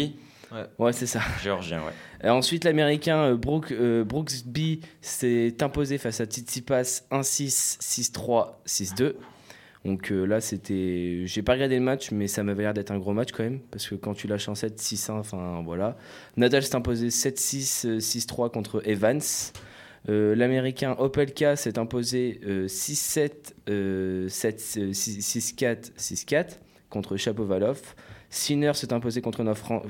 Ouais. 0.52 0.64
Ouais, 0.78 0.92
c'est 0.92 1.06
ça. 1.06 1.20
Géorgien, 1.42 1.80
ouais. 1.80 1.92
Et 2.24 2.30
ensuite, 2.30 2.62
l'américain 2.64 3.18
euh, 3.18 3.36
Brooke, 3.36 3.72
euh, 3.72 4.04
Brooksby 4.04 4.80
s'est 5.02 5.56
imposé 5.60 5.98
face 5.98 6.20
à 6.20 6.24
Tsitsipas 6.24 7.02
1-6, 7.10 7.78
6-3, 7.80 8.60
6-2. 8.64 9.14
Donc 9.84 10.10
euh, 10.10 10.24
là, 10.24 10.40
c'était. 10.40 11.22
J'ai 11.24 11.42
pas 11.42 11.52
regardé 11.52 11.76
le 11.76 11.84
match, 11.84 12.10
mais 12.10 12.26
ça 12.26 12.42
m'avait 12.42 12.64
l'air 12.64 12.74
d'être 12.74 12.90
un 12.90 12.98
gros 12.98 13.12
match 13.12 13.30
quand 13.32 13.44
même. 13.44 13.60
Parce 13.70 13.88
que 13.88 13.94
quand 13.94 14.14
tu 14.14 14.26
lâches 14.26 14.48
en 14.48 14.54
7, 14.54 14.78
6-1, 14.80 15.12
enfin 15.12 15.62
voilà. 15.64 15.96
Nadal 16.36 16.62
s'est 16.64 16.74
imposé 16.74 17.08
7-6, 17.08 17.86
euh, 17.86 17.98
6-3 18.00 18.50
contre 18.50 18.82
Evans. 18.88 19.20
Euh, 20.08 20.34
L'américain 20.34 20.94
Opelka 20.98 21.56
s'est 21.56 21.78
imposé 21.78 22.40
euh, 22.46 22.66
6-7, 22.66 23.30
euh, 23.68 24.28
7, 24.28 24.74
euh, 24.78 24.90
6- 24.92 25.54
6-4, 25.56 25.92
6-4 25.98 26.58
contre 26.90 27.16
Chapovalov. 27.16 27.80
Sinner 28.30 28.72
s'est 28.74 28.92
imposé 28.92 29.20
contre 29.22 29.42
notre, 29.42 29.58
Fran- 29.60 29.82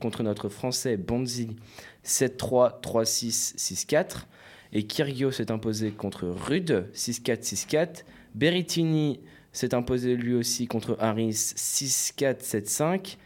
contre 0.00 0.22
notre 0.22 0.48
Français 0.48 0.96
Bonzi 0.96 1.56
7-3, 2.04 2.80
3-6, 2.80 3.56
6-4. 3.56 4.26
Et 4.72 4.82
Kyrgios 4.86 5.30
s'est 5.32 5.50
imposé 5.50 5.90
contre 5.92 6.26
Rude 6.26 6.88
6-4, 6.94 7.42
6-4. 7.42 7.88
Berrettini 8.34 9.20
s'est 9.56 9.74
imposé 9.74 10.16
lui 10.16 10.34
aussi 10.34 10.66
contre 10.66 10.96
Harris 11.00 11.30
6-4-7-5. 11.30 13.16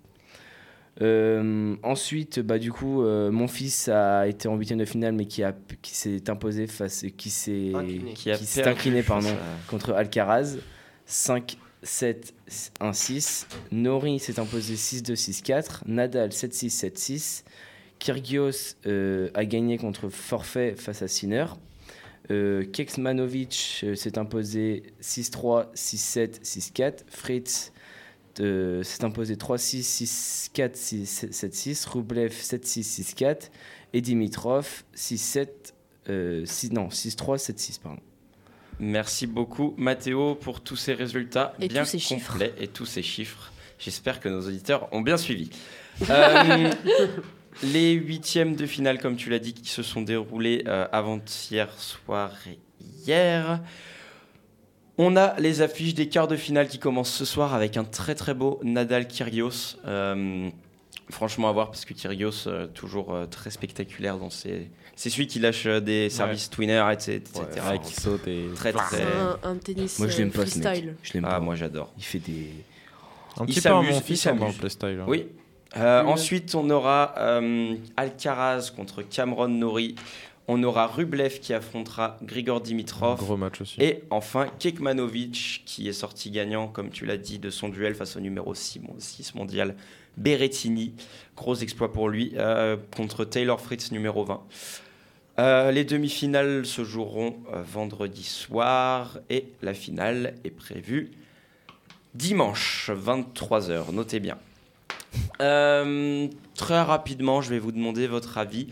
Euh, 1.01 1.77
ensuite, 1.83 2.41
bah, 2.41 2.59
du 2.59 2.73
coup, 2.73 3.03
euh, 3.03 3.31
mon 3.31 3.47
fils 3.49 3.89
a 3.89 4.27
été 4.27 4.49
en 4.49 4.57
huitième 4.57 4.79
de 4.79 4.85
finale, 4.85 5.13
mais 5.15 5.27
qui, 5.27 5.43
a, 5.43 5.55
qui 5.81 5.95
s'est 5.95 6.29
imposé 6.31 6.67
face, 6.67 7.05
qui 7.17 7.31
s'est, 7.31 7.73
Incliné. 7.75 8.13
qui, 8.15 8.25
Qui 8.25 8.31
a 8.31 8.37
s'est 8.37 8.63
perdu 8.63 8.79
incliné 8.79 9.03
pardon, 9.03 9.29
face 9.29 9.37
à- 9.37 9.71
contre 9.71 9.93
Alcaraz, 9.93 10.57
5, 11.07 11.57
7, 11.83 12.35
1, 12.81 12.93
6. 12.93 13.47
Nori 13.71 14.19
s'est 14.19 14.39
imposé 14.39 14.77
6, 14.77 15.03
2, 15.03 15.17
6, 15.17 15.43
4. 15.43 15.85
Nadal 15.87 16.33
7, 16.33 16.53
6, 16.55 16.71
7, 16.71 16.99
6. 16.99 17.45
Kyrgios 17.99 18.77
euh, 18.87 19.31
a 19.35 19.45
gagné 19.45 19.79
contre 19.79 20.09
forfait 20.09 20.75
face 20.77 21.03
à 21.03 21.09
Sinner. 21.09 21.47
Euh, 22.31 22.65
Keksmanovic 22.65 23.81
euh, 23.85 23.95
s'est 23.95 24.19
imposé 24.19 24.85
6-3, 25.03 25.73
6-7, 25.75 26.43
6-4. 26.43 26.99
Fritz 27.09 27.73
euh, 28.41 28.83
s'est 28.83 29.05
imposé 29.05 29.35
3-6, 29.37 30.51
6-4, 30.55 31.05
7-6. 31.05 31.89
Rublev 31.89 32.31
7-6, 32.33 33.15
6-4. 33.17 33.51
Et 33.93 34.01
Dimitrov 34.01 34.85
6-7, 34.97 35.49
euh, 36.09 36.45
6, 36.47 36.73
non, 36.73 36.89
6-3, 36.89 37.39
7-6, 37.39 37.81
pardon. 37.81 38.01
Merci 38.81 39.27
beaucoup 39.27 39.75
Mathéo 39.77 40.35
pour 40.35 40.63
tous 40.63 40.77
ces 40.77 40.95
résultats 40.95 41.55
Et 41.61 41.69
bien 41.69 41.83
tous 41.83 41.91
ces 41.91 41.99
chiffres. 41.99 42.33
complets 42.33 42.55
et 42.59 42.69
tous 42.69 42.87
ces 42.87 43.03
chiffres. 43.03 43.53
J'espère 43.79 44.19
que 44.19 44.29
nos 44.29 44.41
auditeurs 44.47 44.89
ont 44.93 45.01
bien 45.03 45.17
suivi. 45.17 45.51
Euh, 46.09 46.71
les 47.63 47.93
huitièmes 47.93 48.57
de 48.57 48.67
finale, 48.67 48.99
comme 48.99 49.17
tu 49.17 49.31
l'as 49.31 49.39
dit, 49.39 49.53
qui 49.55 49.69
se 49.69 49.83
sont 49.83 50.03
déroulés 50.03 50.65
euh, 50.67 50.87
avant-hier 50.93 51.69
soir 51.79 52.33
et 52.49 52.59
hier. 53.07 53.61
On 54.99 55.17
a 55.17 55.39
les 55.41 55.63
affiches 55.63 55.95
des 55.95 56.09
quarts 56.09 56.29
de 56.29 56.37
finale 56.37 56.69
qui 56.69 56.79
commencent 56.79 57.13
ce 57.15 57.25
soir 57.25 57.55
avec 57.55 57.77
un 57.77 57.85
très 57.85 58.15
très 58.15 58.35
beau 58.35 58.61
Nadal 58.63 59.09
Kyrgios. 59.09 59.77
Euh, 59.87 60.51
franchement 61.11 61.49
à 61.49 61.53
voir 61.53 61.67
parce 61.71 61.85
que 61.85 61.95
Kyrgios 61.95 62.47
euh, 62.47 62.67
toujours 62.67 63.15
euh, 63.15 63.27
très 63.27 63.51
spectaculaire 63.51 64.19
dans 64.19 64.31
ses. 64.31 64.71
C'est 64.95 65.09
celui 65.09 65.27
qui 65.27 65.39
lâche 65.41 65.65
euh, 65.67 65.81
des 65.81 66.11
services 66.11 66.51
twinner, 66.51 66.85
etc. 66.93 67.17
etc. 67.17 67.67
Ouais, 67.71 67.79
qui 67.81 67.95
saute 67.95 68.27
et- 68.29 68.49
très 68.55 68.73
très. 68.73 69.03
Un, 69.03 69.39
un 69.43 69.57
tennis 69.57 69.99
Moi, 69.99 70.09
je 70.09 70.19
l'aime 70.19 70.31
pas, 70.31 70.45
ce 70.47 70.59
mec. 70.59 70.67
freestyle. 70.67 70.95
Je 71.03 71.13
l'aime 71.15 71.25
Ah, 71.27 71.31
pas. 71.33 71.41
moi 71.41 71.55
j'adore. 71.55 71.93
Il 71.97 72.05
fait 72.05 72.19
des. 72.19 72.51
Un 73.39 73.45
Il 73.47 73.55
petit 73.55 73.61
peu 73.63 73.69
à 73.71 73.73
mon 73.73 73.83
s'amuse, 73.83 73.97
il 73.97 74.03
fils 74.03 74.29
playstyle. 74.59 74.99
hein. 75.01 75.05
Oui. 75.09 75.27
Euh, 75.77 76.03
oui. 76.05 76.11
ensuite, 76.13 76.55
on 76.55 76.69
aura 76.71 77.15
euh, 77.19 77.75
Alcaraz 77.97 78.71
contre 78.75 79.03
Cameron 79.03 79.49
Nori. 79.49 79.95
On 80.49 80.63
aura 80.65 80.87
Rublev 80.89 81.39
qui 81.39 81.55
affrontera 81.55 82.19
Grigor 82.23 82.61
Dimitrov. 82.61 83.19
Gros 83.19 83.37
match 83.37 83.61
aussi. 83.61 83.81
Et 83.81 84.03
enfin, 84.11 84.49
Kekmanovic 84.59 85.63
qui 85.65 85.89
est 85.89 85.93
sorti 85.93 86.31
gagnant, 86.31 86.67
comme 86.69 86.91
tu 86.91 87.07
l'as 87.07 87.17
dit, 87.17 87.39
de 87.39 87.49
son 87.49 87.69
duel 87.69 87.95
face 87.95 88.17
au 88.17 88.21
numéro 88.21 88.53
6, 88.55 88.81
mon- 88.81 88.95
6 88.99 89.35
mondial 89.37 89.77
Berrettini. 90.17 90.95
Gros 91.37 91.55
exploit 91.55 91.93
pour 91.93 92.09
lui 92.09 92.33
euh, 92.37 92.77
contre 92.97 93.25
Taylor 93.25 93.61
Fritz 93.61 93.93
numéro 93.93 94.25
20. 94.25 94.43
Euh, 95.39 95.71
les 95.71 95.85
demi-finales 95.85 96.67
se 96.67 96.85
joueront 96.85 97.37
euh, 97.55 97.63
vendredi 97.63 98.25
soir 98.25 99.19
et 99.31 99.47
la 99.63 99.73
finale 99.75 100.35
est 100.45 100.51
prévue 100.51 101.13
dimanche 102.15 102.91
23h. 102.93 103.93
Notez 103.93 104.21
bien. 104.21 104.37
Euh, 105.41 106.29
très 106.55 106.83
rapidement, 106.83 107.41
je 107.41 107.51
vais 107.51 107.59
vous 107.59 107.73
demander 107.73 108.07
votre 108.07 108.39
avis. 108.39 108.69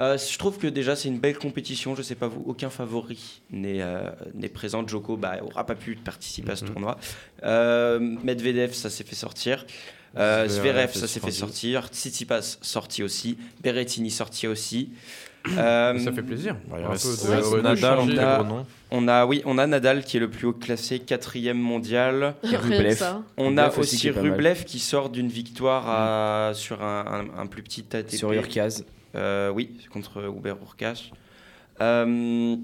Euh, 0.00 0.16
je 0.16 0.38
trouve 0.38 0.58
que 0.58 0.66
déjà 0.66 0.96
c'est 0.96 1.08
une 1.08 1.18
belle 1.18 1.36
compétition. 1.36 1.94
Je 1.94 2.02
sais 2.02 2.14
pas 2.14 2.28
vous, 2.28 2.42
aucun 2.46 2.70
favori 2.70 3.42
n'est 3.50 3.82
euh, 3.82 4.10
n'est 4.34 4.48
présent. 4.48 4.86
Joko 4.86 5.16
bah, 5.16 5.38
aura 5.42 5.66
pas 5.66 5.74
pu 5.74 5.94
participer 5.96 6.52
à 6.52 6.56
ce 6.56 6.64
tournoi. 6.64 6.98
Euh, 7.42 7.98
Medvedev, 8.00 8.72
ça 8.72 8.88
s'est 8.88 9.04
fait 9.04 9.16
sortir. 9.16 9.66
Zverev 10.16 10.92
ça 10.92 11.06
s'est 11.06 11.20
fait 11.20 11.30
sortir. 11.30 11.88
Tsitsipas 11.88 12.58
sorti 12.62 13.02
aussi. 13.02 13.36
Berrettini 13.62 14.10
sorti 14.10 14.46
aussi. 14.46 14.90
Euh, 15.56 15.98
Ça 15.98 16.12
fait 16.12 16.22
plaisir. 16.22 16.54
De- 16.70 17.60
Nadal 17.62 17.98
on 18.92 19.08
a, 19.08 19.24
on 19.24 19.28
oui, 19.28 19.42
on 19.46 19.56
a 19.58 19.66
Nadal 19.66 20.04
qui 20.04 20.16
est 20.16 20.20
le 20.20 20.28
plus 20.28 20.46
haut 20.46 20.52
classé, 20.52 20.98
quatrième 20.98 21.58
mondial. 21.58 22.34
Rublev. 22.42 23.02
On 23.36 23.56
a 23.56 23.64
Rublev 23.68 23.78
aussi. 23.80 24.10
Rublev 24.10 24.64
qui 24.64 24.78
sort 24.78 25.08
d'une 25.10 25.28
victoire 25.28 25.84
à- 25.88 26.52
sur 26.54 26.82
un, 26.82 27.04
un- 27.36 27.40
un 27.42 27.46
plus 27.46 27.62
petit 27.62 27.84
ATP. 27.92 28.16
Sur 28.16 28.32
Urkaz. 28.32 28.84
Euh, 29.16 29.50
oui, 29.50 29.70
contre 29.92 30.22
Hubert 30.36 30.56
Urkaz. 30.62 31.10
Euh, 31.80 32.56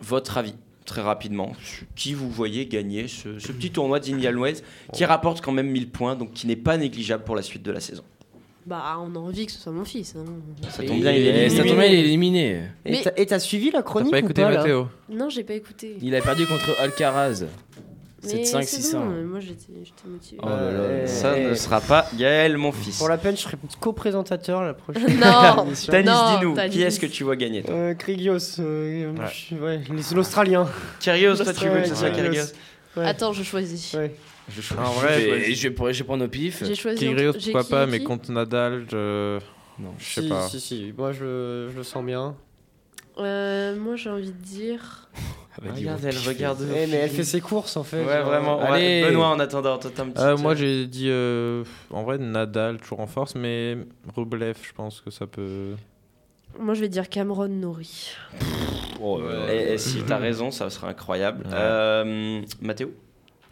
votre 0.00 0.38
avis, 0.38 0.54
très 0.86 1.02
rapidement, 1.02 1.52
sur 1.62 1.86
qui 1.94 2.14
vous 2.14 2.28
voyez 2.30 2.66
gagner 2.66 3.06
ce, 3.06 3.38
ce 3.38 3.52
petit 3.52 3.70
tournoi 3.70 4.00
d'Indian 4.00 4.32
Wells 4.40 4.58
qui 4.92 5.04
rapporte 5.04 5.40
quand 5.42 5.52
même 5.52 5.68
1000 5.70 5.90
points, 5.90 6.16
donc 6.16 6.32
qui 6.32 6.46
n'est 6.48 6.56
pas 6.56 6.76
négligeable 6.76 7.22
pour 7.24 7.36
la 7.36 7.42
suite 7.42 7.62
de 7.62 7.70
la 7.70 7.80
saison? 7.80 8.02
Bah, 8.66 8.98
on 9.00 9.14
a 9.16 9.18
envie 9.18 9.46
que 9.46 9.52
ce 9.52 9.58
soit 9.58 9.72
mon 9.72 9.84
fils. 9.84 10.14
hein. 10.16 10.24
Ça 10.70 10.82
tombe 10.84 11.00
bien, 11.00 11.12
il 11.12 11.26
est 11.26 11.46
Et 11.46 11.48
ça 11.50 11.56
éliminé. 11.56 11.68
tombe 11.70 11.78
bien, 11.78 11.86
il 11.86 11.94
est 11.94 12.00
éliminé. 12.00 12.48
Et 12.84 12.90
Mais- 12.90 13.02
t'as- 13.02 13.12
Et 13.16 13.26
t'as 13.26 13.38
suivi 13.38 13.70
la 13.70 13.82
chronique 13.82 14.10
pas 14.10 14.18
ou 14.18 14.20
écouté 14.20 14.42
pas, 14.42 14.50
là 14.50 14.58
Mathéo 14.58 14.88
Non, 15.08 15.28
j'ai 15.30 15.44
pas 15.44 15.54
écouté. 15.54 15.96
Il 16.02 16.14
a 16.14 16.20
perdu 16.20 16.46
contre 16.46 16.78
Alcaraz. 16.80 17.44
Mais 18.22 18.28
7-5, 18.44 18.62
c'est 18.64 18.82
6-1. 18.82 18.98
bon, 19.00 19.06
mais 19.06 19.22
moi 19.22 19.40
j'étais 19.40 19.72
j'étais 19.82 20.06
motivée. 20.06 20.40
Oh 20.42 20.46
là 20.46 20.56
là. 20.56 20.60
Euh, 20.78 21.06
Ça 21.06 21.38
eh, 21.38 21.46
ne 21.48 21.54
sera 21.54 21.80
pas 21.80 22.06
Gaël, 22.18 22.58
mon 22.58 22.70
fils. 22.70 22.98
Pour 22.98 23.08
la 23.08 23.16
peine, 23.16 23.34
je 23.34 23.40
serai 23.40 23.56
co-présentateur 23.80 24.62
la 24.62 24.74
prochaine 24.74 25.04
Non, 25.18 25.64
émission. 25.64 25.90
Tanis, 25.90 26.06
Non, 26.06 26.38
dis-nous, 26.38 26.54
Tanis. 26.54 26.70
qui 26.74 26.82
est-ce 26.82 27.00
que 27.00 27.06
tu 27.06 27.24
vois 27.24 27.36
gagner 27.36 27.62
toi 27.62 27.74
Euh, 27.74 27.94
Kyrgios, 27.94 28.36
euh, 28.60 29.10
Ouais. 29.14 29.24
je- 29.32 29.54
ouais, 29.56 29.80
les- 29.88 30.14
l'Australien. 30.14 30.68
Kyrgios, 31.00 31.36
toi 31.36 31.54
tu 31.54 31.66
veux 31.66 31.80
que 31.80 31.88
ce 31.88 31.94
soit 31.94 32.08
Ouais, 32.10 32.14
Kyrgios. 32.14 32.52
Attends, 32.96 33.32
je 33.32 33.42
choisis. 33.42 33.94
Ouais. 33.94 34.14
Je 34.50 34.60
Je 34.60 34.62
choisis. 34.62 35.02
vais- 35.02 35.28
choisis. 35.28 35.58
je, 35.58 35.68
vais, 35.68 35.74
pour- 35.74 35.92
je 35.92 35.98
vais 35.98 36.04
prendre 36.04 36.24
au 36.24 36.28
pif. 36.28 36.62
J'ai 36.64 36.74
choisi. 36.74 36.98
Kyrgios, 36.98 37.32
pourquoi 37.32 37.62
qui 37.64 37.70
pas, 37.70 37.86
mais 37.86 38.00
contre 38.02 38.30
Nadal, 38.32 38.84
je. 38.90 39.38
Non. 39.78 39.94
Je 39.98 40.04
sais 40.04 40.22
si, 40.22 40.28
pas. 40.28 40.48
Si, 40.48 40.60
si, 40.60 40.94
moi 40.96 41.12
je, 41.12 41.68
je 41.72 41.76
le 41.76 41.82
sens 41.84 42.04
bien. 42.04 42.36
Euh, 43.18 43.76
Moi 43.78 43.96
j'ai 43.96 44.10
envie 44.10 44.30
de 44.32 44.42
dire. 44.42 45.08
Regarde, 45.62 46.00
elle 46.04 46.16
regarde. 46.16 46.62
Eh, 46.74 46.86
mais 46.86 46.96
elle 46.96 47.10
fait 47.10 47.24
ses 47.24 47.40
courses 47.40 47.76
en 47.76 47.82
fait. 47.82 48.02
Ouais, 48.04 48.14
genre. 48.18 48.24
vraiment. 48.26 48.58
Ouais, 48.62 48.66
Allez. 48.68 49.02
Benoît, 49.04 49.28
en 49.28 49.38
attendant, 49.40 49.76
toi, 49.78 49.90
t'as 49.94 50.04
un 50.04 50.08
petit. 50.10 50.22
Euh, 50.22 50.36
moi 50.38 50.54
j'ai 50.54 50.86
dit 50.86 51.08
euh, 51.10 51.64
en 51.90 52.02
vrai 52.02 52.16
Nadal 52.18 52.78
toujours 52.78 53.00
en 53.00 53.06
force, 53.06 53.34
mais 53.34 53.76
Rublev, 54.16 54.56
je 54.62 54.72
pense 54.72 55.00
que 55.02 55.10
ça 55.10 55.26
peut. 55.26 55.74
Moi 56.58 56.74
je 56.74 56.80
vais 56.80 56.88
dire 56.88 57.08
Cameron 57.08 57.48
Nori. 57.48 58.12
Et, 59.50 59.72
et 59.74 59.78
si 59.78 60.02
t'as 60.02 60.18
raison, 60.18 60.50
ça 60.50 60.70
sera 60.70 60.88
incroyable. 60.88 61.44
Ouais. 61.46 61.52
Euh, 61.54 62.42
Mathéo? 62.62 62.92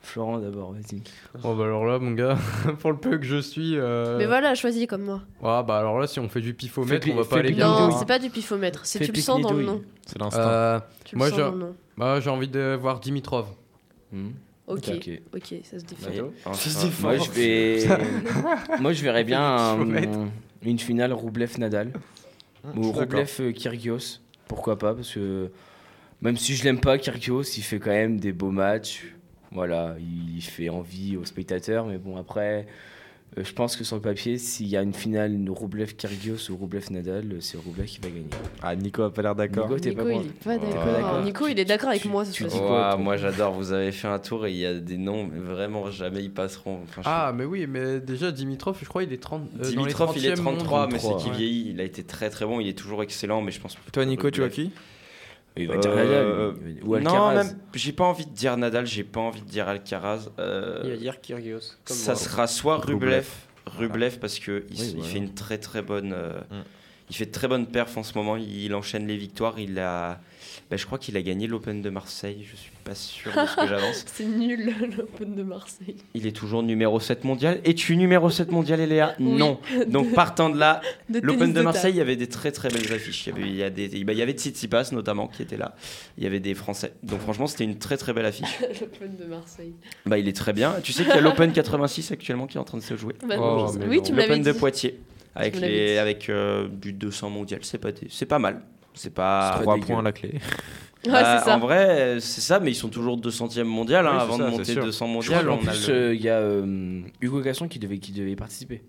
Florent 0.01 0.39
d'abord, 0.39 0.73
vas-y. 0.73 1.03
Oh 1.45 1.55
bah 1.55 1.65
alors 1.65 1.85
là, 1.85 1.99
mon 1.99 2.13
gars, 2.13 2.39
pour 2.81 2.93
le 2.93 2.99
peu 2.99 3.19
que 3.19 3.27
je 3.27 3.37
suis. 3.41 3.77
euh, 3.77 4.17
Mais 4.19 4.27
voilà, 4.27 4.55
choisis 4.55 4.87
comme 4.87 5.03
moi. 5.03 5.21
Ah 5.43 5.63
bah 5.63 5.79
alors 5.79 5.99
là, 5.99 6.07
si 6.07 6.19
on 6.21 6.29
fait 6.29 6.41
du 6.41 6.55
pifomètre, 6.55 7.07
on 7.11 7.17
va 7.17 7.25
pas 7.25 7.39
aller 7.39 7.53
bien. 7.53 7.67
Non, 7.69 7.91
c'est 7.99 8.07
pas 8.07 8.19
du 8.19 8.31
pifomètre, 8.31 8.87
c'est 8.87 9.01
tu 9.01 9.13
le 9.13 9.21
sens 9.21 9.41
dans 9.41 9.53
le 9.53 9.65
nom. 9.65 9.83
C'est 10.07 10.19
l'instinct. 10.19 10.41
Euh, 10.41 10.81
Tu 11.05 11.15
le 11.15 11.19
moi, 11.19 11.29
sens 11.29 11.37
j'ai- 11.37 11.43
dans 11.45 11.51
le 11.53 11.59
nom. 11.59 11.75
bah, 11.97 12.21
j'ai 12.21 12.31
envie 12.31 12.49
de 12.49 12.77
voir 12.81 13.01
Dimitrov. 13.01 13.47
Hmm. 14.13 14.29
Ok, 14.67 14.85
Ok. 14.95 15.11
ok, 15.35 15.55
ça 15.65 15.79
se 15.79 15.85
défend. 15.85 16.11
Enfin, 16.45 16.91
fort. 16.91 17.11
Moi, 17.11 17.16
je 17.18 17.31
vais. 17.31 17.87
Moi, 18.81 18.93
je 18.93 19.03
verrais 19.03 19.25
bien 19.25 19.41
un- 19.43 20.29
une 20.62 20.79
finale 20.79 21.12
Rublev-Nadal. 21.12 21.93
je 22.75 22.79
Ou. 22.79 22.93
Rublev-Kyrgios. 22.93 24.20
Pourquoi 24.47 24.79
pas 24.79 24.95
Parce 24.95 25.12
que 25.14 25.51
même 26.22 26.37
si 26.37 26.55
je 26.55 26.64
l'aime 26.64 26.81
pas, 26.81 26.99
Kyrgios, 26.99 27.43
il 27.57 27.62
fait 27.62 27.79
quand 27.79 27.91
même 27.91 28.18
des 28.20 28.33
beaux 28.33 28.51
matchs. 28.51 29.05
Voilà, 29.53 29.96
il 29.99 30.42
fait 30.42 30.68
envie 30.68 31.16
aux 31.16 31.24
spectateurs. 31.24 31.86
Mais 31.86 31.99
bon, 31.99 32.16
après, 32.16 32.66
Euh, 33.36 33.44
je 33.44 33.53
pense 33.53 33.76
que 33.76 33.84
sur 33.84 33.94
le 33.94 34.01
papier, 34.01 34.38
s'il 34.38 34.68
y 34.68 34.76
a 34.78 34.80
une 34.80 34.94
finale 34.94 35.36
Roublev-Kyrgios 35.51 36.51
ou 36.51 36.57
Roublev-Nadal, 36.57 37.30
euh, 37.30 37.36
c'est 37.40 37.59
Roublev 37.59 37.84
qui 37.86 37.99
va 38.01 38.09
gagner. 38.09 38.24
Ah, 38.62 38.74
Nico 38.74 39.03
a 39.03 39.12
pas 39.12 39.20
l'air 39.20 39.34
d'accord. 39.34 39.68
Nico, 39.68 39.78
t'es 39.78 39.90
Nico, 39.90 40.03
pas 40.03 40.11
il 40.12 40.14
bon. 40.16 40.22
est 40.24 40.44
pas 40.44 40.59
T'es 40.59 40.72
d'accord. 40.72 41.22
Nico, 41.24 41.46
il 41.46 41.59
est 41.61 41.64
d'accord 41.66 41.90
avec 41.90 42.07
moi 42.07 42.24
cette 42.24 42.38
fois-ci. 42.38 42.59
Ouah, 42.59 42.96
moi 42.96 43.18
j'adore, 43.18 43.53
vous 43.53 43.72
avez 43.72 43.92
fait 43.92 44.09
un 44.09 44.18
tour 44.18 44.46
et 44.46 44.53
il 44.53 44.57
y 44.57 44.64
a 44.64 44.72
des 44.80 44.96
noms, 44.96 45.24
mais 45.30 45.40
vraiment 45.40 45.90
jamais 45.90 46.22
ils 46.22 46.30
passeront. 46.32 46.80
Enfin, 46.84 47.03
je 47.03 47.07
Ah, 47.09 47.32
mais 47.36 47.44
oui, 47.44 47.66
mais 47.68 48.01
déjà 48.01 48.32
Dimitrov, 48.32 48.78
je 48.80 48.88
crois, 48.88 49.03
il 49.03 49.12
est 49.12 49.22
30. 49.22 49.42
euh, 49.42 49.59
dans 49.59 49.62
les 49.64 49.70
Dimitrov, 49.76 50.12
il 50.16 50.24
est 50.24 50.30
30e 50.32 50.36
33, 50.36 50.86
mais 50.86 50.92
mondiaux. 50.94 51.18
c'est 51.18 51.22
qu'il 51.24 51.32
Ouais. 51.32 51.36
vieillit. 51.38 51.70
Il 51.72 51.80
a 51.82 51.84
été 51.84 52.03
très 52.05 52.30
très 52.30 52.46
bon, 52.46 52.61
il 52.61 52.68
est 52.68 52.78
toujours 52.78 53.03
excellent, 53.03 53.42
mais 53.42 53.53
je 53.53 53.61
pense. 53.61 53.76
Toi, 53.92 54.07
Nico, 54.07 54.30
tu 54.30 54.40
vois 54.40 54.49
qui? 54.49 54.70
Il 55.59 55.69
va 55.69 55.77
dire 55.79 55.95
Nadal, 55.95 56.55
il- 56.67 56.85
ou 56.85 56.95
Euh, 56.95 57.01
Non, 57.01 57.11
Alcaraz. 57.27 57.45
même, 57.45 57.59
j'ai 57.75 57.93
pas 57.93 58.05
envie 58.05 58.27
de 58.27 58.31
dire 58.35 58.57
Nadal, 58.57 58.87
j'ai 58.87 59.05
pas 59.05 59.21
envie 59.21 59.43
de 59.43 59.49
dire 59.49 59.69
Alcaraz. 59.69 60.29
euh, 60.39 60.81
Il 60.85 60.91
va 60.91 60.97
dire 60.97 61.21
Kyrgios. 61.21 61.61
comme 61.85 61.97
ça 61.97 62.13
moi. 62.13 62.21
sera 62.21 62.47
soit 62.47 62.77
Rublev. 62.79 63.27
Rublev, 63.67 64.19
parce 64.19 64.39
que 64.39 64.65
il, 64.71 64.81
Oui, 64.81 64.87
il 64.91 64.97
voilà. 64.97 65.11
fait 65.13 65.19
une 65.19 65.35
très 65.35 65.59
très 65.59 65.83
bonne, 65.83 66.13
euh, 66.15 66.41
Mm. 66.51 66.63
Il 67.11 67.17
fait 67.17 67.27
de 67.27 67.33
très 67.33 67.49
bonne 67.49 67.67
perf 67.67 67.97
en 67.97 68.03
ce 68.03 68.17
moment. 68.17 68.37
Il, 68.37 68.75
enchaîne 68.75 69.07
les 69.07 69.17
victoires. 69.17 69.59
Il 69.59 69.79
a, 69.79 70.21
bah, 70.71 70.77
je 70.77 70.85
crois 70.85 70.99
qu'il 70.99 71.17
a 71.17 71.23
gagné 71.23 71.47
l'Open 71.47 71.81
de 71.81 71.89
Marseille. 71.89 72.47
Je 72.51 72.55
suis 72.55 72.71
pas 72.85 72.95
sûr 72.95 73.33
de 73.33 73.47
ce 73.47 73.57
que 73.57 73.67
j'avance. 73.67 74.05
C'est 74.13 74.25
nul 74.25 74.75
l'Open 74.97 75.35
de 75.35 75.43
Marseille. 75.43 75.97
Il 76.13 76.27
est 76.27 76.37
toujours 76.37 76.63
numéro 76.63 77.01
7 77.01 77.25
mondial. 77.25 77.61
Es-tu 77.65 77.97
numéro 77.97 78.29
7 78.29 78.51
mondial, 78.51 78.81
Eléa 78.81 79.15
Non. 79.19 79.59
Donc 79.87 80.13
partant 80.13 80.51
de 80.51 80.59
là, 80.59 80.83
De 81.09 81.21
l'Open 81.21 81.53
de 81.53 81.59
de 81.59 81.63
Marseille, 81.63 81.95
il 81.95 81.99
y 81.99 82.03
avait 82.03 82.17
des 82.17 82.29
très 82.29 82.53
très 82.53 82.69
belles 82.69 82.93
affiches. 82.93 83.27
Il 83.27 83.31
y 83.31 83.33
avait, 83.33 83.49
il 83.49 83.57
y 83.57 83.63
a 83.63 83.71
des, 83.71 84.05
bah, 84.05 84.13
il 84.13 84.19
y 84.19 84.23
avait 84.23 84.33
Tsitsipas 84.33 84.91
notamment 84.93 85.29
qui 85.29 85.43
était 85.43 85.57
là. 85.57 85.75
Il 86.19 86.25
y 86.25 86.27
avait 86.27 86.41
des 86.41 86.55
Français. 86.55 86.93
Donc 87.03 87.21
franchement, 87.21 87.47
c'était 87.47 87.65
une 87.65 87.79
très 87.79 87.97
très 87.97 88.13
belle 88.13 88.27
affiche. 88.27 88.59
L'Open 88.81 89.17
de 89.17 89.25
Marseille. 89.25 89.73
Bah, 90.05 90.19
il 90.19 90.29
est 90.29 90.37
très 90.37 90.53
bien. 90.53 90.75
Tu 90.83 90.93
sais 90.93 91.05
qu'il 91.05 91.15
y 91.15 91.19
a 91.19 91.23
l'Open 91.23 91.53
86 91.53 92.13
actuellement 92.13 92.47
qui 92.47 92.59
est 92.59 92.61
en 92.61 92.65
train 92.65 92.79
de 92.79 92.83
se 92.83 92.97
jouer. 92.97 93.15
Bah, 93.27 93.37
non, 93.39 93.67
je 93.67 93.73
sais- 93.73 93.87
oui, 93.89 94.03
tu 94.03 94.13
L'Open 94.13 94.43
de. 94.43 94.53
Poitiers. 94.53 94.99
Avec, 95.35 95.57
les, 95.61 95.99
avec 95.99 96.29
euh, 96.29 96.68
du 96.68 96.93
200 96.93 97.31
mondial. 97.31 97.61
C'est 97.62 97.79
pas, 97.79 97.91
c'est 98.09 98.26
pas 98.26 98.39
mal. 98.39 98.62
C'est 98.95 99.12
pas. 99.14 99.59
Trois 99.61 99.79
points 99.79 100.01
à 100.01 100.03
la 100.03 100.12
clé. 100.12 100.35
Ouais, 101.07 101.12
Bah, 101.12 101.41
ça. 101.45 101.55
En 101.57 101.61
vrai, 101.61 102.18
c'est 102.18 102.41
ça, 102.41 102.59
mais 102.59 102.72
ils 102.72 102.74
sont 102.74 102.89
toujours 102.89 103.16
200e 103.20 103.62
mondial 103.62 104.05
hein, 104.05 104.14
Oui, 104.16 104.20
avant 104.20 104.37
ça, 104.37 104.47
de 104.47 104.51
monter 104.51 104.72
sûr. 104.72 104.83
200 104.85 105.20
Je 105.20 105.31
crois 105.31 105.43
mondial. 105.45 105.68
a 105.68 105.70
plus, 105.72 105.89
le- 105.89 105.95
euh, 105.95 106.14
il 106.14 106.20
y 106.20 106.29
a 106.29 106.39
euh, 106.39 107.01
Hugo 107.20 107.41
Gasson 107.41 107.68
qui 107.68 107.79
devait, 107.79 107.99
qui 107.99 108.11
devait 108.11 108.33
y 108.33 108.37
participer. 108.37 108.83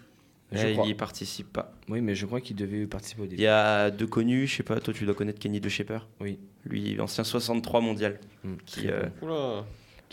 Je 0.51 0.73
crois. 0.73 0.85
il 0.87 0.89
y 0.89 0.93
participe 0.95 1.53
pas. 1.53 1.71
Oui, 1.87 2.01
mais 2.01 2.15
je 2.15 2.25
crois 2.25 2.41
qu'il 2.41 2.55
devait 2.55 2.87
participer 2.87 3.21
au 3.21 3.25
début. 3.25 3.39
Il 3.39 3.43
y 3.43 3.47
a 3.47 3.91
deux 3.91 4.07
connus, 4.07 4.47
je 4.47 4.55
sais 4.57 4.63
pas, 4.63 4.79
toi 4.79 4.91
tu 4.91 5.05
dois 5.05 5.13
connaître 5.13 5.37
Kenny 5.37 5.59
De 5.59 5.69
Shaper 5.69 5.99
Oui. 6.19 6.39
Lui, 6.65 6.99
ancien 6.99 7.23
63 7.23 7.79
mondial. 7.79 8.19
Hmm, 8.43 8.55
qui, 8.65 8.87
euh. 8.87 9.03
Oula. 9.21 9.63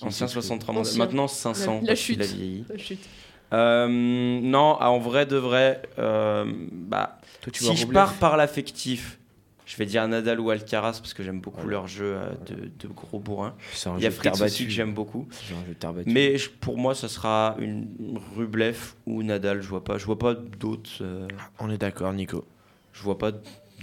ancien 0.03 0.27
Qui- 0.27 0.33
63 0.35 0.75
mondial. 0.75 0.99
Maintenant 0.99 1.27
500 1.29 1.77
La- 1.77 1.81
la 1.81 1.87
parce 1.87 2.01
qu'il 2.03 2.21
a 2.21 2.25
chute. 2.27 2.35
vieilli. 2.37 2.65
La 2.69 2.77
chute. 2.77 3.09
Euh, 3.53 3.87
non, 3.89 4.77
ah, 4.81 4.91
en 4.91 4.99
vrai 4.99 5.27
de 5.27 5.37
vrai, 5.37 5.83
euh, 5.99 6.45
bah, 6.73 7.19
Toi, 7.43 7.53
tu 7.53 7.63
vois 7.65 7.75
si 7.75 7.81
je 7.83 7.87
pars 7.87 8.15
par 8.15 8.37
l'affectif, 8.37 9.19
je 9.67 9.77
vais 9.77 9.87
dire 9.87 10.07
Nadal 10.09 10.41
ou 10.41 10.51
Alcaraz 10.51 10.99
parce 11.01 11.15
que 11.15 11.23
j'aime 11.23 11.41
beaucoup 11.41 11.67
leur 11.69 11.87
jeu 11.89 12.17
euh, 12.17 12.31
de, 12.47 12.55
de 12.89 12.93
gros 12.93 13.43
un 13.43 13.55
Il 13.99 14.03
y 14.03 14.07
a 14.07 14.11
Fritz 14.11 14.41
aussi 14.41 14.65
que 14.65 14.71
j'aime 14.71 14.95
beaucoup. 14.95 15.27
Un 15.31 15.49
jeu. 15.49 16.03
Mais 16.07 16.39
je- 16.39 16.51
pour 16.51 16.77
moi, 16.79 16.95
ça 16.95 17.09
sera 17.09 17.57
une 17.59 17.89
Rublev 18.37 18.95
ou 19.07 19.23
Nadal. 19.23 19.63
Je 19.63 19.69
vois 19.69 19.83
pas, 19.85 19.99
je 19.99 20.07
vois 20.07 20.19
pas 20.19 20.35
d'autres. 20.35 20.91
euh, 21.03 21.27
On 21.59 21.71
est 21.71 21.79
d'accord, 21.79 22.13
Nico. 22.13 22.45
je 22.93 23.03
vois 23.03 23.19
pas 23.19 23.31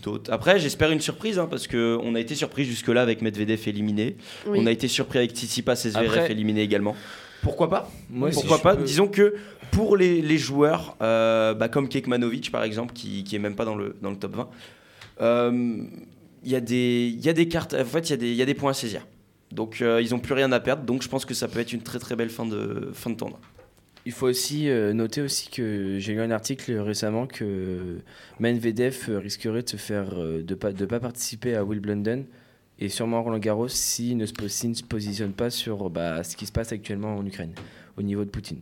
d'autres. 0.01 0.31
Après, 0.31 0.59
j'espère 0.59 0.91
une 0.91 0.99
surprise 1.01 1.39
hein, 1.39 1.47
parce 1.49 1.67
que 1.67 1.97
on 2.01 2.15
a 2.15 2.19
été 2.19 2.35
surpris 2.35 2.65
jusque-là 2.65 3.01
avec 3.01 3.21
Medvedev 3.21 3.61
éliminé. 3.67 4.17
Oui. 4.47 4.59
On 4.61 4.65
a 4.65 4.71
été 4.71 4.87
surpris 4.89 5.19
avec 5.19 5.31
Tsitsipas 5.31 5.73
et 5.85 5.89
Zverev 5.91 6.09
Après- 6.19 6.31
éliminé 6.31 6.61
également. 6.61 6.95
Pourquoi 7.43 7.69
pas 7.69 7.91
Moi, 8.09 8.31
si 8.31 8.35
Pourquoi 8.39 8.57
je 8.57 8.63
pas 8.63 8.75
peux- 8.75 8.83
Disons 8.83 9.07
que 9.07 9.35
pour 9.71 9.95
les, 9.97 10.21
les 10.21 10.37
joueurs, 10.37 10.95
euh, 11.01 11.53
bah, 11.53 11.69
comme 11.69 11.87
Kekmanovic 11.89 12.51
par 12.51 12.63
exemple, 12.63 12.93
qui, 12.93 13.23
qui 13.23 13.35
est 13.35 13.39
même 13.39 13.55
pas 13.55 13.65
dans 13.65 13.75
le, 13.75 13.95
dans 14.01 14.09
le 14.09 14.15
top 14.17 14.35
20, 14.35 14.49
euh, 15.21 15.77
il 16.43 16.51
y, 16.51 16.55
a 16.55 16.59
des- 16.61 17.13
il 17.13 17.23
y 17.23 17.29
a 17.29 17.33
des 17.33 17.47
cartes. 17.47 17.73
En 17.73 17.85
fait, 17.85 18.09
il 18.09 18.11
y, 18.11 18.13
a 18.13 18.17
des- 18.17 18.29
il 18.31 18.35
y 18.35 18.41
a 18.41 18.45
des 18.45 18.53
points 18.53 18.71
à 18.71 18.73
saisir. 18.73 19.05
Donc, 19.51 19.81
euh, 19.81 20.01
ils 20.01 20.15
ont 20.15 20.19
plus 20.19 20.33
rien 20.33 20.51
à 20.51 20.59
perdre. 20.59 20.83
Donc, 20.83 21.03
je 21.03 21.09
pense 21.09 21.25
que 21.25 21.33
ça 21.33 21.47
peut 21.47 21.59
être 21.59 21.73
une 21.73 21.81
très 21.83 21.99
très 21.99 22.15
belle 22.15 22.29
fin 22.29 22.45
de, 22.45 22.89
fin 22.93 23.09
de 23.11 23.15
tournoi. 23.15 23.39
Il 24.05 24.11
faut 24.11 24.27
aussi 24.27 24.67
euh, 24.69 24.91
noter 24.93 25.21
aussi 25.21 25.49
que 25.49 25.97
j'ai 25.99 26.13
lu 26.13 26.19
un 26.21 26.31
article 26.31 26.73
récemment 26.79 27.25
que 27.25 27.99
Medvedev 28.39 29.05
euh, 29.09 29.19
risquerait 29.19 29.63
de 29.63 29.69
se 29.69 29.77
faire 29.77 30.07
euh, 30.17 30.41
de 30.43 30.55
pas 30.55 30.73
de 30.73 30.85
pas 30.85 30.99
participer 30.99 31.55
à 31.55 31.63
Wimbledon 31.63 32.25
et 32.83 32.89
sûrement 32.89 33.23
Roland 33.23 33.39
Garros 33.39 33.69
s'il 33.69 34.17
ne, 34.17 34.25
se 34.25 34.33
positionne 34.83 35.31
pas 35.31 35.49
sur 35.49 35.89
bah, 35.89 36.21
ce 36.23 36.35
qui 36.35 36.45
se 36.45 36.51
passe 36.51 36.73
actuellement 36.73 37.15
en 37.15 37.25
Ukraine 37.25 37.53
au 37.97 38.01
niveau 38.01 38.25
de 38.25 38.29
Poutine. 38.29 38.59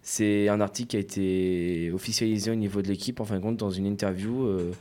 C'est 0.00 0.48
un 0.48 0.62
article 0.62 0.88
qui 0.88 0.96
a 0.96 1.00
été 1.00 1.92
officialisé 1.92 2.50
au 2.50 2.54
niveau 2.54 2.80
de 2.80 2.88
l'équipe 2.88 3.20
en 3.20 3.26
fin 3.26 3.36
de 3.36 3.42
compte 3.42 3.58
dans 3.58 3.70
une 3.70 3.84
interview. 3.84 4.46
euh, 4.46 4.72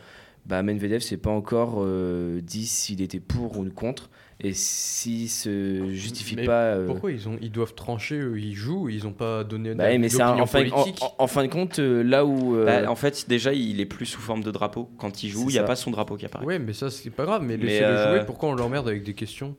bah, 0.45 0.63
Medvedev 0.63 1.01
s'est 1.01 1.17
pas 1.17 1.29
encore 1.29 1.79
euh, 1.79 2.39
dit 2.39 2.65
s'il 2.65 3.01
était 3.01 3.19
pour 3.19 3.57
ou 3.57 3.69
contre 3.69 4.09
et 4.39 4.53
s'il 4.53 5.29
se 5.29 5.89
justifie 5.89 6.35
Mais 6.35 6.45
pas. 6.45 6.63
euh, 6.75 6.85
Pourquoi 6.85 7.11
ils, 7.11 7.27
ont, 7.27 7.37
ils 7.41 7.51
doivent 7.51 7.73
trancher, 7.73 8.19
eux, 8.19 8.39
ils 8.39 8.53
jouent, 8.53 8.87
ils 8.89 9.07
ont 9.07 9.11
pas 9.13 9.43
donné 9.43 9.73
bah 9.73 9.85
oui, 9.89 9.97
mais 9.97 10.09
c'est 10.09 10.21
en, 10.21 10.45
fin, 10.45 10.63
en, 10.63 10.71
politique 10.71 11.01
en- 11.01 11.15
en 11.17 11.27
fin 11.27 11.43
de 11.43 11.47
compte, 11.51 11.79
euh, 11.79 12.03
là 12.03 12.23
où. 12.25 12.55
euh, 12.55 12.65
Bah, 12.83 12.91
en 12.91 12.95
fait, 12.95 13.25
déjà, 13.27 13.53
il 13.53 13.79
est 13.81 13.85
plus 13.85 14.05
sous 14.05 14.21
forme 14.21 14.43
de 14.43 14.51
drapeau. 14.51 14.89
Quand 14.99 15.23
il 15.23 15.29
joue, 15.29 15.49
il 15.49 15.53
n'y 15.53 15.57
a 15.59 15.63
pas 15.63 15.75
son 15.75 15.89
drapeau 15.91 16.17
qui 16.17 16.25
apparaît. 16.25 16.45
Ouais, 16.45 16.59
mais 16.59 16.73
ça, 16.73 16.89
c'est 16.91 17.09
pas 17.09 17.25
grave, 17.25 17.41
mais 17.41 17.57
Mais, 17.57 17.65
laissez-le 17.65 17.85
euh, 17.87 18.15
jouer, 18.17 18.25
pourquoi 18.25 18.49
on 18.49 18.53
l'emmerde 18.55 18.87
avec 18.87 19.03
des 19.03 19.13
questions 19.15 19.55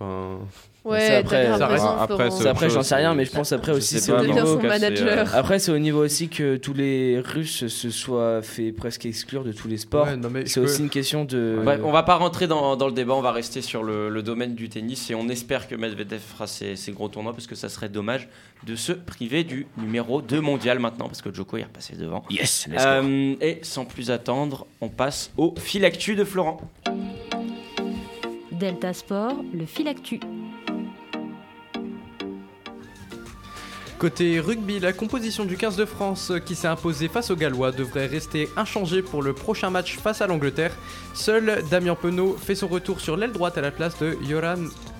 Enfin. 0.00 0.40
Ouais, 0.84 1.16
après, 1.16 1.46
ça 1.46 1.66
raison, 1.66 1.86
reste- 1.86 1.96
après, 1.98 2.16
Florent. 2.26 2.30
c'est 2.42 2.46
après, 2.48 2.68
j'en 2.68 2.82
sais 2.82 2.94
rien, 2.96 3.14
mais 3.14 3.24
je 3.24 3.30
pense 3.32 3.52
après 3.52 3.72
Je 3.72 3.78
aussi 3.78 3.94
sais 3.94 4.00
c'est 4.00 4.12
au 4.12 4.20
niveau. 4.22 4.58
manager. 4.60 5.28
euh, 5.34 5.38
Après, 5.38 5.58
c'est 5.58 5.72
au 5.72 5.78
niveau 5.78 6.04
aussi 6.04 6.28
que 6.28 6.56
tous 6.56 6.74
les 6.74 7.20
Russes 7.20 7.68
se 7.68 7.88
soient 7.88 8.42
fait 8.42 8.70
presque 8.70 9.06
exclure 9.06 9.44
de 9.44 9.52
tous 9.52 9.66
les 9.66 9.78
sports. 9.78 10.06
Ouais, 10.06 10.16
non, 10.16 10.28
mais 10.28 10.42
je 10.42 10.50
c'est 10.52 10.60
peux- 10.60 10.66
aussi 10.66 10.82
une 10.82 10.90
question 10.90 11.24
de. 11.24 11.58
Bref, 11.64 11.80
on 11.84 11.90
va 11.90 12.02
pas 12.02 12.16
rentrer 12.16 12.46
dans, 12.46 12.76
dans 12.76 12.86
le 12.86 12.92
débat, 12.92 13.14
on 13.14 13.22
va 13.22 13.32
rester 13.32 13.62
sur 13.62 13.82
le, 13.82 14.10
le 14.10 14.22
domaine 14.22 14.54
du 14.54 14.68
tennis 14.68 15.10
et 15.10 15.14
on 15.14 15.26
espère 15.30 15.68
que 15.68 15.74
Medvedev 15.74 16.20
fera 16.20 16.46
ses, 16.46 16.76
ses 16.76 16.92
gros 16.92 17.08
tournois 17.08 17.32
parce 17.32 17.46
que 17.46 17.54
ça 17.54 17.70
serait 17.70 17.88
dommage 17.88 18.28
de 18.66 18.76
se 18.76 18.92
priver 18.92 19.42
du 19.42 19.66
numéro 19.78 20.20
2 20.20 20.40
mondial 20.42 20.80
maintenant 20.80 21.06
parce 21.06 21.22
que 21.22 21.32
Djoko 21.32 21.56
est 21.56 21.62
repassé 21.64 21.96
devant. 21.96 22.24
Yes, 22.28 22.66
let's 22.70 22.82
go. 22.82 22.88
Euh, 22.90 23.34
et 23.40 23.58
sans 23.62 23.86
plus 23.86 24.10
attendre, 24.10 24.66
on 24.82 24.90
passe 24.90 25.30
au 25.38 25.54
fil 25.58 25.84
actu 25.86 26.14
de 26.14 26.24
Florent. 26.24 26.60
Delta 28.52 28.92
Sport, 28.92 29.34
le 29.52 29.66
fil 29.66 29.88
actu. 29.88 30.20
Côté 33.98 34.40
rugby, 34.40 34.80
la 34.80 34.92
composition 34.92 35.44
du 35.44 35.56
15 35.56 35.76
de 35.76 35.84
France 35.84 36.30
euh, 36.32 36.38
qui 36.38 36.54
s'est 36.56 36.66
imposée 36.66 37.08
face 37.08 37.30
aux 37.30 37.36
Gallois 37.36 37.70
devrait 37.70 38.06
rester 38.06 38.50
inchangée 38.56 39.02
pour 39.02 39.22
le 39.22 39.32
prochain 39.32 39.70
match 39.70 39.96
face 39.98 40.20
à 40.20 40.26
l'Angleterre. 40.26 40.72
Seul 41.14 41.62
Damien 41.70 41.94
Penaud 41.94 42.36
fait 42.36 42.54
son 42.56 42.66
retour 42.68 43.00
sur 43.00 43.16
l'aile 43.16 43.32
droite 43.32 43.56
à 43.56 43.60
la 43.60 43.70
place 43.70 43.96
de 44.00 44.18
Yoran 44.28 44.56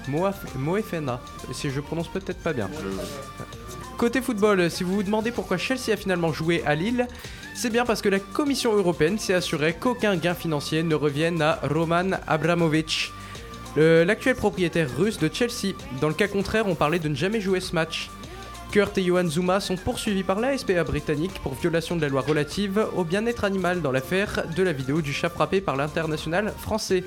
Moaf- 0.09 0.55
Moefena. 0.57 1.21
Si 1.53 1.71
je 1.71 1.81
prononce 1.81 2.09
peut-être 2.09 2.39
pas 2.43 2.53
bien. 2.53 2.71
Côté 3.99 4.23
football, 4.23 4.71
si 4.71 4.85
vous 4.85 4.95
vous 4.95 5.03
demandez 5.03 5.33
pourquoi 5.33 5.57
Chelsea 5.59 5.93
a 5.93 5.97
finalement 5.97 6.33
joué 6.33 6.63
à 6.65 6.75
Lille, 6.75 7.07
c'est 7.55 7.71
bien 7.71 7.85
parce 7.85 8.01
que 8.01 8.09
la 8.09 8.21
Commission 8.21 8.75
européenne 8.75 9.19
s'est 9.19 9.35
assurée 9.35 9.75
qu'aucun 9.79 10.17
gain 10.17 10.35
financier 10.35 10.83
ne 10.83 10.95
revienne 10.95 11.43
à 11.43 11.59
Roman 11.69 12.11
Abramovich, 12.27 13.13
le- 13.77 14.05
l'actuel 14.05 14.35
propriétaire 14.37 14.89
russe 14.97 15.19
de 15.19 15.29
Chelsea. 15.33 15.75
Dans 16.01 16.09
le 16.09 16.15
cas 16.15 16.29
contraire, 16.29 16.67
on 16.69 16.75
parlait 16.75 16.99
de 17.01 17.09
ne 17.09 17.15
jamais 17.15 17.41
jouer 17.41 17.61
ce 17.61 17.75
match. 17.75 18.09
Kurt 18.71 18.99
et 18.99 19.05
Johan 19.05 19.29
Zuma 19.29 19.61
sont 19.61 19.77
poursuivis 19.77 20.25
par 20.25 20.41
la 20.41 20.59
SPA 20.59 20.83
britannique 20.83 21.35
pour 21.43 21.55
violation 21.55 21.95
de 21.95 22.01
la 22.01 22.09
loi 22.09 22.23
relative 22.23 22.85
au 22.97 23.05
bien-être 23.05 23.45
animal 23.45 23.83
dans 23.83 23.93
l'affaire 23.93 24.45
de 24.57 24.63
la 24.63 24.73
vidéo 24.73 25.01
du 25.01 25.13
chat 25.13 25.29
frappé 25.29 25.61
par 25.61 25.77
l'international 25.77 26.53
français. 26.59 27.05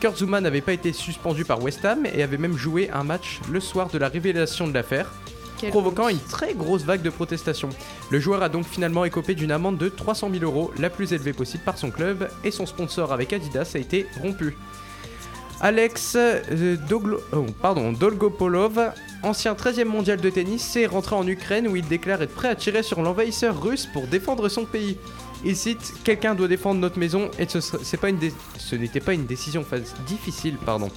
Kurt 0.00 0.16
Zuma 0.18 0.40
n'avait 0.40 0.60
pas 0.60 0.72
été 0.72 0.92
suspendu 0.92 1.44
par 1.44 1.60
West 1.62 1.84
Ham 1.84 2.06
et 2.06 2.22
avait 2.22 2.38
même 2.38 2.56
joué 2.56 2.88
un 2.90 3.02
match 3.02 3.40
le 3.50 3.58
soir 3.60 3.88
de 3.88 3.98
la 3.98 4.08
révélation 4.08 4.68
de 4.68 4.74
l'affaire, 4.74 5.12
provoquant 5.70 6.08
une 6.08 6.18
très 6.20 6.54
grosse 6.54 6.82
vague 6.82 7.02
de 7.02 7.10
protestations. 7.10 7.70
Le 8.10 8.20
joueur 8.20 8.42
a 8.42 8.48
donc 8.48 8.64
finalement 8.64 9.04
écopé 9.04 9.34
d'une 9.34 9.52
amende 9.52 9.78
de 9.78 9.88
300 9.88 10.30
000 10.32 10.44
euros, 10.44 10.72
la 10.78 10.90
plus 10.90 11.12
élevée 11.12 11.32
possible 11.32 11.64
par 11.64 11.78
son 11.78 11.90
club, 11.90 12.28
et 12.44 12.50
son 12.52 12.66
sponsor 12.66 13.12
avec 13.12 13.32
Adidas 13.32 13.72
a 13.74 13.78
été 13.78 14.06
rompu. 14.20 14.56
Alex 15.60 16.14
euh, 16.16 16.76
Doglo- 16.88 17.20
oh, 17.32 17.46
pardon, 17.60 17.92
Dolgopolov, 17.92 18.80
ancien 19.22 19.54
13e 19.54 19.84
mondial 19.84 20.20
de 20.20 20.30
tennis, 20.30 20.62
s'est 20.62 20.86
rentré 20.86 21.14
en 21.14 21.26
Ukraine 21.26 21.68
où 21.68 21.76
il 21.76 21.86
déclare 21.86 22.22
être 22.22 22.34
prêt 22.34 22.48
à 22.48 22.54
tirer 22.54 22.82
sur 22.82 23.02
l'envahisseur 23.02 23.60
russe 23.62 23.86
pour 23.92 24.06
défendre 24.06 24.48
son 24.48 24.64
pays. 24.64 24.96
Il 25.44 25.56
cite 25.56 25.94
Quelqu'un 26.04 26.34
doit 26.34 26.48
défendre 26.48 26.80
notre 26.80 26.98
maison 26.98 27.30
et 27.38 27.46
ce, 27.48 27.60
c'est 27.60 27.96
n'était 28.78 29.00
pas 29.00 29.14
une 29.14 29.26
décision 29.26 29.64
fa- 29.64 29.78
difficile. 30.06 30.56
pardon. 30.64 30.90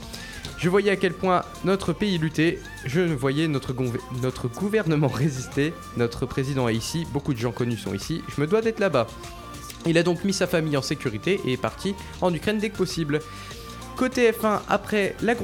Je 0.57 0.69
voyais 0.69 0.91
à 0.91 0.95
quel 0.95 1.13
point 1.13 1.43
notre 1.65 1.91
pays 1.93 2.17
luttait, 2.17 2.59
je 2.85 3.01
voyais 3.01 3.47
notre, 3.47 3.73
notre 4.21 4.47
gouvernement 4.47 5.07
résister, 5.13 5.73
notre 5.97 6.25
président 6.25 6.69
est 6.69 6.75
ici, 6.75 7.05
beaucoup 7.11 7.33
de 7.33 7.39
gens 7.39 7.51
connus 7.51 7.77
sont 7.77 7.93
ici, 7.93 8.23
je 8.33 8.39
me 8.41 8.47
dois 8.47 8.61
d'être 8.61 8.79
là-bas. 8.79 9.07
Il 9.87 9.97
a 9.99 10.03
donc 10.03 10.23
mis 10.23 10.33
sa 10.33 10.47
famille 10.47 10.77
en 10.77 10.81
sécurité 10.81 11.39
et 11.45 11.53
est 11.53 11.57
parti 11.57 11.93
en 12.21 12.33
Ukraine 12.33 12.57
dès 12.57 12.69
que 12.69 12.77
possible. 12.77 13.19
Côté 13.95 14.29
F1, 14.29 14.59
après 14.67 15.15
la 15.23 15.35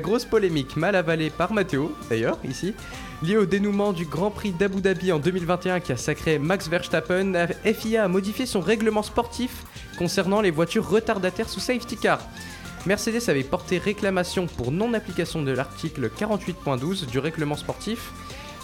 grosse, 0.00 0.24
polémique 0.24 0.76
mal 0.76 0.96
avalée 0.96 1.30
par 1.30 1.52
Matteo, 1.52 1.92
d'ailleurs, 2.10 2.38
ici, 2.42 2.74
liée 3.22 3.36
au 3.36 3.46
dénouement 3.46 3.92
du 3.92 4.04
Grand 4.04 4.32
Prix 4.32 4.50
d'Abu 4.50 4.80
Dhabi 4.80 5.12
en 5.12 5.20
2021 5.20 5.78
qui 5.78 5.92
a 5.92 5.96
sacré 5.96 6.40
Max 6.40 6.68
Verstappen, 6.68 7.46
FIA 7.64 8.04
a 8.04 8.08
modifié 8.08 8.46
son 8.46 8.60
règlement 8.60 9.04
sportif 9.04 9.64
concernant 9.96 10.40
les 10.40 10.50
voitures 10.50 10.88
retardataires 10.88 11.48
sous 11.48 11.60
safety 11.60 11.96
car. 11.96 12.18
Mercedes 12.84 13.28
avait 13.28 13.44
porté 13.44 13.78
réclamation 13.78 14.46
pour 14.46 14.72
non-application 14.72 15.42
de 15.42 15.52
l'article 15.52 16.10
48.12 16.18 17.06
du 17.06 17.20
règlement 17.20 17.56
sportif 17.56 18.12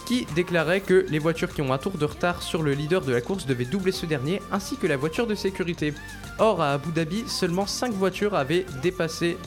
qui 0.05 0.25
déclarait 0.35 0.81
que 0.81 1.05
les 1.09 1.19
voitures 1.19 1.53
qui 1.53 1.61
ont 1.61 1.73
un 1.73 1.77
tour 1.77 1.93
de 1.93 2.05
retard 2.05 2.41
sur 2.41 2.63
le 2.63 2.73
leader 2.73 3.01
de 3.01 3.11
la 3.11 3.21
course 3.21 3.45
devaient 3.45 3.65
doubler 3.65 3.91
ce 3.91 4.05
dernier 4.05 4.41
ainsi 4.51 4.77
que 4.77 4.87
la 4.87 4.97
voiture 4.97 5.27
de 5.27 5.35
sécurité. 5.35 5.93
Or, 6.39 6.61
à 6.61 6.73
Abu 6.73 6.91
Dhabi, 6.91 7.23
seulement 7.27 7.67
5 7.67 7.93
voitures 7.93 8.35
avaient 8.35 8.65
dépassé 8.81 9.37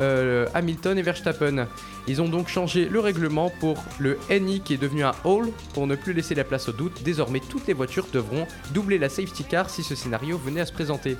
euh, 0.00 0.46
Hamilton 0.54 0.98
et 0.98 1.02
Verstappen. 1.02 1.66
Ils 2.06 2.20
ont 2.20 2.28
donc 2.28 2.48
changé 2.48 2.86
le 2.86 3.00
règlement 3.00 3.50
pour 3.60 3.82
le 3.98 4.18
NI 4.30 4.60
qui 4.60 4.74
est 4.74 4.78
devenu 4.78 5.04
un 5.04 5.14
Hall 5.24 5.50
pour 5.72 5.86
ne 5.86 5.94
plus 5.94 6.12
laisser 6.12 6.34
la 6.34 6.44
place 6.44 6.68
au 6.68 6.72
doute. 6.72 7.02
Désormais, 7.02 7.40
toutes 7.40 7.66
les 7.66 7.72
voitures 7.72 8.06
devront 8.12 8.46
doubler 8.72 8.98
la 8.98 9.08
safety 9.08 9.44
car 9.44 9.70
si 9.70 9.82
ce 9.82 9.94
scénario 9.94 10.36
venait 10.36 10.60
à 10.60 10.66
se 10.66 10.72
présenter. 10.72 11.16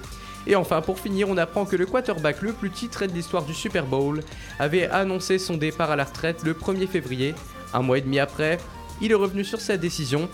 Et 0.46 0.56
enfin, 0.56 0.82
pour 0.82 0.98
finir, 0.98 1.28
on 1.30 1.38
apprend 1.38 1.64
que 1.64 1.76
le 1.76 1.86
quarterback 1.86 2.42
le 2.42 2.52
plus 2.52 2.70
titré 2.70 3.08
de 3.08 3.12
l'histoire 3.14 3.44
du 3.44 3.54
Super 3.54 3.86
Bowl 3.86 4.20
avait 4.58 4.88
annoncé 4.90 5.38
son 5.38 5.56
départ 5.56 5.90
à 5.90 5.96
la 5.96 6.04
retraite 6.04 6.42
le 6.44 6.52
1er 6.52 6.86
février. 6.86 7.34
Un 7.72 7.80
mois 7.80 7.98
et 7.98 8.02
demi 8.02 8.18
après, 8.18 8.58
il 9.00 9.10
est 9.12 9.14
revenu 9.16 9.44
sur 9.44 9.60
sa 9.60 9.76
décision 9.76 10.28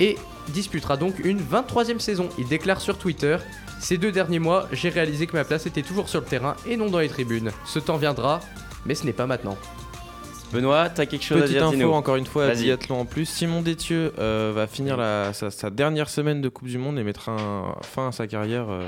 et 0.00 0.16
disputera 0.48 0.96
donc 0.96 1.18
une 1.24 1.38
23e 1.40 1.98
saison. 1.98 2.28
Il 2.38 2.48
déclare 2.48 2.80
sur 2.80 2.98
Twitter 2.98 3.36
Ces 3.80 3.98
deux 3.98 4.12
derniers 4.12 4.38
mois, 4.38 4.68
j'ai 4.72 4.88
réalisé 4.90 5.26
que 5.26 5.36
ma 5.36 5.44
place 5.44 5.66
était 5.66 5.82
toujours 5.82 6.08
sur 6.08 6.20
le 6.20 6.26
terrain 6.26 6.54
et 6.66 6.76
non 6.76 6.88
dans 6.88 6.98
les 7.00 7.08
tribunes. 7.08 7.50
Ce 7.64 7.78
temps 7.78 7.96
viendra, 7.96 8.40
mais 8.86 8.94
ce 8.94 9.04
n'est 9.04 9.12
pas 9.12 9.26
maintenant. 9.26 9.56
Benoît, 10.52 10.90
t'as 10.90 11.06
quelque 11.06 11.24
chose 11.24 11.40
Petite 11.40 11.56
à 11.56 11.58
dire 11.60 11.66
info, 11.68 11.76
dis-nous. 11.76 11.90
encore 11.92 12.16
une 12.16 12.26
fois, 12.26 12.44
à 12.46 12.54
biathlon 12.54 13.00
en 13.00 13.04
plus. 13.06 13.24
Simon 13.24 13.62
Détieux 13.62 14.12
euh, 14.18 14.52
va 14.54 14.66
finir 14.66 14.96
la- 14.98 15.32
sa, 15.32 15.50
sa 15.50 15.70
dernière 15.70 16.10
semaine 16.10 16.42
de 16.42 16.48
Coupe 16.50 16.68
du 16.68 16.76
Monde 16.78 16.98
et 16.98 17.02
mettra 17.04 17.32
un- 17.32 17.74
fin 17.82 18.08
à 18.08 18.12
sa 18.12 18.26
carrière 18.26 18.66
euh, 18.68 18.86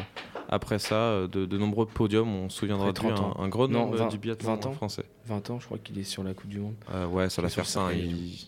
après 0.51 0.79
ça. 0.79 0.95
euh, 0.95 1.27
De, 1.27 1.47
de 1.47 1.57
nombreux 1.57 1.87
podiums, 1.87 2.29
on 2.29 2.51
se 2.51 2.59
souviendra 2.59 2.93
de 2.93 3.01
lui, 3.01 3.09
30 3.15 3.39
un, 3.39 3.45
un 3.45 3.49
gros 3.49 3.67
20 3.67 4.09
du 4.09 4.19
biathlon 4.19 4.51
20 4.57 4.67
ans. 4.67 4.73
français. 4.73 5.05
20 5.27 5.51
ans, 5.51 5.59
je 5.59 5.65
crois 5.65 5.79
qu'il 5.83 5.99
est 5.99 6.05
sur 6.05 6.23
la 6.23 6.35
Coupe 6.35 6.51
du 6.51 6.59
Monde. 6.61 6.75
Euh, 6.95 7.07
ouais, 7.07 7.31
ça 7.31 7.41
va 7.41 7.49
Sur 7.49 7.63
faire 7.65 7.71
ça. 7.89 7.93
Il, 7.95 8.47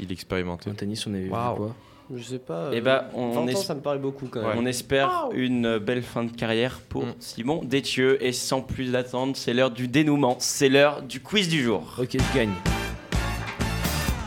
il. 0.00 0.48
En 0.48 0.56
tennis, 0.74 1.06
on 1.06 1.14
avait 1.14 1.22
vu 1.24 1.30
Waouh. 1.30 1.56
quoi 1.56 1.74
Je 2.14 2.22
sais 2.22 2.38
pas. 2.38 2.70
Eh 2.72 2.78
euh, 2.78 2.80
ben, 2.80 3.04
on, 3.14 3.30
20 3.32 3.40
ans, 3.40 3.46
es- 3.48 3.54
ça 3.56 3.74
me 3.74 3.80
paraît 3.80 3.98
beaucoup 3.98 4.26
quand 4.26 4.42
même. 4.42 4.58
on 4.58 4.66
espère 4.66 5.28
une 5.32 5.78
belle 5.78 6.02
fin 6.02 6.24
de 6.24 6.30
carrière 6.30 6.80
pour 6.88 7.04
Mm. 7.06 7.14
Simon 7.18 7.64
Détieux. 7.64 8.22
Et 8.24 8.32
sans 8.32 8.60
plus 8.60 8.94
attendre, 8.94 9.36
c'est 9.36 9.54
l'heure 9.54 9.70
du 9.70 9.88
dénouement. 9.88 10.36
C'est 10.38 10.68
l'heure 10.68 11.02
du 11.02 11.20
quiz 11.20 11.48
du 11.48 11.62
jour. 11.62 11.94
Ok, 11.98 12.10
je 12.12 12.36
gagne. 12.36 12.52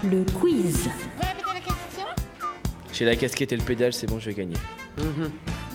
Le 0.04 0.24
quiz. 0.40 0.90
J'ai 2.94 3.06
la 3.06 3.16
casquette 3.16 3.52
et 3.54 3.58
le 3.58 3.64
pédale, 3.64 3.94
c'est 3.94 4.08
bon, 4.08 4.20
je 4.20 4.26
vais 4.30 4.36
gagner. 4.36 4.56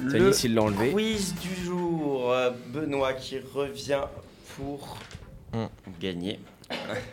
Le 0.02 0.10
Tanis, 0.10 0.40
il 0.44 0.54
l'a 0.54 0.62
enlevé. 0.62 0.90
quiz 0.92 1.34
du 1.40 1.64
jour. 1.64 2.30
Euh, 2.32 2.50
Benoît 2.68 3.14
qui 3.14 3.38
revient 3.54 4.02
pour 4.56 4.98
Mm. 5.54 5.64
gagner. 6.00 6.38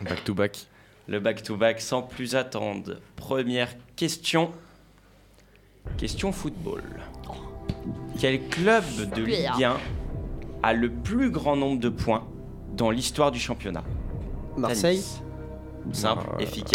Back 0.02 0.24
to 0.24 0.34
back. 0.34 0.66
Le 1.08 1.20
back-to-back 1.20 1.80
sans 1.80 2.02
plus 2.02 2.34
attendre. 2.36 2.96
Première 3.16 3.68
question. 3.96 4.52
Question 5.98 6.32
football. 6.32 6.82
Quel 8.18 8.46
club 8.48 8.84
de 9.16 9.22
Ligue 9.24 9.64
1 9.64 9.76
a 10.62 10.72
le 10.72 10.90
plus 10.90 11.30
grand 11.30 11.56
nombre 11.56 11.80
de 11.80 11.88
points 11.88 12.24
dans 12.76 12.90
l'histoire 12.90 13.32
du 13.32 13.40
championnat? 13.40 13.82
Marseille? 14.56 15.02
Simple, 15.92 16.24
Euh, 16.34 16.38
efficace. 16.38 16.72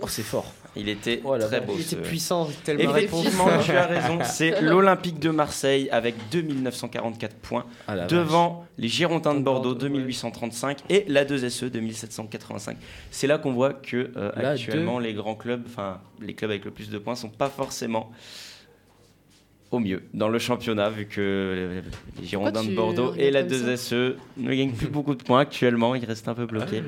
Oh, 0.00 0.08
c'est 0.08 0.22
fort. 0.22 0.46
Il 0.76 0.88
était 0.88 1.20
Oh 1.24 1.36
là 1.36 1.46
très 1.46 1.60
beau. 1.60 1.72
Il 1.76 1.80
était 1.80 1.96
puissant, 1.96 2.48
tellement 2.64 2.94
Effectivement, 2.96 3.44
réponse. 3.46 3.64
tu 3.64 3.72
as 3.72 3.86
raison. 3.86 4.18
C'est 4.24 4.60
l'Olympique 4.60 5.18
de 5.18 5.30
Marseille 5.30 5.88
avec 5.90 6.14
2944 6.30 7.34
points 7.36 7.64
Ah 7.88 7.96
vache. 7.96 8.10
devant 8.10 8.66
les 8.78 8.88
Girondins 8.88 9.34
de 9.34 9.40
Bordeaux 9.40 9.70
Bordeaux, 9.70 9.86
ouais. 9.86 9.90
2835 9.90 10.78
et 10.90 11.04
la 11.08 11.24
2SE 11.24 11.68
2785. 11.70 12.76
C'est 13.10 13.26
là 13.26 13.38
qu'on 13.38 13.52
voit 13.52 13.72
que 13.72 14.10
euh, 14.16 14.30
actuellement 14.36 14.98
les 14.98 15.14
grands 15.14 15.34
clubs, 15.34 15.62
enfin 15.66 16.00
les 16.20 16.34
clubs 16.34 16.50
avec 16.50 16.64
le 16.64 16.70
plus 16.70 16.90
de 16.90 16.98
points 16.98 17.14
sont 17.16 17.28
pas 17.30 17.48
forcément 17.48 18.12
au 19.70 19.80
mieux 19.80 20.02
dans 20.14 20.28
le 20.28 20.38
championnat 20.38 20.88
vu 20.88 21.06
que 21.06 21.82
les 22.20 22.26
Girondins 22.26 22.64
de 22.64 22.74
Bordeaux 22.74 23.14
et 23.18 23.30
la 23.30 23.42
regardes 23.42 23.62
comme 23.62 23.74
2SE 23.74 24.14
ne 24.38 24.54
gagnent 24.54 24.72
plus 24.72 24.88
beaucoup 24.88 25.14
de 25.14 25.22
points 25.22 25.40
actuellement, 25.40 25.94
ils 25.94 26.04
restent 26.06 26.28
un 26.28 26.34
peu 26.34 26.46
bloqués. 26.46 26.82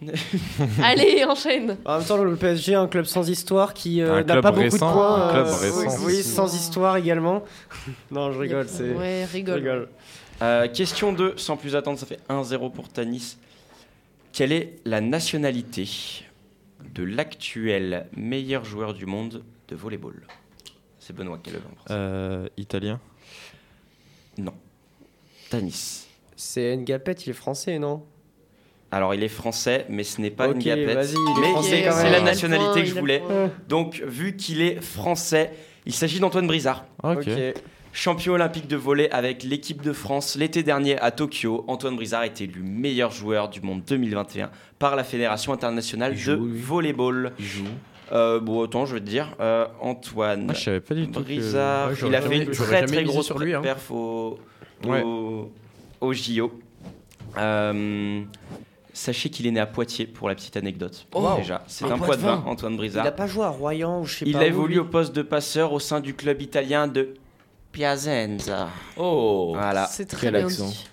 Allez, 0.82 1.24
enchaîne. 1.24 1.78
En 1.84 1.98
même 1.98 2.06
temps, 2.06 2.22
le 2.22 2.36
PSG, 2.36 2.74
un 2.74 2.86
club 2.86 3.06
sans 3.06 3.28
histoire 3.28 3.72
qui 3.74 4.02
euh, 4.02 4.22
n'a 4.24 4.42
pas 4.42 4.50
beaucoup 4.50 4.62
récent, 4.64 4.88
de 4.88 4.92
points. 4.92 5.28
un 5.28 5.32
club 5.32 5.46
euh, 5.46 5.56
récent. 5.56 6.04
Oui, 6.04 6.22
sans 6.22 6.54
histoire 6.54 6.96
également. 6.96 7.44
non, 8.10 8.30
je 8.32 8.38
rigole, 8.38 8.68
c'est. 8.68 8.92
Ouais, 8.92 9.24
Je 9.28 9.32
rigole. 9.32 9.54
rigole. 9.58 9.88
Euh, 10.42 10.68
question 10.68 11.12
2, 11.12 11.34
sans 11.38 11.56
plus 11.56 11.74
attendre, 11.76 11.98
ça 11.98 12.04
fait 12.06 12.20
1-0 12.28 12.70
pour 12.72 12.88
Tanis. 12.88 13.36
Quelle 14.32 14.52
est 14.52 14.80
la 14.84 15.00
nationalité 15.00 15.88
de 16.94 17.02
l'actuel 17.02 18.06
meilleur 18.14 18.64
joueur 18.64 18.92
du 18.92 19.06
monde 19.06 19.42
de 19.68 19.76
volleyball? 19.76 20.26
C'est 20.98 21.14
Benoît 21.16 21.38
qui 21.42 21.50
le 21.50 21.58
en 21.58 21.60
France. 21.60 21.86
Euh, 21.90 22.48
italien? 22.58 23.00
Non. 24.36 24.52
Tanis. 25.48 26.06
C'est 26.36 26.76
Ngapet, 26.76 27.12
il 27.12 27.30
est 27.30 27.32
français, 27.32 27.78
non? 27.78 28.04
Alors 28.92 29.14
il 29.14 29.22
est 29.22 29.28
français, 29.28 29.84
mais 29.88 30.04
ce 30.04 30.20
n'est 30.20 30.30
pas 30.30 30.48
Ok, 30.48 30.54
une 30.56 30.62
gapette. 30.62 30.94
vas-y, 30.94 31.14
il 31.14 31.38
est 31.38 31.40
Mais 31.40 31.50
français 31.50 31.88
c'est 31.90 32.10
la 32.10 32.20
nationalité 32.20 32.66
point, 32.72 32.80
que 32.82 32.86
je 32.88 32.94
voulais. 32.94 33.18
point. 33.20 33.50
Donc 33.68 34.02
vu 34.06 34.36
qu'il 34.36 34.60
est 34.62 34.80
français, 34.80 35.50
il 35.86 35.92
s'agit 35.92 36.20
d'Antoine 36.20 36.46
Brizard. 36.46 36.84
Ok. 37.02 37.28
Champion 37.92 38.34
olympique 38.34 38.68
de 38.68 38.76
volley 38.76 39.10
avec 39.10 39.42
l'équipe 39.42 39.80
de 39.80 39.92
France 39.94 40.36
l'été 40.36 40.62
dernier 40.62 41.00
à 41.00 41.10
Tokyo, 41.10 41.64
Antoine 41.66 41.96
Brizard 41.96 42.24
est 42.24 42.40
élu 42.42 42.60
meilleur 42.62 43.10
joueur 43.10 43.48
du 43.48 43.62
monde 43.62 43.82
2021 43.86 44.50
par 44.78 44.96
la 44.96 45.02
Fédération 45.04 45.52
internationale 45.54 46.12
Il 46.14 46.24
de 46.26 46.34
lui. 46.34 46.58
volleyball. 46.60 47.32
Il 47.38 47.44
joue. 47.46 47.64
Euh, 48.12 48.38
bon, 48.38 48.58
autant 48.58 48.84
je 48.86 48.94
vais 48.94 49.00
te 49.00 49.06
dire, 49.06 49.34
euh, 49.40 49.66
Antoine 49.80 50.46
Ah, 50.50 50.52
je 50.54 50.60
savais 50.62 50.80
pas 50.80 50.94
du 50.94 51.06
tout. 51.10 51.20
que- 51.20 51.24
Brizard, 51.24 51.88
Ouais, 51.88 51.94
il 52.06 52.14
a 52.14 52.20
fait 52.20 52.36
une 52.36 52.50
très 52.50 52.84
très 52.84 53.02
grosse 53.04 53.26
sur 53.26 53.38
lui, 53.38 53.52
hein. 53.54 53.62
perf 53.62 53.90
au, 53.90 54.38
au, 54.84 54.88
Ouais. 54.88 55.02
au 56.00 56.12
JO. 56.12 56.52
Euh, 57.38 58.20
sachez 58.96 59.28
qu'il 59.30 59.46
est 59.46 59.50
né 59.50 59.60
à 59.60 59.66
Poitiers 59.66 60.06
pour 60.06 60.28
la 60.28 60.34
petite 60.34 60.56
anecdote. 60.56 61.06
Oh. 61.14 61.28
déjà, 61.36 61.62
c'est 61.66 61.84
Un 61.84 61.92
un 61.92 61.98
poids 61.98 62.16
de 62.16 62.22
vin. 62.22 62.42
Antoine 62.46 62.72
Il 62.72 62.76
Brizard. 62.78 63.04
n'a 63.04 63.12
pas 63.12 63.26
joué 63.26 63.44
à 63.44 63.50
Royan 63.50 64.00
ou 64.00 64.04
je 64.06 64.18
sais 64.18 64.24
Il 64.26 64.32
pas. 64.32 64.38
a 64.40 64.42
où, 64.42 64.46
évolué 64.46 64.78
au 64.78 64.84
poste 64.84 65.14
de 65.14 65.22
passeur 65.22 65.72
au 65.72 65.78
sein 65.80 66.00
du 66.00 66.14
club 66.14 66.40
italien 66.42 66.86
de 66.88 67.14
Piacenza. 67.72 68.68
Oh 68.96 69.52
Voilà. 69.54 69.86
C'est 69.86 70.06
très 70.06 70.28
Quel 70.28 70.34
bien 70.36 70.46
accent. 70.46 70.66
dit. 70.68 70.86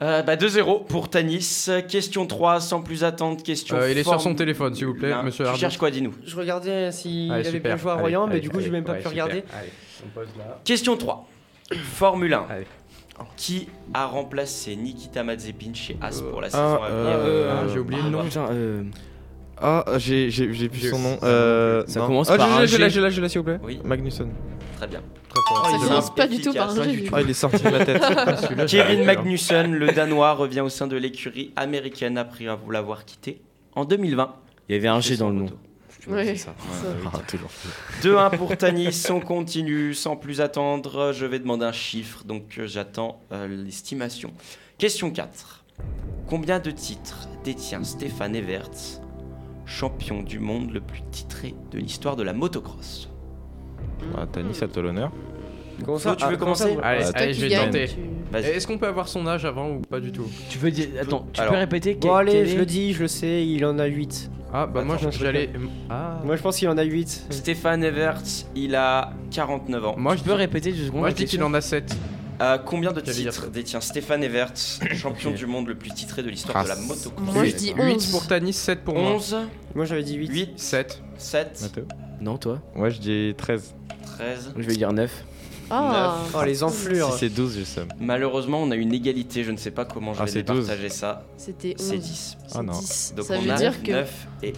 Euh, 0.00 0.22
bah 0.22 0.34
2-0 0.34 0.86
pour 0.86 1.08
Tanis. 1.08 1.68
Question 1.88 2.26
3, 2.26 2.60
sans 2.60 2.82
plus 2.82 3.04
attendre. 3.04 3.40
Question 3.40 3.76
Euh, 3.76 3.90
il 3.92 3.96
est 3.98 4.02
sur 4.02 4.20
son 4.20 4.34
téléphone, 4.34 4.74
s'il 4.74 4.86
vous 4.86 4.94
plaît, 4.94 5.10
Là, 5.10 5.22
monsieur 5.22 5.44
Tu 5.54 5.60
cherches 5.60 5.78
quoi, 5.78 5.92
dis-nous 5.92 6.12
Je 6.24 6.34
regardais 6.36 6.90
s'il 6.90 7.30
Allez, 7.30 7.46
avait 7.46 7.60
bien 7.60 7.76
joué 7.76 7.90
à 7.92 7.94
Allez, 7.94 8.02
Royan, 8.02 8.26
mais 8.26 8.32
allez, 8.32 8.40
du 8.40 8.48
coup, 8.50 8.56
allez, 8.56 8.64
j'ai 8.64 8.72
même 8.72 8.82
pas 8.82 8.94
pu 8.94 8.98
super. 9.02 9.12
regarder. 9.12 9.44
Allez, 9.56 9.70
on 10.04 10.08
pose 10.08 10.28
là. 10.36 10.58
Question 10.64 10.96
3. 10.96 11.28
Formule 11.94 12.34
1. 12.34 12.46
Qui 13.36 13.68
a 13.94 14.06
remplacé 14.06 14.76
Nikita 14.76 15.22
Mazepin 15.24 15.72
chez 15.74 15.96
As 16.00 16.20
pour 16.20 16.40
la 16.40 16.48
Ah, 16.48 16.50
saison 16.50 16.82
à 16.82 16.88
venir? 16.88 17.16
euh, 17.18 17.52
Ah, 17.64 17.68
j'ai 17.72 17.78
oublié 17.78 18.02
le 18.02 18.10
nom. 18.10 18.22
Putain, 18.24 18.46
euh, 18.50 18.82
Ah, 19.64 19.84
j'ai 19.98 20.28
j'ai- 20.30 20.52
j'ai 20.52 20.68
plus 20.68 20.88
son 20.90 20.98
nom. 20.98 21.18
Euh, 21.22 21.84
Ça 21.86 22.00
non. 22.00 22.06
commence 22.08 22.30
ah, 22.30 22.36
par 22.36 22.48
je- 22.48 22.52
un 22.62 22.66
je 22.66 22.76
l'ai, 22.78 22.84
G. 22.90 22.90
je 22.96 23.00
l'ai, 23.00 23.10
je 23.12 23.20
l'ai, 23.20 23.28
s'il 23.28 23.38
vous 23.38 23.44
plaît. 23.44 23.60
Oui. 23.62 23.78
Magnussen. 23.84 24.28
Très 24.76 24.88
bien. 24.88 25.00
Ça 25.00 25.40
il 25.70 25.76
est 25.76 25.88
commence 25.88 26.14
pas 26.14 26.26
du 26.26 26.40
tout 26.40 26.52
par 26.52 26.66
pas 26.74 26.80
un. 26.80 26.86
Ah, 27.12 27.20
il 27.22 27.30
est 27.30 27.32
sorti 27.32 27.62
de 27.62 27.68
ma 27.70 27.84
tête. 27.84 28.02
Kevin. 28.66 29.04
Magnussen, 29.04 29.72
le 29.74 29.92
Danois, 29.92 30.32
revient 30.32 30.60
au 30.60 30.68
sein 30.68 30.86
de 30.88 30.96
l'écurie 30.96 31.52
américaine 31.56 32.18
après 32.18 32.46
l'avoir 32.70 33.04
quitté 33.04 33.40
en 33.76 33.84
2020. 33.84 34.34
il 34.68 34.74
y 34.74 34.78
avait 34.78 34.88
un 34.88 35.00
G 35.00 35.16
dans 35.16 35.30
le 35.30 35.36
nom. 35.36 35.46
Moto. 36.06 36.16
Ouais, 36.16 36.26
c'est 36.26 36.36
ça. 36.36 36.54
ça. 36.58 36.86
Ah, 37.12 37.18
toujours. 37.26 37.50
2-1 38.02 38.36
pour 38.36 38.56
Tanis, 38.56 39.06
on 39.10 39.20
continue 39.20 39.94
sans 39.94 40.16
plus 40.16 40.40
attendre. 40.40 41.12
Je 41.12 41.26
vais 41.26 41.38
demander 41.38 41.64
un 41.64 41.72
chiffre, 41.72 42.24
donc 42.24 42.58
euh, 42.58 42.66
j'attends 42.66 43.20
euh, 43.32 43.46
l'estimation. 43.48 44.32
Question 44.78 45.10
4. 45.10 45.64
Combien 46.26 46.58
de 46.58 46.70
titres 46.70 47.28
détient 47.44 47.84
Stéphane 47.84 48.34
Evert, 48.34 48.70
champion 49.66 50.22
du 50.22 50.38
monde 50.38 50.72
le 50.72 50.80
plus 50.80 51.02
titré 51.10 51.54
de 51.70 51.78
l'histoire 51.78 52.16
de 52.16 52.22
la 52.22 52.32
motocross? 52.32 53.08
Ah, 54.16 54.26
Tanis, 54.26 54.58
à 54.62 54.68
toi 54.68 54.82
l'honneur. 54.82 55.12
Comment 55.84 55.98
Flo, 55.98 56.14
tu 56.14 56.24
veux 56.24 56.28
ah, 56.28 56.32
ça, 56.32 56.36
commencer? 56.36 56.78
Allez, 56.82 57.32
je 57.34 57.46
vais 57.46 57.56
tenter. 57.56 57.88
tu-. 57.88 58.36
Est-ce 58.36 58.66
qu'on 58.66 58.78
peut 58.78 58.86
avoir 58.86 59.08
son 59.08 59.26
âge 59.26 59.44
avant 59.44 59.70
ou 59.70 59.80
pas 59.80 60.00
du 60.00 60.12
tout? 60.12 60.26
Tu 60.48 60.58
veux 60.58 60.70
dire. 60.70 60.88
Attends, 61.00 61.26
tu 61.32 61.40
Alors. 61.40 61.52
peux 61.52 61.58
répéter? 61.58 61.94
Bon, 61.94 62.14
allez, 62.14 62.32
quel 62.32 62.48
je 62.48 62.56
le 62.56 62.66
dis, 62.66 62.92
je 62.92 63.02
le 63.02 63.08
sais, 63.08 63.46
il 63.46 63.64
en 63.64 63.78
a 63.78 63.86
8. 63.86 64.30
Ah, 64.52 64.66
bah 64.66 64.82
moi 64.84 64.96
Attends, 64.96 65.10
j'allais. 65.10 65.50
Ah. 65.88 66.20
Moi, 66.24 66.36
je 66.36 66.42
pense 66.42 66.58
qu'il 66.58 66.68
en 66.68 66.76
a 66.76 66.82
8. 66.82 67.26
Stéphane 67.30 67.82
Evert, 67.82 68.20
il 68.54 68.74
a 68.74 69.12
49 69.30 69.84
ans. 69.86 69.94
Moi 69.96 70.14
Tu 70.16 70.22
peux 70.24 70.32
répéter 70.34 70.72
deux 70.72 70.84
secondes 70.86 71.00
Moi 71.00 71.10
je 71.10 71.14
dis 71.14 71.24
qu'il 71.24 71.42
en 71.42 71.54
a 71.54 71.60
7. 71.60 71.96
Euh, 72.40 72.58
combien 72.58 72.92
de 72.92 73.00
titres 73.00 73.48
détient 73.50 73.80
Stéphane 73.80 74.24
Evert, 74.24 74.52
champion 74.94 75.30
Ok. 75.30 75.36
du 75.36 75.46
monde 75.46 75.68
le 75.68 75.74
plus 75.76 75.90
titré 75.90 76.22
de 76.22 76.28
l'histoire 76.28 76.64
de 76.64 76.68
la 76.68 76.76
moto 76.76 77.12
Moi, 77.18 77.44
je 77.44 77.54
dis 77.54 77.72
8 77.76 77.94
11. 77.94 78.06
pour 78.10 78.26
Tanis, 78.26 78.52
7 78.52 78.80
pour 78.84 78.94
moi. 78.98 79.12
11, 79.12 79.36
Moi 79.74 79.84
j'avais 79.84 80.02
dit 80.02 80.16
8. 80.16 80.28
8, 80.30 80.50
7. 80.58 81.02
7, 81.18 81.58
Mathéo 81.62 81.84
Non, 82.20 82.36
toi 82.38 82.60
Ouais, 82.74 82.90
je 82.90 82.98
dis 83.00 83.34
13. 83.36 83.74
13. 84.16 84.54
Je 84.56 84.62
vais 84.62 84.74
dire 84.76 84.92
9. 84.92 85.24
Ah, 85.74 86.18
Oh 86.34 86.42
les 86.44 86.62
enflures. 86.62 87.12
Si 87.14 87.18
c'est 87.20 87.28
12, 87.30 87.58
je 87.60 87.64
sais. 87.64 87.82
Malheureusement, 87.98 88.62
on 88.62 88.70
a 88.70 88.76
une 88.76 88.92
égalité. 88.92 89.42
Je 89.44 89.50
ne 89.50 89.56
sais 89.56 89.70
pas 89.70 89.84
comment 89.84 90.12
je 90.14 90.20
Ah, 90.20 90.24
vais 90.26 90.30
c'est 90.30 90.42
12. 90.42 90.60
départager 90.66 90.88
ça. 90.88 91.24
c'était 91.36 91.74
11. 91.78 91.86
C'est 91.88 91.98
10. 91.98 92.36
C'est 92.46 92.56
Ah 92.58 92.62
non. 92.62 92.72
10. 92.72 93.14
Donc 93.16 93.26
Ça 93.26 93.34
on 93.36 93.40
veut 93.40 93.50
a 93.50 93.54
dire 93.56 93.82
que 93.82 93.90
9 93.92 94.26
et 94.42 94.52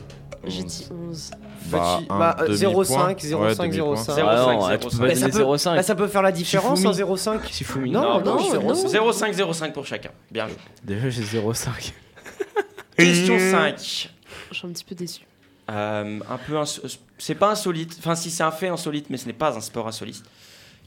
j'ai 0.46 0.62
11. 0.62 0.66
dit 0.66 0.88
11. 0.90 1.30
Bah, 1.66 1.96
Petit- 1.98 2.06
un 2.10 2.18
bah, 2.18 2.36
euh, 2.40 2.48
demi-point. 2.48 3.14
0,5, 3.14 3.20
0,5, 3.20 3.40
Ouais, 3.40 3.68
demi-point. 3.68 3.94
0,5. 3.94 4.14
0,5, 4.16 4.28
Ah 4.28 4.36
non, 4.36 4.60
0,5. 4.68 4.78
tu 4.78 4.88
peux 4.88 4.98
pas 4.98 5.06
Bah, 5.08 5.14
ça, 5.14 5.20
donner 5.20 5.32
peut, 5.32 5.38
0,5. 5.38 5.74
bah, 5.76 5.82
ça 5.82 5.94
peut 5.94 6.08
faire 6.08 6.22
la 6.22 6.32
différence 6.32 6.78
Shifumi. 6.80 6.88
en 6.88 6.92
0,5 6.92 7.48
Shifumi. 7.50 7.90
Non, 7.90 8.02
Non, 8.02 8.20
non, 8.20 8.34
non, 8.36 8.74
0,5. 8.74 8.88
0,5, 8.88 9.32
0,5 9.34 9.72
pour 9.72 9.86
chacun. 9.86 10.10
Bien 10.30 10.46
joué. 10.48 10.56
Déjà, 10.84 11.08
j'ai 11.10 11.22
0,5. 11.22 11.92
Question 12.96 13.38
5. 13.38 14.10
Je 14.50 14.56
suis 14.58 14.66
un 14.66 14.70
petit 14.70 14.84
peu 14.84 14.94
déçu. 14.94 15.22
Euh, 15.70 16.20
un 16.30 16.36
peu 16.46 16.58
ins- 16.58 16.80
c'est 17.18 17.34
pas 17.34 17.50
insolite. 17.50 17.96
Enfin, 17.98 18.14
si 18.14 18.30
c'est 18.30 18.42
un 18.42 18.50
fait 18.50 18.68
insolite, 18.68 19.06
mais 19.08 19.16
ce 19.16 19.26
n'est 19.26 19.32
pas 19.32 19.56
un 19.56 19.60
sport 19.62 19.88
insolite. 19.88 20.22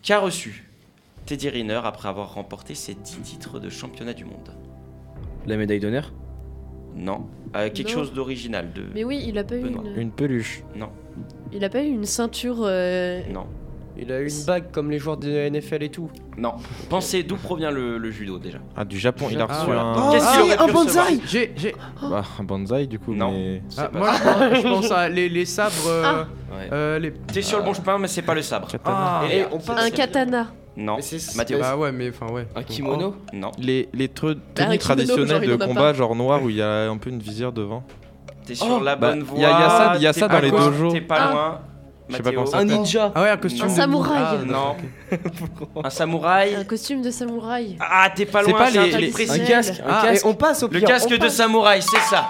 Qu'a 0.08 0.20
reçu 0.22 0.64
Teddy 1.26 1.50
Riner 1.50 1.82
après 1.84 2.08
avoir 2.08 2.34
remporté 2.36 2.76
ses 2.76 2.94
10 2.94 3.20
titres 3.24 3.60
de 3.60 3.70
championnat 3.70 4.14
du 4.14 4.24
monde 4.24 4.54
La 5.46 5.58
médaille 5.58 5.82
d'honneur 5.82 6.14
Non. 6.96 7.26
Euh, 7.58 7.70
quelque 7.70 7.90
Non. 7.90 7.94
chose 7.96 8.14
d'original. 8.14 8.72
De... 8.72 8.86
Mais 8.94 9.04
oui, 9.04 9.22
il 9.28 9.38
a 9.38 9.44
pas 9.44 9.58
eu 9.58 9.64
Benoît. 9.64 9.84
une. 9.86 10.00
Une 10.00 10.12
peluche. 10.12 10.64
Non, 10.78 10.92
Il 11.52 11.62
a 11.66 11.70
pas 11.70 11.84
eu 11.84 11.90
une 11.90 12.06
ceinture. 12.06 12.60
euh, 12.62 13.20
non, 13.34 13.48
Il 14.00 14.12
a 14.12 14.20
eu 14.22 14.30
une 14.30 14.44
bague 14.46 14.66
comme 14.72 14.92
les 14.92 15.00
joueurs 15.00 15.18
de 15.18 15.50
NFL 15.50 15.82
et 15.84 15.90
tout. 15.90 16.10
non. 16.38 16.54
Pensez 16.90 17.24
d'où 17.24 17.36
provient 17.36 17.72
le, 17.72 17.98
le 17.98 18.12
judo 18.12 18.38
déjà 18.38 18.60
Ah, 18.76 18.86
du 18.86 19.00
Japon, 19.00 19.28
il 19.32 19.40
a 19.42 19.48
Ah, 19.50 19.54
reçu 19.54 19.66
voilà. 19.66 19.82
un. 19.82 20.12
Qu'est-ce 20.12 20.32
qu'il 20.32 20.40
ah, 20.40 20.44
aurait 20.44 20.54
un 20.58 20.62
recevoir 20.64 20.86
bonsaï 20.86 21.22
J'ai. 21.28 21.54
j'ai- 21.58 21.76
Bah, 22.02 22.24
un 22.40 22.44
bonsaï 22.44 22.88
du 22.88 23.00
coup, 23.00 23.14
Non. 23.16 23.32
mais. 23.32 23.62
C'est 23.70 23.82
Ah, 23.82 23.88
pas 23.90 23.98
moi, 24.00 24.12
je 24.54 24.62
pense 24.62 24.92
à 24.92 25.10
les, 25.10 25.30
les 25.30 25.46
sabres. 25.46 25.74
euh, 25.88 26.04
Ah. 26.06 26.28
Ouais. 26.56 26.70
euh, 26.72 27.00
les... 27.00 27.12
T'es 27.12 27.42
sur 27.42 27.58
le 27.58 27.64
bon 27.66 27.74
chemin, 27.74 27.98
mais 27.98 28.08
c'est 28.08 28.22
pas 28.22 28.36
le 28.36 28.42
sabre. 28.44 28.68
Ah, 28.86 29.24
Et 29.32 29.46
on 29.52 29.58
passe- 29.60 29.84
Un 29.86 29.90
katana. 29.90 30.48
Non. 30.76 30.98
Mais 30.98 31.02
c'est- 31.02 31.36
Mathéo. 31.36 31.58
Bah 31.60 31.76
ouais, 31.76 31.92
mais 31.92 32.10
enfin, 32.10 32.32
ouais. 32.32 32.46
Un 32.56 32.62
kimono 32.62 33.16
Non. 33.34 33.52
Les, 33.58 33.90
les 33.94 34.08
tre- 34.10 34.36
Bah, 34.36 34.42
tenues 34.54 34.78
kimono, 34.78 34.78
traditionnelles 34.78 35.42
il 35.44 35.50
de 35.50 35.56
en 35.56 35.60
a 35.60 35.68
combat, 35.68 35.82
pas. 35.82 35.94
genre 35.94 36.16
noir, 36.16 36.44
où 36.44 36.50
il 36.52 36.58
y 36.58 36.62
a 36.62 36.88
un 36.90 36.98
peu 36.98 37.10
une 37.10 37.18
visière 37.20 37.52
devant. 37.52 37.84
T'es 38.46 38.54
sur 38.54 38.82
la 38.82 38.96
Bah, 38.96 39.10
bonne 39.10 39.20
y 39.22 39.24
voie. 39.24 39.40
a- 39.40 39.42
y 39.42 39.46
a 39.64 39.70
ça- 39.70 39.98
y 40.00 40.06
a 40.08 40.14
t'es 40.14 40.20
ça 40.20 40.28
pas 40.30 40.36
dans 40.36 40.42
les 40.44 40.52
loin, 40.52 40.66
dojos. 40.70 40.92
T'es 40.92 41.02
pas 41.02 41.16
Ah. 41.20 41.32
loin. 41.32 41.60
Je 42.10 42.16
sais 42.16 42.24
pas 42.24 42.30
Mathéo. 42.30 42.40
comment 42.44 42.52
ça 42.52 42.58
Un 42.60 42.66
ninja 42.66 43.12
Ah 43.16 43.22
ouais, 43.24 43.30
un 43.30 43.38
costume. 43.38 43.66
Un 43.66 43.68
de- 43.68 43.72
samouraï. 43.76 44.18
Ah, 44.22 44.38
Non. 44.46 44.76
Un 45.84 45.90
samouraï. 45.90 46.56
Un 46.56 46.64
costume 46.64 47.02
de 47.02 47.12
samouraï. 47.12 47.76
Ah, 47.80 48.10
t'es 48.16 48.26
pas 48.26 48.44
C'est 48.44 48.52
loin. 48.52 48.66
c'est 48.72 48.78
un 48.78 48.84
les- 48.86 48.90
truc 48.92 49.02
les- 49.04 49.12
précis. 49.12 49.42
Un 49.42 49.46
casque 49.46 49.74
Un 49.86 49.90
Ah, 49.90 50.02
casque 50.06 50.26
on 50.26 50.34
passe 50.34 50.64
au 50.64 50.68
Le 50.68 50.80
pire. 50.80 50.88
casque 50.88 51.08
on 51.10 51.14
de 51.14 51.18
passe. 51.18 51.36
samouraï, 51.36 51.82
c'est 51.82 52.00
ça. 52.10 52.28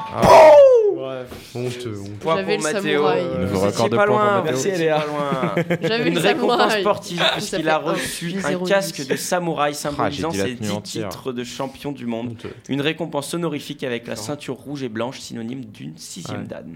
Honteux, 1.56 1.94
honteux. 1.96 1.96
Point 2.20 2.44
pour 2.44 2.52
le 2.52 2.58
Mathéo. 2.62 3.08
Euh, 3.08 3.90
de 3.90 3.96
pas 3.96 4.06
loin. 4.06 4.42
Mathéo. 4.42 4.56
vous 4.58 4.68
étiez 4.68 4.90
pas 4.90 5.06
loin. 5.06 5.56
J'avais 5.82 6.10
Une 6.10 6.16
le 6.16 6.20
récompense 6.22 6.74
sportive 6.74 7.24
puisqu'il 7.34 7.70
a 7.70 7.78
reçu 7.78 8.36
un 8.44 8.66
casque 8.66 9.08
de 9.08 9.16
samouraï 9.16 9.74
symbolisant 9.76 10.30
Ah, 10.32 10.36
ses 10.36 10.44
tenue 10.44 10.56
10 10.56 10.72
entière. 10.72 11.10
titres 11.10 11.32
de 11.34 11.44
champion 11.44 11.92
du 11.92 12.06
monde. 12.06 12.36
Une 12.70 12.82
récompense 12.82 13.34
honorifique 13.34 13.84
avec 13.84 14.08
la 14.08 14.16
ceinture 14.16 14.56
rouge 14.56 14.84
et 14.84 14.90
blanche 14.90 15.20
synonyme 15.20 15.66
d'une 15.66 15.98
sixième 15.98 16.46
dan. 16.48 16.76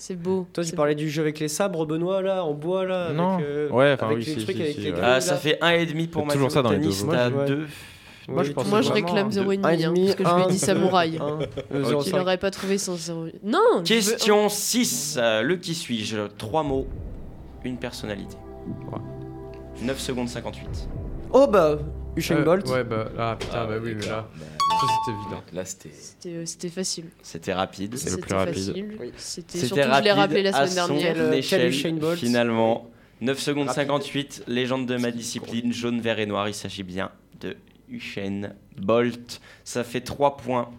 C'est 0.00 0.14
beau. 0.14 0.46
Toi, 0.52 0.62
tu 0.62 0.76
parlais 0.76 0.94
du 0.94 1.10
jeu 1.10 1.22
avec 1.22 1.40
les 1.40 1.48
sabres, 1.48 1.84
Benoît, 1.84 2.22
là, 2.22 2.44
en 2.44 2.54
bois, 2.54 2.84
là 2.84 3.12
Non. 3.12 3.34
avec, 3.34 3.46
euh, 3.46 3.68
Ouais, 3.70 3.92
enfin, 3.94 4.06
avec 4.06 4.18
oui, 4.18 4.24
les 4.26 4.32
si, 4.32 4.40
si, 4.46 4.50
avec 4.62 4.74
si, 4.74 4.80
les 4.80 4.92
ouais. 4.92 5.00
là. 5.00 5.20
ça 5.20 5.34
fait 5.36 5.58
1,5 5.60 6.06
pour 6.08 6.22
C'est 6.22 6.26
Mathieu. 6.26 6.38
toujours 6.38 6.50
ça 6.52 6.62
dans 6.62 6.70
les 6.70 6.78
Moi, 6.78 6.86
je- 7.46 7.46
deux. 7.46 7.66
Moi, 8.28 8.42
je 8.44 8.52
pense 8.52 8.68
Moi, 8.68 8.80
je 8.82 8.92
réclame 8.92 9.26
un 9.26 9.30
0,5 9.30 9.76
deux- 9.76 9.84
hein, 9.86 9.92
parce 10.04 10.14
que 10.14 10.24
je 10.24 10.34
lui 10.36 10.42
ai 10.44 10.46
dit 10.52 10.58
samouraï. 10.58 11.18
euh. 11.20 11.46
0,5. 11.82 12.06
Il 12.10 12.14
n'aurait 12.16 12.38
pas 12.38 12.50
trouvé 12.52 12.78
sans 12.78 12.94
0. 12.96 13.26
Non 13.42 13.58
veux 13.78 13.82
Question 13.82 14.48
6. 14.48 15.16
euh, 15.20 15.42
le 15.42 15.56
qui 15.56 15.74
suis-je? 15.74 16.28
Trois 16.38 16.62
mots, 16.62 16.86
une 17.64 17.76
personnalité. 17.78 18.36
9 19.82 19.98
secondes 19.98 20.28
58. 20.28 20.88
Oh 21.32 21.46
bah, 21.46 21.76
Usain 22.16 22.36
Euh, 22.36 22.44
Bolt. 22.44 22.68
Ouais, 22.68 22.84
bah. 22.84 23.06
Ah 23.18 23.36
putain, 23.38 23.64
bah 23.66 23.74
oui, 23.82 23.94
mais 23.98 24.06
là. 24.06 24.26
Ça 24.70 24.86
c'était 25.04 25.18
évident. 25.18 25.42
Là, 25.52 25.64
c'était. 25.64 25.90
C'était 25.92 26.28
euh, 26.30 26.46
c'était 26.46 26.68
facile. 26.68 27.04
C'était 27.22 27.52
rapide. 27.52 27.96
C'est 27.96 28.10
le 28.10 28.18
plus 28.18 28.34
rapide. 28.34 28.72
Oui. 29.00 29.12
C'était 29.16 29.58
surtout, 29.58 29.74
je 29.76 29.80
l'ai 29.80 30.12
rapide 30.12 30.12
rappelé 30.12 30.42
la 30.42 30.56
à 30.56 30.66
semaine 30.66 30.86
son 30.86 30.94
dernière. 30.96 31.14
Quel- 31.48 31.64
échelle, 31.64 32.16
finalement. 32.16 32.88
9 33.20 33.36
secondes 33.38 33.66
Rapide. 33.66 33.82
58, 33.82 34.44
légende 34.46 34.86
de 34.86 34.96
ma 34.96 35.10
discipline, 35.10 35.72
jaune, 35.72 36.00
vert 36.00 36.20
et 36.20 36.26
noir. 36.26 36.48
Il 36.48 36.54
s'agit 36.54 36.84
bien 36.84 37.10
de 37.40 37.56
Usain 37.88 38.52
Bolt. 38.76 39.40
Ça 39.64 39.82
fait 39.82 40.02
3 40.02 40.36
points 40.36 40.70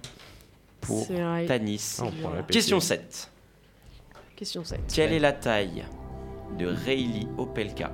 pour. 0.79 1.05
Tanis. 1.47 1.97
Ah, 2.01 2.05
Question 2.49 2.79
7. 2.79 3.29
Question 4.37 4.63
7. 4.63 4.79
Quelle 4.93 5.11
est 5.11 5.19
la 5.19 5.33
taille 5.33 5.83
de 6.57 6.65
Reilly 6.67 7.27
Opelka, 7.37 7.91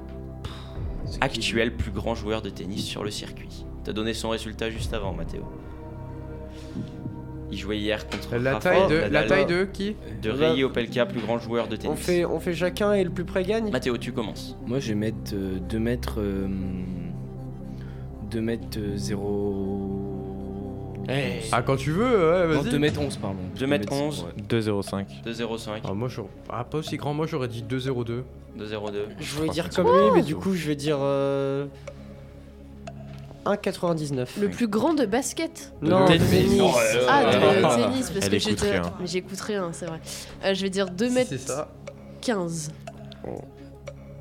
actuel 1.22 1.76
plus 1.76 1.91
grand 1.91 2.14
joueur 2.14 2.43
de 2.43 2.52
tennis 2.52 2.86
sur 2.86 3.04
le 3.04 3.10
circuit? 3.10 3.66
T'as 3.84 3.93
donné 3.93 4.14
son 4.14 4.30
résultat 4.30 4.70
juste 4.70 4.93
avant, 4.93 5.12
Mathéo. 5.14 5.43
Il 7.52 7.58
jouait 7.58 7.78
hier 7.78 8.08
contre 8.10 8.36
La 8.38 8.54
Rafael 8.54 8.88
taille 8.88 8.89
de. 8.89 9.14
La 9.14 9.24
taille 9.24 9.46
de 9.46 9.66
qui 9.66 9.96
de 10.22 10.30
Reilly 10.32 10.64
Opelka, 10.64 11.06
plus 11.06 11.22
grand 11.22 11.38
joueur 11.39 11.68
de 11.68 11.76
tennis. 11.76 11.93
On 11.93 11.96
fait, 11.96 12.26
on 12.26 12.39
fait 12.39 12.54
chacun 12.56 12.93
et 12.93 13.04
le 13.04 13.10
plus 13.12 13.26
près 13.26 13.43
gagne 13.43 13.70
Mathéo, 13.72 13.98
tu 13.98 14.12
commences. 14.12 14.58
Moi, 14.66 14.80
je 14.80 14.89
vais 14.89 14.96
mettre 14.96 15.34
2 15.34 15.80
mètres. 15.80 16.20
2 18.32 18.41
mètres 18.41 18.80
0. 18.96 20.02
Ah, 21.52 21.62
quand 21.62 21.76
tu 21.76 21.91
veux, 21.91 22.32
ouais, 22.32 22.48
vas-y. 22.48 22.72
2 22.72 22.80
mètres 22.80 23.00
11, 23.00 23.18
pardon. 23.18 23.38
2 23.60 23.68
mètres 23.68 23.93
11, 23.93 24.26
2,05. 24.50 25.06
2,05, 25.24 25.82
Ah, 25.88 25.93
moi, 25.93 26.08
j'aurais- 26.10 26.30
ah, 26.50 26.64
pas 26.64 26.80
aussi 26.80 26.98
grand, 26.98 27.14
moi 27.14 27.28
j'aurais 27.28 27.48
dit 27.48 27.62
2-0-2. 27.64 28.24
2,02. 28.58 29.06
Je 29.20 29.36
voulais 29.36 29.50
dire 29.50 29.70
comme 29.70 29.86
lui, 29.86 30.12
mais 30.16 30.24
du 30.24 30.36
coup, 30.36 30.56
je 30.56 30.68
vais 30.68 30.76
dire. 30.76 30.98
euh, 31.00 31.68
1,99. 33.46 34.28
Le 34.39 34.50
plus 34.50 34.68
grand 34.68 34.93
de 34.93 35.06
basket 35.06 35.74
Non, 35.82 36.06
tennis. 36.06 36.30
tennis. 36.30 36.62
Oh, 36.64 36.72
euh, 36.78 37.06
Ah, 37.08 37.24
de 37.24 37.38
euh, 37.38 37.62
tennis, 37.62 38.10
parce 38.10 38.28
que 38.30 38.36
écoute 38.36 38.50
j'étais. 38.50 38.72
rien. 38.80 38.93
Mais 39.00 39.08
j'écoute 39.08 39.39
rien, 39.41 39.70
c'est 39.72 39.86
vrai. 39.86 40.00
Euh, 40.43 40.54
je 40.54 40.62
vais 40.64 40.70
dire 40.70 40.89
2 40.89 41.10
mètres 41.12 41.30
C'est 41.30 41.38
ça. 41.38 41.70
15. 42.22 42.72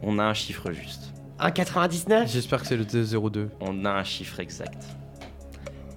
On 0.02 0.18
a 0.18 0.24
un 0.24 0.34
chiffre 0.34 0.70
juste. 0.72 1.12
1,99 1.40 2.28
J'espère 2.28 2.60
que 2.60 2.66
c'est 2.66 2.76
le 2.76 2.84
2-0-2. 2.84 3.48
On 3.60 3.84
a 3.84 3.90
un 3.90 4.04
chiffre 4.04 4.38
exact. 4.40 4.84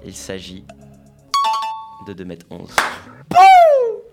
Il 0.06 0.16
s'agit 0.16 0.64
de 2.08 2.14
2 2.14 2.24
mètres 2.26 2.46
11. 2.50 2.70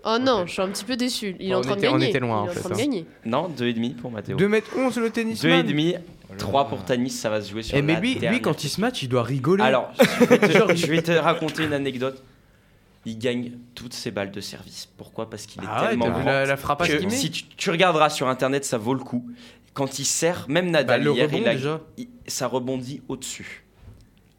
Oh 0.07 0.17
non, 0.21 0.45
je 0.45 0.51
suis 0.53 0.61
un 0.61 0.69
petit 0.69 0.85
peu 0.85 0.95
déçu. 0.95 1.35
Il 1.39 1.49
est 1.51 1.55
On 1.55 1.59
en 1.59 1.61
train 1.61 1.75
de 1.75 1.87
on 1.87 1.91
gagner. 1.93 2.09
était 2.09 2.19
loin, 2.19 2.41
en 2.41 2.47
fait, 2.47 2.59
train 2.59 2.69
de 2.69 2.73
hein. 2.75 2.77
gagner. 2.77 3.05
Non, 3.25 3.49
2,5 3.49 3.95
pour 3.95 4.11
Mathéo. 4.11 4.37
2m11 4.37 4.99
le 4.99 5.09
tennis 5.09 5.43
2,5, 5.43 5.97
3 6.37 6.67
pour 6.67 6.83
Tanis, 6.85 7.09
ça 7.11 7.29
va 7.29 7.41
se 7.41 7.49
jouer 7.51 7.63
sur 7.63 7.75
Eh, 7.77 7.81
la 7.81 7.85
mais 7.87 7.99
lui, 7.99 8.15
lui, 8.15 8.41
quand 8.41 8.63
il 8.63 8.69
se 8.69 8.79
match, 8.81 9.01
il 9.03 9.09
doit 9.09 9.23
rigoler. 9.23 9.63
Alors, 9.63 9.91
je 9.99 10.25
vais, 10.25 10.37
te, 10.37 10.75
je 10.75 10.85
vais 10.87 11.01
te 11.01 11.11
raconter 11.11 11.63
une 11.63 11.73
anecdote. 11.73 12.21
Il 13.07 13.17
gagne 13.19 13.51
toutes 13.75 13.93
ses 13.93 14.09
balles 14.11 14.31
de 14.31 14.41
service. 14.41 14.87
Pourquoi? 14.97 15.29
Parce 15.29 15.45
qu'il 15.45 15.61
est 15.63 15.65
Ah 15.69 15.83
ouais, 15.83 15.89
tellement 15.89 16.09
grand 16.09 16.23
la, 16.23 16.45
la 16.45 16.57
frappage 16.57 16.97
que 16.97 17.09
si 17.09 17.29
tu, 17.31 17.43
tu 17.55 17.69
regarderas 17.69 18.09
sur 18.09 18.27
internet, 18.27 18.65
ça 18.65 18.77
vaut 18.79 18.95
le 18.95 19.03
coup. 19.03 19.25
Quand 19.73 19.99
il 19.99 20.05
sert, 20.05 20.45
même 20.49 20.65
Bah, 20.71 20.79
Nadal 20.79 21.03
le 21.03 21.13
hier, 21.13 21.27
rebond, 21.27 21.37
il 21.41 21.47
a- 21.47 21.53
déjà. 21.55 21.81
il- 21.97 22.07
ça 22.27 22.47
rebondit 22.47 23.01
au-dessus. 23.07 23.63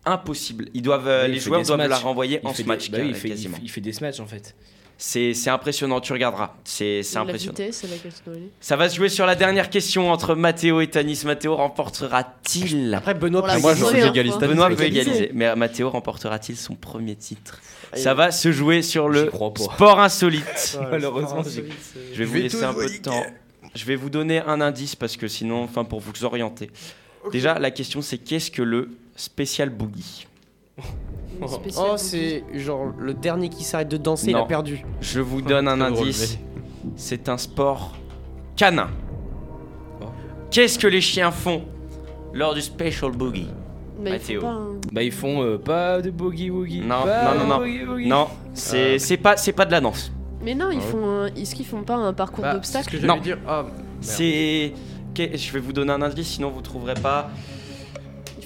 Impossible. 0.04 0.68
Ils 0.74 0.82
doivent, 0.82 1.08
Oui, 1.26 1.32
les 1.32 1.38
joueurs 1.40 1.62
doivent 1.62 1.88
la 1.88 1.96
renvoyer 1.98 2.40
Il 2.42 2.46
en 2.48 2.52
fait 2.52 2.62
des- 2.62 2.64
smash 2.64 2.90
bah 2.90 2.98
oui, 3.00 3.08
il 3.08 3.14
fait, 3.14 3.28
il 3.28 3.30
quasiment. 3.32 3.56
fait- 3.56 3.62
il 3.64 3.70
fait 3.70 3.80
des 3.80 3.92
smatchs 3.92 4.20
en 4.20 4.26
fait. 4.26 4.54
C'est 4.98 5.34
impressionnant, 5.48 6.00
tu 6.00 6.14
regarderas. 6.14 6.54
C'est 6.64 7.02
c'est 7.02 7.16
La 7.16 7.20
impressionnant. 7.22 7.52
vitesse 7.58 7.84
aller. 7.84 8.50
Ça 8.60 8.76
va 8.76 8.88
se 8.88 8.96
jouer 8.96 9.10
sur 9.10 9.26
la 9.26 9.34
dernière 9.34 9.68
question 9.68 10.10
entre 10.10 10.34
Mathéo 10.34 10.80
et 10.80 10.86
Tanis. 10.86 11.22
Mathéo 11.26 11.54
remportera-t-il? 11.56 12.94
Après, 12.94 13.12
Benoît 13.12 13.46
la 13.46 13.54
peut 13.56 13.60
moi, 13.60 13.72
première 13.72 13.88
j'aurais 13.88 14.00
fois. 14.00 14.08
égalise 14.10 14.38
Tanis. 14.38 14.52
Benoît 14.54 14.68
peut 14.70 14.82
égaliser, 14.84 15.30
mais 15.34 15.54
Mathéo 15.54 15.90
remportera-t-il 15.90 16.56
son 16.56 16.74
premier 16.76 17.14
titre? 17.14 17.60
Ça 17.94 18.14
va 18.14 18.30
se 18.30 18.50
jouer 18.52 18.80
sur 18.80 19.08
le 19.10 19.30
sport 19.56 20.00
insolite. 20.00 20.78
Malheureusement, 20.90 21.42
j'ai- 21.42 21.64
Je 22.12 22.18
vais 22.18 22.24
vous 22.24 22.34
laisser 22.36 22.64
un 22.64 22.72
peu 22.74 22.88
de 22.88 22.96
temps. 22.96 23.22
Je 23.74 23.84
vais 23.84 23.96
vous 23.96 24.08
donner 24.08 24.38
un 24.40 24.62
indice 24.62 24.96
parce 24.96 25.18
que 25.18 25.28
sinon, 25.28 25.62
enfin 25.64 25.84
pour 25.84 26.00
vous 26.00 26.24
orienter. 26.24 26.70
Déjà, 27.32 27.58
la 27.58 27.70
question 27.70 28.00
c'est 28.00 28.16
qu'est-ce 28.16 28.50
que 28.50 28.62
le 28.62 28.96
spécial 29.14 29.68
boogie? 29.68 30.26
Oh, 31.42 31.94
c'est 31.96 32.44
genre 32.54 32.92
le 32.98 33.12
dernier 33.14 33.48
qui 33.48 33.62
s'arrête 33.64 33.88
de 33.88 33.96
danser, 33.96 34.28
il 34.30 34.32
Non. 34.36 34.44
a 34.44 34.46
perdu. 34.46 34.84
Je 35.00 35.20
vous 35.20 35.42
donne 35.42 35.68
un 35.68 35.76
drôle, 35.76 35.92
indice. 36.08 36.38
C'est 36.96 37.28
un 37.28 37.36
sport 37.36 37.94
canin. 38.56 38.88
Qu'est-ce 40.50 40.78
que 40.78 40.86
les 40.86 41.00
chiens 41.00 41.30
font 41.30 41.62
lors 42.32 42.54
du 42.54 42.62
special 42.62 43.10
boogie 43.12 43.48
Mais 44.00 44.10
il 44.10 44.12
Mathéo. 44.12 44.40
pas 44.40 44.48
un- 44.48 44.76
Bah, 44.92 45.02
ils 45.02 45.12
font 45.12 45.42
euh, 45.42 45.58
pas 45.58 46.00
de 46.00 46.10
boogie 46.10 46.50
woogie. 46.50 46.80
Non, 46.80 47.02
pas 47.04 47.34
non, 47.34 47.40
non, 47.40 47.44
de 47.44 47.48
non. 47.50 47.58
boogie 47.58 47.84
woogie. 47.84 48.08
Non, 48.08 48.28
c'est 48.54 48.98
c'est 48.98 49.16
pas 49.16 49.36
c'est 49.36 49.52
pas 49.52 49.64
de 49.66 49.72
la 49.72 49.80
danse. 49.80 50.12
Mais 50.42 50.54
non, 50.54 50.70
ils 50.70 50.76
Ah 50.76 50.84
ouais. 50.84 50.90
font 50.90 51.06
un... 51.22 51.26
Est-ce 51.34 51.54
qu'ils 51.54 51.66
font 51.66 51.82
pas 51.82 51.96
un 51.96 52.12
parcours 52.12 52.42
Bah, 52.42 52.50
c'est 52.62 52.68
ce 52.68 52.72
d'obstacles 52.78 53.00
que 53.00 53.06
Non. 53.06 53.16
dire. 53.18 53.38
Ah, 53.48 53.62
merde. 53.64 53.74
C'est 54.00 54.72
que- 55.14 55.36
je 55.36 55.52
vais 55.52 55.58
vous 55.60 55.72
donner 55.72 55.92
un 55.92 56.02
indice 56.02 56.28
sinon 56.28 56.50
vous 56.50 56.60
trouverez 56.62 56.94
pas. 56.94 57.30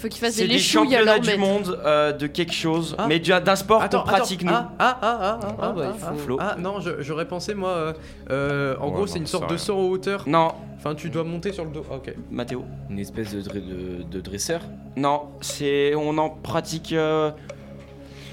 Faut 0.00 0.08
qu'ils 0.08 0.20
fassent 0.20 0.34
C'est 0.34 0.42
des 0.46 0.54
léchouilles 0.54 0.94
à 0.94 1.00
championnats 1.00 1.04
leur 1.12 1.20
du 1.20 1.26
maître. 1.28 1.38
monde 1.40 1.80
euh, 1.84 2.12
de 2.12 2.26
quelque 2.26 2.54
chose, 2.54 2.94
Ah. 2.98 3.06
mais 3.08 3.18
du- 3.18 3.30
d'un 3.30 3.56
sport 3.56 3.86
qu'on 3.88 4.00
pratique 4.00 4.42
nous. 4.44 4.52
Ah, 4.52 4.72
ah, 4.78 4.98
ah, 5.02 5.18
ah, 5.20 5.40
ah, 5.42 5.56
Ah, 5.60 5.72
bah, 5.72 5.82
il 5.94 6.02
ah, 6.02 6.12
faut- 6.12 6.18
Flo. 6.18 6.36
ah, 6.40 6.56
non, 6.58 6.80
je- 6.80 7.00
j'aurais 7.02 7.28
pensé 7.28 7.52
moi. 7.54 7.68
euh, 7.70 7.92
euh, 8.30 8.76
en 8.80 8.86
Ouais, 8.86 8.90
gros, 8.92 9.00
non, 9.00 9.06
c'est 9.06 9.18
une 9.18 9.26
ça 9.26 9.32
sorte 9.32 9.44
de 9.44 9.48
rien. 9.50 9.58
saut 9.58 9.74
en 9.76 9.82
hauteur. 9.88 10.24
Non, 10.26 10.52
Enfin, 10.78 10.94
tu 10.94 11.10
dois 11.10 11.24
monter 11.24 11.52
sur 11.52 11.66
le 11.66 11.70
dos. 11.72 11.84
Ah, 11.90 11.96
Ok. 11.96 12.14
Mathéo. 12.30 12.64
Une 12.88 12.98
espèce 12.98 13.34
de, 13.34 13.42
dre- 13.42 13.52
de, 13.62 14.02
de 14.02 14.20
dresseur. 14.22 14.62
Non, 14.96 15.24
c'est 15.42 15.94
on 15.94 16.16
en 16.16 16.30
pratique. 16.30 16.94
euh, 16.94 17.30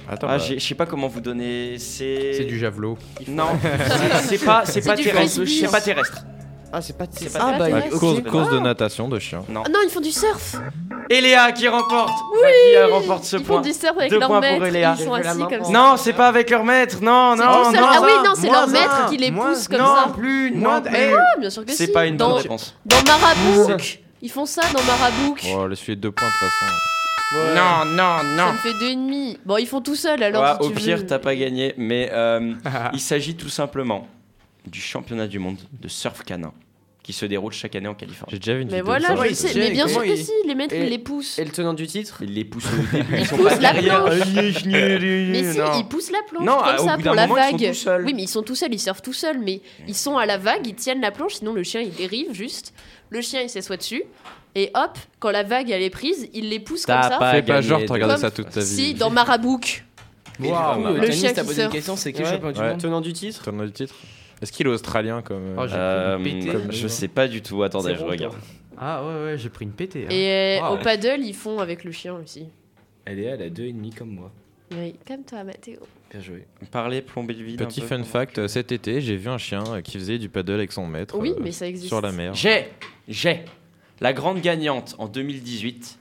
Attends, 0.09 0.28
ah, 0.30 0.38
bah, 0.38 0.38
j'ai- 0.38 0.57
je 0.57 0.65
sais 0.65 0.74
pas 0.76 0.86
comment 0.86 1.09
vous 1.09 1.20
donner. 1.20 1.78
C'est. 1.78 2.32
C'est 2.36 2.45
du 2.45 2.57
javelot. 2.57 2.97
Non, 3.28 3.47
c'est- 4.22 4.38
c'est 4.38 4.45
pas, 4.45 4.61
c'est 4.63 4.80
C'est 4.82 4.89
pas 4.89 4.95
du 4.95 5.03
terrestre. 5.03 5.41
frisbee. 5.41 5.59
C'est 5.65 5.70
pas 5.72 5.82
terrestre. 5.82 6.24
Ah, 6.72 6.82
c'est 6.82 6.97
pas. 6.97 7.05
C'est 7.11 7.34
pas 7.34 7.39
Ah, 7.53 7.57
bah, 7.59 7.65
terrestre. 7.68 7.89
bah, 7.89 7.95
ok. 7.95 7.99
course, 7.99 8.32
course 8.32 8.51
de 8.51 8.57
Ah. 8.59 8.61
natation 8.61 9.09
de 9.09 9.20
chien. 9.20 9.43
Non. 9.49 9.63
Ah 9.65 9.70
non, 9.70 9.80
ils 9.84 9.89
font 9.89 9.99
du 10.01 10.11
surf. 10.11 10.55
Eléa 11.10 11.51
qui 11.51 11.68
remporte. 11.68 12.10
Bah, 12.41 12.47
qui 12.51 12.91
remporte 12.91 13.24
ce 13.24 13.38
Ils 13.38 13.43
point. 13.43 13.58
font 13.58 13.62
du 13.62 13.74
surf 13.74 13.97
avec 13.97 14.10
Deux 14.12 14.20
leur 14.20 14.28
points 14.30 14.41
pour 14.41 14.49
maître. 14.51 14.66
Eléa. 14.66 14.95
Ils 14.99 15.05
sont 15.05 15.14
assis 15.14 15.39
comme 15.39 15.64
ça. 15.66 15.72
Non, 15.72 15.95
c'est 15.97 16.14
pas 16.14 16.28
avec 16.28 16.49
leur 16.49 16.64
maître. 16.64 16.97
Non, 17.01 17.36
non, 17.36 17.45
non. 17.45 17.80
Ah 17.89 18.01
oui, 18.03 18.12
non, 18.26 18.32
c'est 18.36 18.49
leur 18.49 18.68
maître 18.68 19.10
qui 19.10 19.18
les 19.18 19.32
pousse 19.32 19.68
comme 19.68 19.80
non 19.80 19.95
ça. 19.95 20.12
plus, 20.16 20.51
Moi, 20.53 20.76
non 20.76 20.82
plus. 20.82 20.91
eh, 20.95 21.14
Ah, 21.14 21.39
bien 21.39 21.49
sûr 21.49 21.66
que 21.66 21.72
C'est 21.72 21.91
pas 21.91 22.05
une 22.05 22.18
bonne 22.18 22.34
réponse. 22.34 22.76
dans 22.86 22.97
Marabouk. 23.03 23.99
Ils 24.22 24.32
font 24.32 24.45
ça 24.45 24.62
dans 24.74 24.84
Marabouk. 24.84 25.43
Oh, 25.55 25.68
laisse-lui 25.68 25.95
deux 25.95 26.12
points 26.12 26.28
de 26.28 26.34
toute 26.34 26.49
façon. 26.49 26.74
Non, 27.55 27.86
non, 27.86 28.18
Ça 28.20 28.24
non. 28.45 28.53
me 28.53 28.58
fait 28.58 28.74
deux 28.80 28.89
et 28.91 28.95
demi. 28.95 29.38
Bon, 29.45 29.58
ils 29.58 29.68
font 29.68 29.82
tout 29.82 29.95
seuls 29.95 30.24
alors. 30.24 30.41
Ouais, 30.43 30.53
si 30.62 30.68
au 30.68 30.72
tu 30.72 30.76
pire, 30.76 31.05
t'as 31.05 31.20
pas 31.20 31.36
gagné, 31.36 31.74
mais 31.78 32.10
euh, 32.14 32.53
il 32.93 32.99
s'agit 33.01 33.36
tout 33.36 33.49
simplement 33.49 34.08
du 34.66 34.80
championnat 34.82 35.28
du 35.28 35.38
monde 35.39 35.58
de 35.74 35.88
surf 35.88 36.24
canin 36.24 36.53
qui 37.08 37.14
se 37.14 37.26
déroule 37.26 37.53
chaque 37.53 37.74
année 37.78 37.88
en 37.88 37.93
Californie. 37.93 38.34
J'ai 38.34 38.39
déjà 38.39 38.53
vu 38.55 38.64
une 38.64 38.68
Mais 38.68 38.82
vidéo. 38.82 38.86
voilà, 38.88 39.16
de 39.16 39.30
je 39.30 39.34
ça. 39.34 39.47
sais. 39.47 39.58
Mais 39.58 39.72
bien 39.72 39.88
sûr 39.88 40.03
que 40.03 40.14
si, 40.14 40.30
les 40.45 40.55
maîtres, 40.55 40.74
Et- 40.76 40.84
ils 40.84 40.89
les 40.89 40.99
poussent. 40.99 41.39
Et 41.39 41.45
le 41.45 41.51
tenant 41.51 41.74
du 41.74 41.88
titre 41.88 42.18
Ils 42.22 42.34
les 42.34 42.43
poussent 42.43 42.66
au 42.66 42.97
début, 42.97 43.16
ils 43.18 43.26
sont 43.26 43.38
poussent 43.38 43.45
pas 43.53 43.60
la 43.62 43.72
derrière. 43.72 44.03
planche. 44.03 44.18
Mais 44.66 45.43
si, 45.53 45.60
ils 45.80 45.86
poussent 45.89 46.12
la 46.12 46.20
planche 46.30 46.45
Non, 46.45 46.58
comme 46.58 46.86
ça 46.86 46.97
pour 46.97 47.16
la 47.16 47.26
moment, 47.28 47.39
ils 47.41 47.51
sont 47.51 47.58
vague. 47.58 47.68
tout 47.70 47.74
seuls. 47.76 48.05
Oui, 48.05 48.14
mais 48.14 48.24
ils 48.24 48.28
sont 48.28 48.43
tout 48.43 48.55
seuls, 48.55 48.74
ils 48.74 48.80
surfent 48.80 49.01
tout 49.01 49.14
seuls, 49.14 49.39
mais 49.39 49.62
ils 49.88 49.95
sont 49.95 50.18
à 50.18 50.26
la 50.26 50.38
vague, 50.38 50.68
ils 50.68 50.76
tiennent 50.76 50.99
la 50.99 51.12
planche, 51.12 51.36
sinon 51.36 51.53
le 51.53 51.64
chien 51.64 51.80
il 51.80 51.91
dérive 51.91 52.34
juste. 52.34 52.74
Le 53.10 53.22
chien 53.22 53.41
il 53.41 53.49
s'assoit 53.49 53.78
dessus, 53.78 54.03
et 54.55 54.70
hop, 54.76 54.97
quand 55.20 55.32
la 55.32 55.43
vague 55.43 55.70
elle 55.70 55.84
est 55.84 55.89
prise, 55.89 56.28
il 56.34 56.49
les 56.49 56.60
pousse 56.60 56.86
comme 56.86 57.01
ça. 57.03 57.18
pas 57.20 57.32
Fais 57.32 57.41
pas 57.41 57.62
genre, 57.62 57.80
de- 57.80 57.86
t'as 57.86 57.93
regardé 57.93 58.18
ça 58.18 58.32
toute 58.32 58.49
ta 58.49 58.60
vie. 58.60 58.66
Si, 58.66 58.93
dans 58.95 59.10
Marabouk. 59.10 59.86
Du 60.41 60.49
coup, 60.49 60.53
Le 60.53 61.10
chien 61.12 61.32
qui 61.34 61.41
posé 61.41 61.64
une 61.64 61.70
question, 61.70 61.95
c'est 61.95 62.12
qui 62.12 62.22
Ouais. 62.22 62.26
le 62.26 62.32
champion 62.36 62.51
du 62.51 62.60
Ouais. 62.60 62.70
monde? 62.72 62.82
Tenant 62.82 62.99
du 63.01 63.14
titre 63.14 63.43
Tournoi 63.45 63.66
du 63.66 63.72
titre 63.72 63.95
Est-ce 64.41 64.51
qu'il 64.51 64.67
est 64.67 64.69
australien 64.69 65.21
comme. 65.21 65.55
Oh, 65.57 65.67
j'ai 65.67 65.73
Euh, 65.75 66.17
comme- 66.51 66.71
je 66.71 66.88
sais 66.88 67.07
pas 67.07 67.27
du 67.27 67.41
tout. 67.41 67.63
Attendez, 67.63 67.95
je 67.95 67.99
bon, 68.01 68.07
regarde. 68.09 68.35
Ah 68.77 69.03
ouais, 69.05 69.23
ouais, 69.23 69.38
j'ai 69.38 69.49
pris 69.49 69.65
une 69.65 69.71
pétée. 69.71 70.05
hein. 70.05 70.09
Et 70.11 70.59
euh, 70.61 70.69
au 70.69 70.77
paddle, 70.77 71.21
ils 71.21 71.33
font 71.33 71.59
avec 71.59 71.83
le 71.83 71.91
chien 71.91 72.13
aussi. 72.15 72.45
Elle 73.05 73.19
est 73.19 73.23
elle 73.23 73.41
a 73.41 73.49
deux 73.49 73.63
et 73.63 73.73
demi 73.73 73.89
comme 73.91 74.09
moi. 74.11 74.31
Oui, 74.71 74.95
comme 75.07 75.23
toi, 75.23 75.43
Mathéo. 75.43 75.79
Bien 76.11 76.19
joué. 76.21 76.45
Parler, 76.71 77.01
plomber 77.01 77.33
le 77.33 77.43
vide. 77.43 77.57
Petit 77.65 77.79
un 77.79 77.83
peu. 77.83 77.88
fun 77.97 78.03
fact, 78.03 78.47
cet 78.47 78.71
été, 78.71 79.01
j'ai 79.01 79.15
vu 79.15 79.29
un 79.29 79.38
chien 79.38 79.63
euh, 79.67 79.81
qui 79.81 79.97
faisait 79.97 80.17
du 80.19 80.29
paddle 80.29 80.53
avec 80.55 80.71
son 80.71 80.85
maître. 80.85 81.17
Oui, 81.17 81.31
euh, 81.31 81.39
mais 81.41 81.51
ça 81.51 81.67
existe. 81.67 81.88
Sur 81.88 82.01
la 82.01 82.11
mer. 82.11 82.33
J'ai, 82.35 82.67
j'ai. 83.07 83.45
La 84.01 84.13
grande 84.13 84.41
gagnante 84.41 84.93
en 84.99 85.07
2018, 85.07 85.97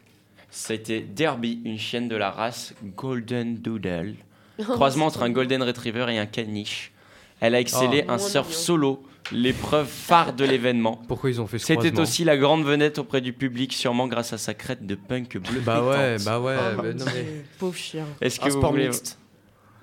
c'était 0.50 1.00
Derby, 1.00 1.60
une 1.64 1.78
chienne 1.78 2.08
de 2.08 2.16
la 2.16 2.30
race 2.30 2.74
Golden 2.96 3.56
Doodle. 3.56 4.14
Croisement 4.58 5.06
entre 5.06 5.22
un 5.22 5.30
Golden 5.30 5.62
Retriever 5.62 6.06
et 6.10 6.18
un 6.18 6.26
caniche. 6.26 6.92
Elle 7.40 7.54
a 7.54 7.60
excellé 7.60 8.04
Oh. 8.08 8.12
un 8.12 8.18
surf 8.18 8.50
solo, 8.52 9.02
l'épreuve 9.32 9.86
phare 9.88 10.32
de 10.32 10.44
l'événement. 10.44 11.00
Pourquoi 11.08 11.30
ils 11.30 11.40
ont 11.40 11.46
fait 11.46 11.58
ce 11.58 11.66
C'était 11.66 11.98
aussi 12.00 12.24
la 12.24 12.36
grande 12.36 12.64
vedette 12.64 12.98
auprès 12.98 13.20
du 13.20 13.32
public, 13.32 13.72
sûrement 13.72 14.06
grâce 14.08 14.32
à 14.32 14.38
sa 14.38 14.54
crête 14.54 14.86
de 14.86 14.94
punk 14.94 15.36
bleu. 15.38 15.60
Bah 15.60 15.82
ouais, 15.82 16.16
bah 16.24 16.40
ouais. 16.40 16.56
Oh, 16.58 16.82
bah 16.82 16.92
non, 16.94 17.04
mais... 17.06 17.26
Pauvre 17.58 17.76
chien. 17.76 18.04
Est-ce 18.20 18.38
que 18.40 18.46
Un 18.46 18.48
vous 18.48 18.58
sport 18.58 18.70
voulez... 18.70 18.84
mixte. 18.84 19.18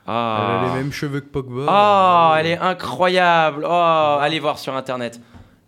Ah. 0.06 0.60
Elle 0.64 0.70
a 0.70 0.76
les 0.76 0.82
mêmes 0.84 0.92
cheveux 0.92 1.22
que 1.22 1.28
Pogba. 1.30 1.66
Oh, 1.70 2.36
elle 2.40 2.48
est 2.48 2.58
incroyable. 2.58 3.66
Oh, 3.66 4.18
allez 4.20 4.40
voir 4.40 4.60
sur 4.60 4.76
internet. 4.76 5.20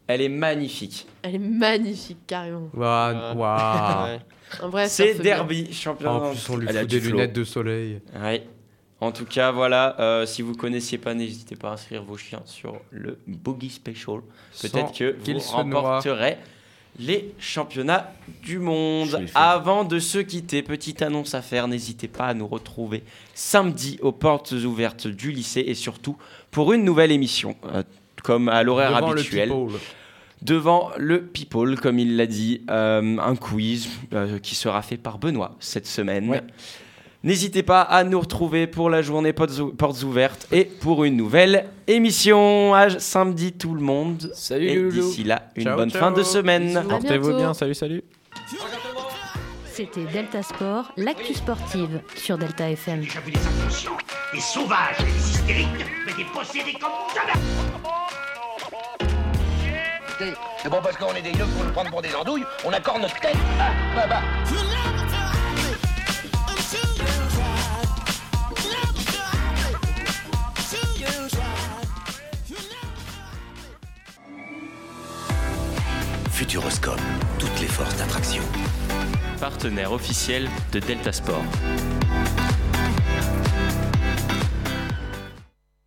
Elle 0.07 0.21
est 0.21 0.29
magnifique. 0.29 1.07
Elle 1.21 1.36
est 1.36 1.39
magnifique, 1.39 2.19
carrément. 2.27 2.69
Waouh, 2.73 3.38
waouh. 3.38 4.19
Ouais. 4.71 4.88
C'est. 4.88 5.15
Derby, 5.15 5.73
champion. 5.73 6.09
En 6.11 6.29
plus, 6.31 6.49
on 6.49 6.57
lui 6.57 6.67
Elle 6.69 6.79
fout 6.81 6.88
des 6.89 7.01
flow. 7.01 7.11
lunettes 7.11 7.33
de 7.33 7.43
soleil. 7.43 7.99
Ouais. 8.21 8.47
En 9.06 9.12
tout 9.12 9.26
cas, 9.26 9.51
voilà. 9.51 9.95
euh, 9.99 10.26
si 10.26 10.41
vous 10.41 10.56
connaissiez 10.56 10.97
pas, 10.97 11.14
n'hésitez 11.14 11.56
pas 11.56 11.70
à 11.70 11.74
inscrire 11.74 12.03
vos 12.03 12.18
chiens 12.18 12.41
sur 12.45 12.80
le 12.91 13.20
Boogie 13.28 13.70
Special. 13.70 14.22
Peut-être 14.62 14.97
que 14.97 15.16
vous 15.24 15.39
remporterez 15.39 16.38
les 16.99 17.34
championnats 17.39 18.14
du 18.43 18.60
monde. 18.60 19.20
le. 19.22 19.28
Avant 19.36 19.84
de 19.84 19.99
se 19.99 20.18
quitter, 20.18 20.62
petite 20.62 21.01
annonce 21.01 21.34
à 21.36 21.41
faire. 21.41 21.68
N'hésitez 21.68 22.08
pas 22.08 22.26
à 22.28 22.34
nous 22.34 22.47
retrouver 22.47 23.03
samedi 23.34 23.99
aux 24.01 24.12
portes 24.12 24.53
ouvertes 24.53 25.08
du 25.08 25.32
lycée 25.32 25.64
et 25.68 25.76
surtout 25.76 26.18
pour 26.51 26.74
une 26.74 26.84
nouvelle 26.84 27.12
émission, 27.12 27.56
euh, 27.66 27.84
comme 28.24 28.49
à 28.49 28.64
l'horaire 28.64 29.01
le 29.01 29.08
habituel 29.12 29.49
people. 29.49 29.80
devant 30.41 30.91
le 30.97 31.22
People, 31.26 31.76
comme 31.80 31.99
il 31.99 32.16
l'a 32.16 32.28
dit, 32.28 32.62
euh, 32.70 33.18
un 33.18 33.36
quiz 33.36 33.89
euh, 34.14 34.39
qui 34.39 34.56
sera 34.56 34.82
fait 34.82 34.97
par 34.97 35.18
Benoît 35.18 35.56
cette 35.60 35.88
semaine. 35.88 36.30
Ouais. 36.30 36.41
N'hésitez 37.26 37.63
pas 37.63 37.82
à 37.82 38.03
nous 38.03 38.19
retrouver 38.19 38.67
pour 38.67 38.88
la 38.91 39.01
journée 39.01 39.34
portes 39.34 39.57
ou- 39.57 39.73
portes 39.73 40.03
ouvertes 40.03 40.45
et 40.51 40.63
pour 40.63 41.03
une 41.05 41.17
nouvelle 41.17 41.65
émission. 41.88 42.76
À 42.76 42.99
samedi 42.99 43.51
tout 43.51 43.73
le 43.73 43.82
monde. 43.82 44.30
Salut, 44.36 44.67
et 44.67 44.76
Loulou. 44.76 44.91
d'ici 45.01 45.23
là, 45.23 45.49
une 45.55 45.63
Ciao, 45.63 45.76
bonne 45.76 45.89
ciao. 45.89 45.99
fin 46.01 46.11
de 46.11 46.21
semaine. 46.21 46.84
Portez-vous 46.88 47.34
bien, 47.36 47.55
salut, 47.55 47.73
salut. 47.73 48.03
C'était 49.73 50.05
Delta 50.05 50.43
Sport, 50.43 50.91
l'actu 50.97 51.34
sportive 51.34 51.99
sur 52.15 52.38
Delta 52.38 52.69
FM. 52.69 53.01
J'ai 53.01 53.19
vu 53.19 53.32
des 53.32 53.39
inconscients, 53.39 53.97
des 54.32 54.39
sauvages, 54.39 54.97
des 54.99 55.30
hystériques, 55.30 55.67
mais 56.05 56.13
des 56.13 56.30
possédés 56.32 56.78
comme 56.80 56.91
jamais. 57.13 57.39
C'est 60.61 60.69
bon 60.69 60.78
parce 60.82 60.95
qu'on 60.95 61.13
est 61.15 61.21
des 61.23 61.32
yeux 61.38 61.45
pour 61.55 61.65
nous 61.65 61.71
prendre 61.71 61.89
pour 61.89 62.01
des 62.03 62.13
andouilles, 62.15 62.45
on 62.65 62.71
accorde 62.71 63.01
notre 63.01 63.19
tête. 63.19 63.36
Ah, 63.59 63.71
bah, 63.95 64.05
bah. 64.07 64.21
Futuroscope, 76.36 76.99
toutes 77.39 77.61
les 77.61 77.67
forces 77.67 77.95
d'attraction. 77.95 78.43
Partenaire 79.39 79.93
officiel 79.93 80.49
de 80.73 80.79
Delta 80.79 81.13
Sport. 81.13 81.45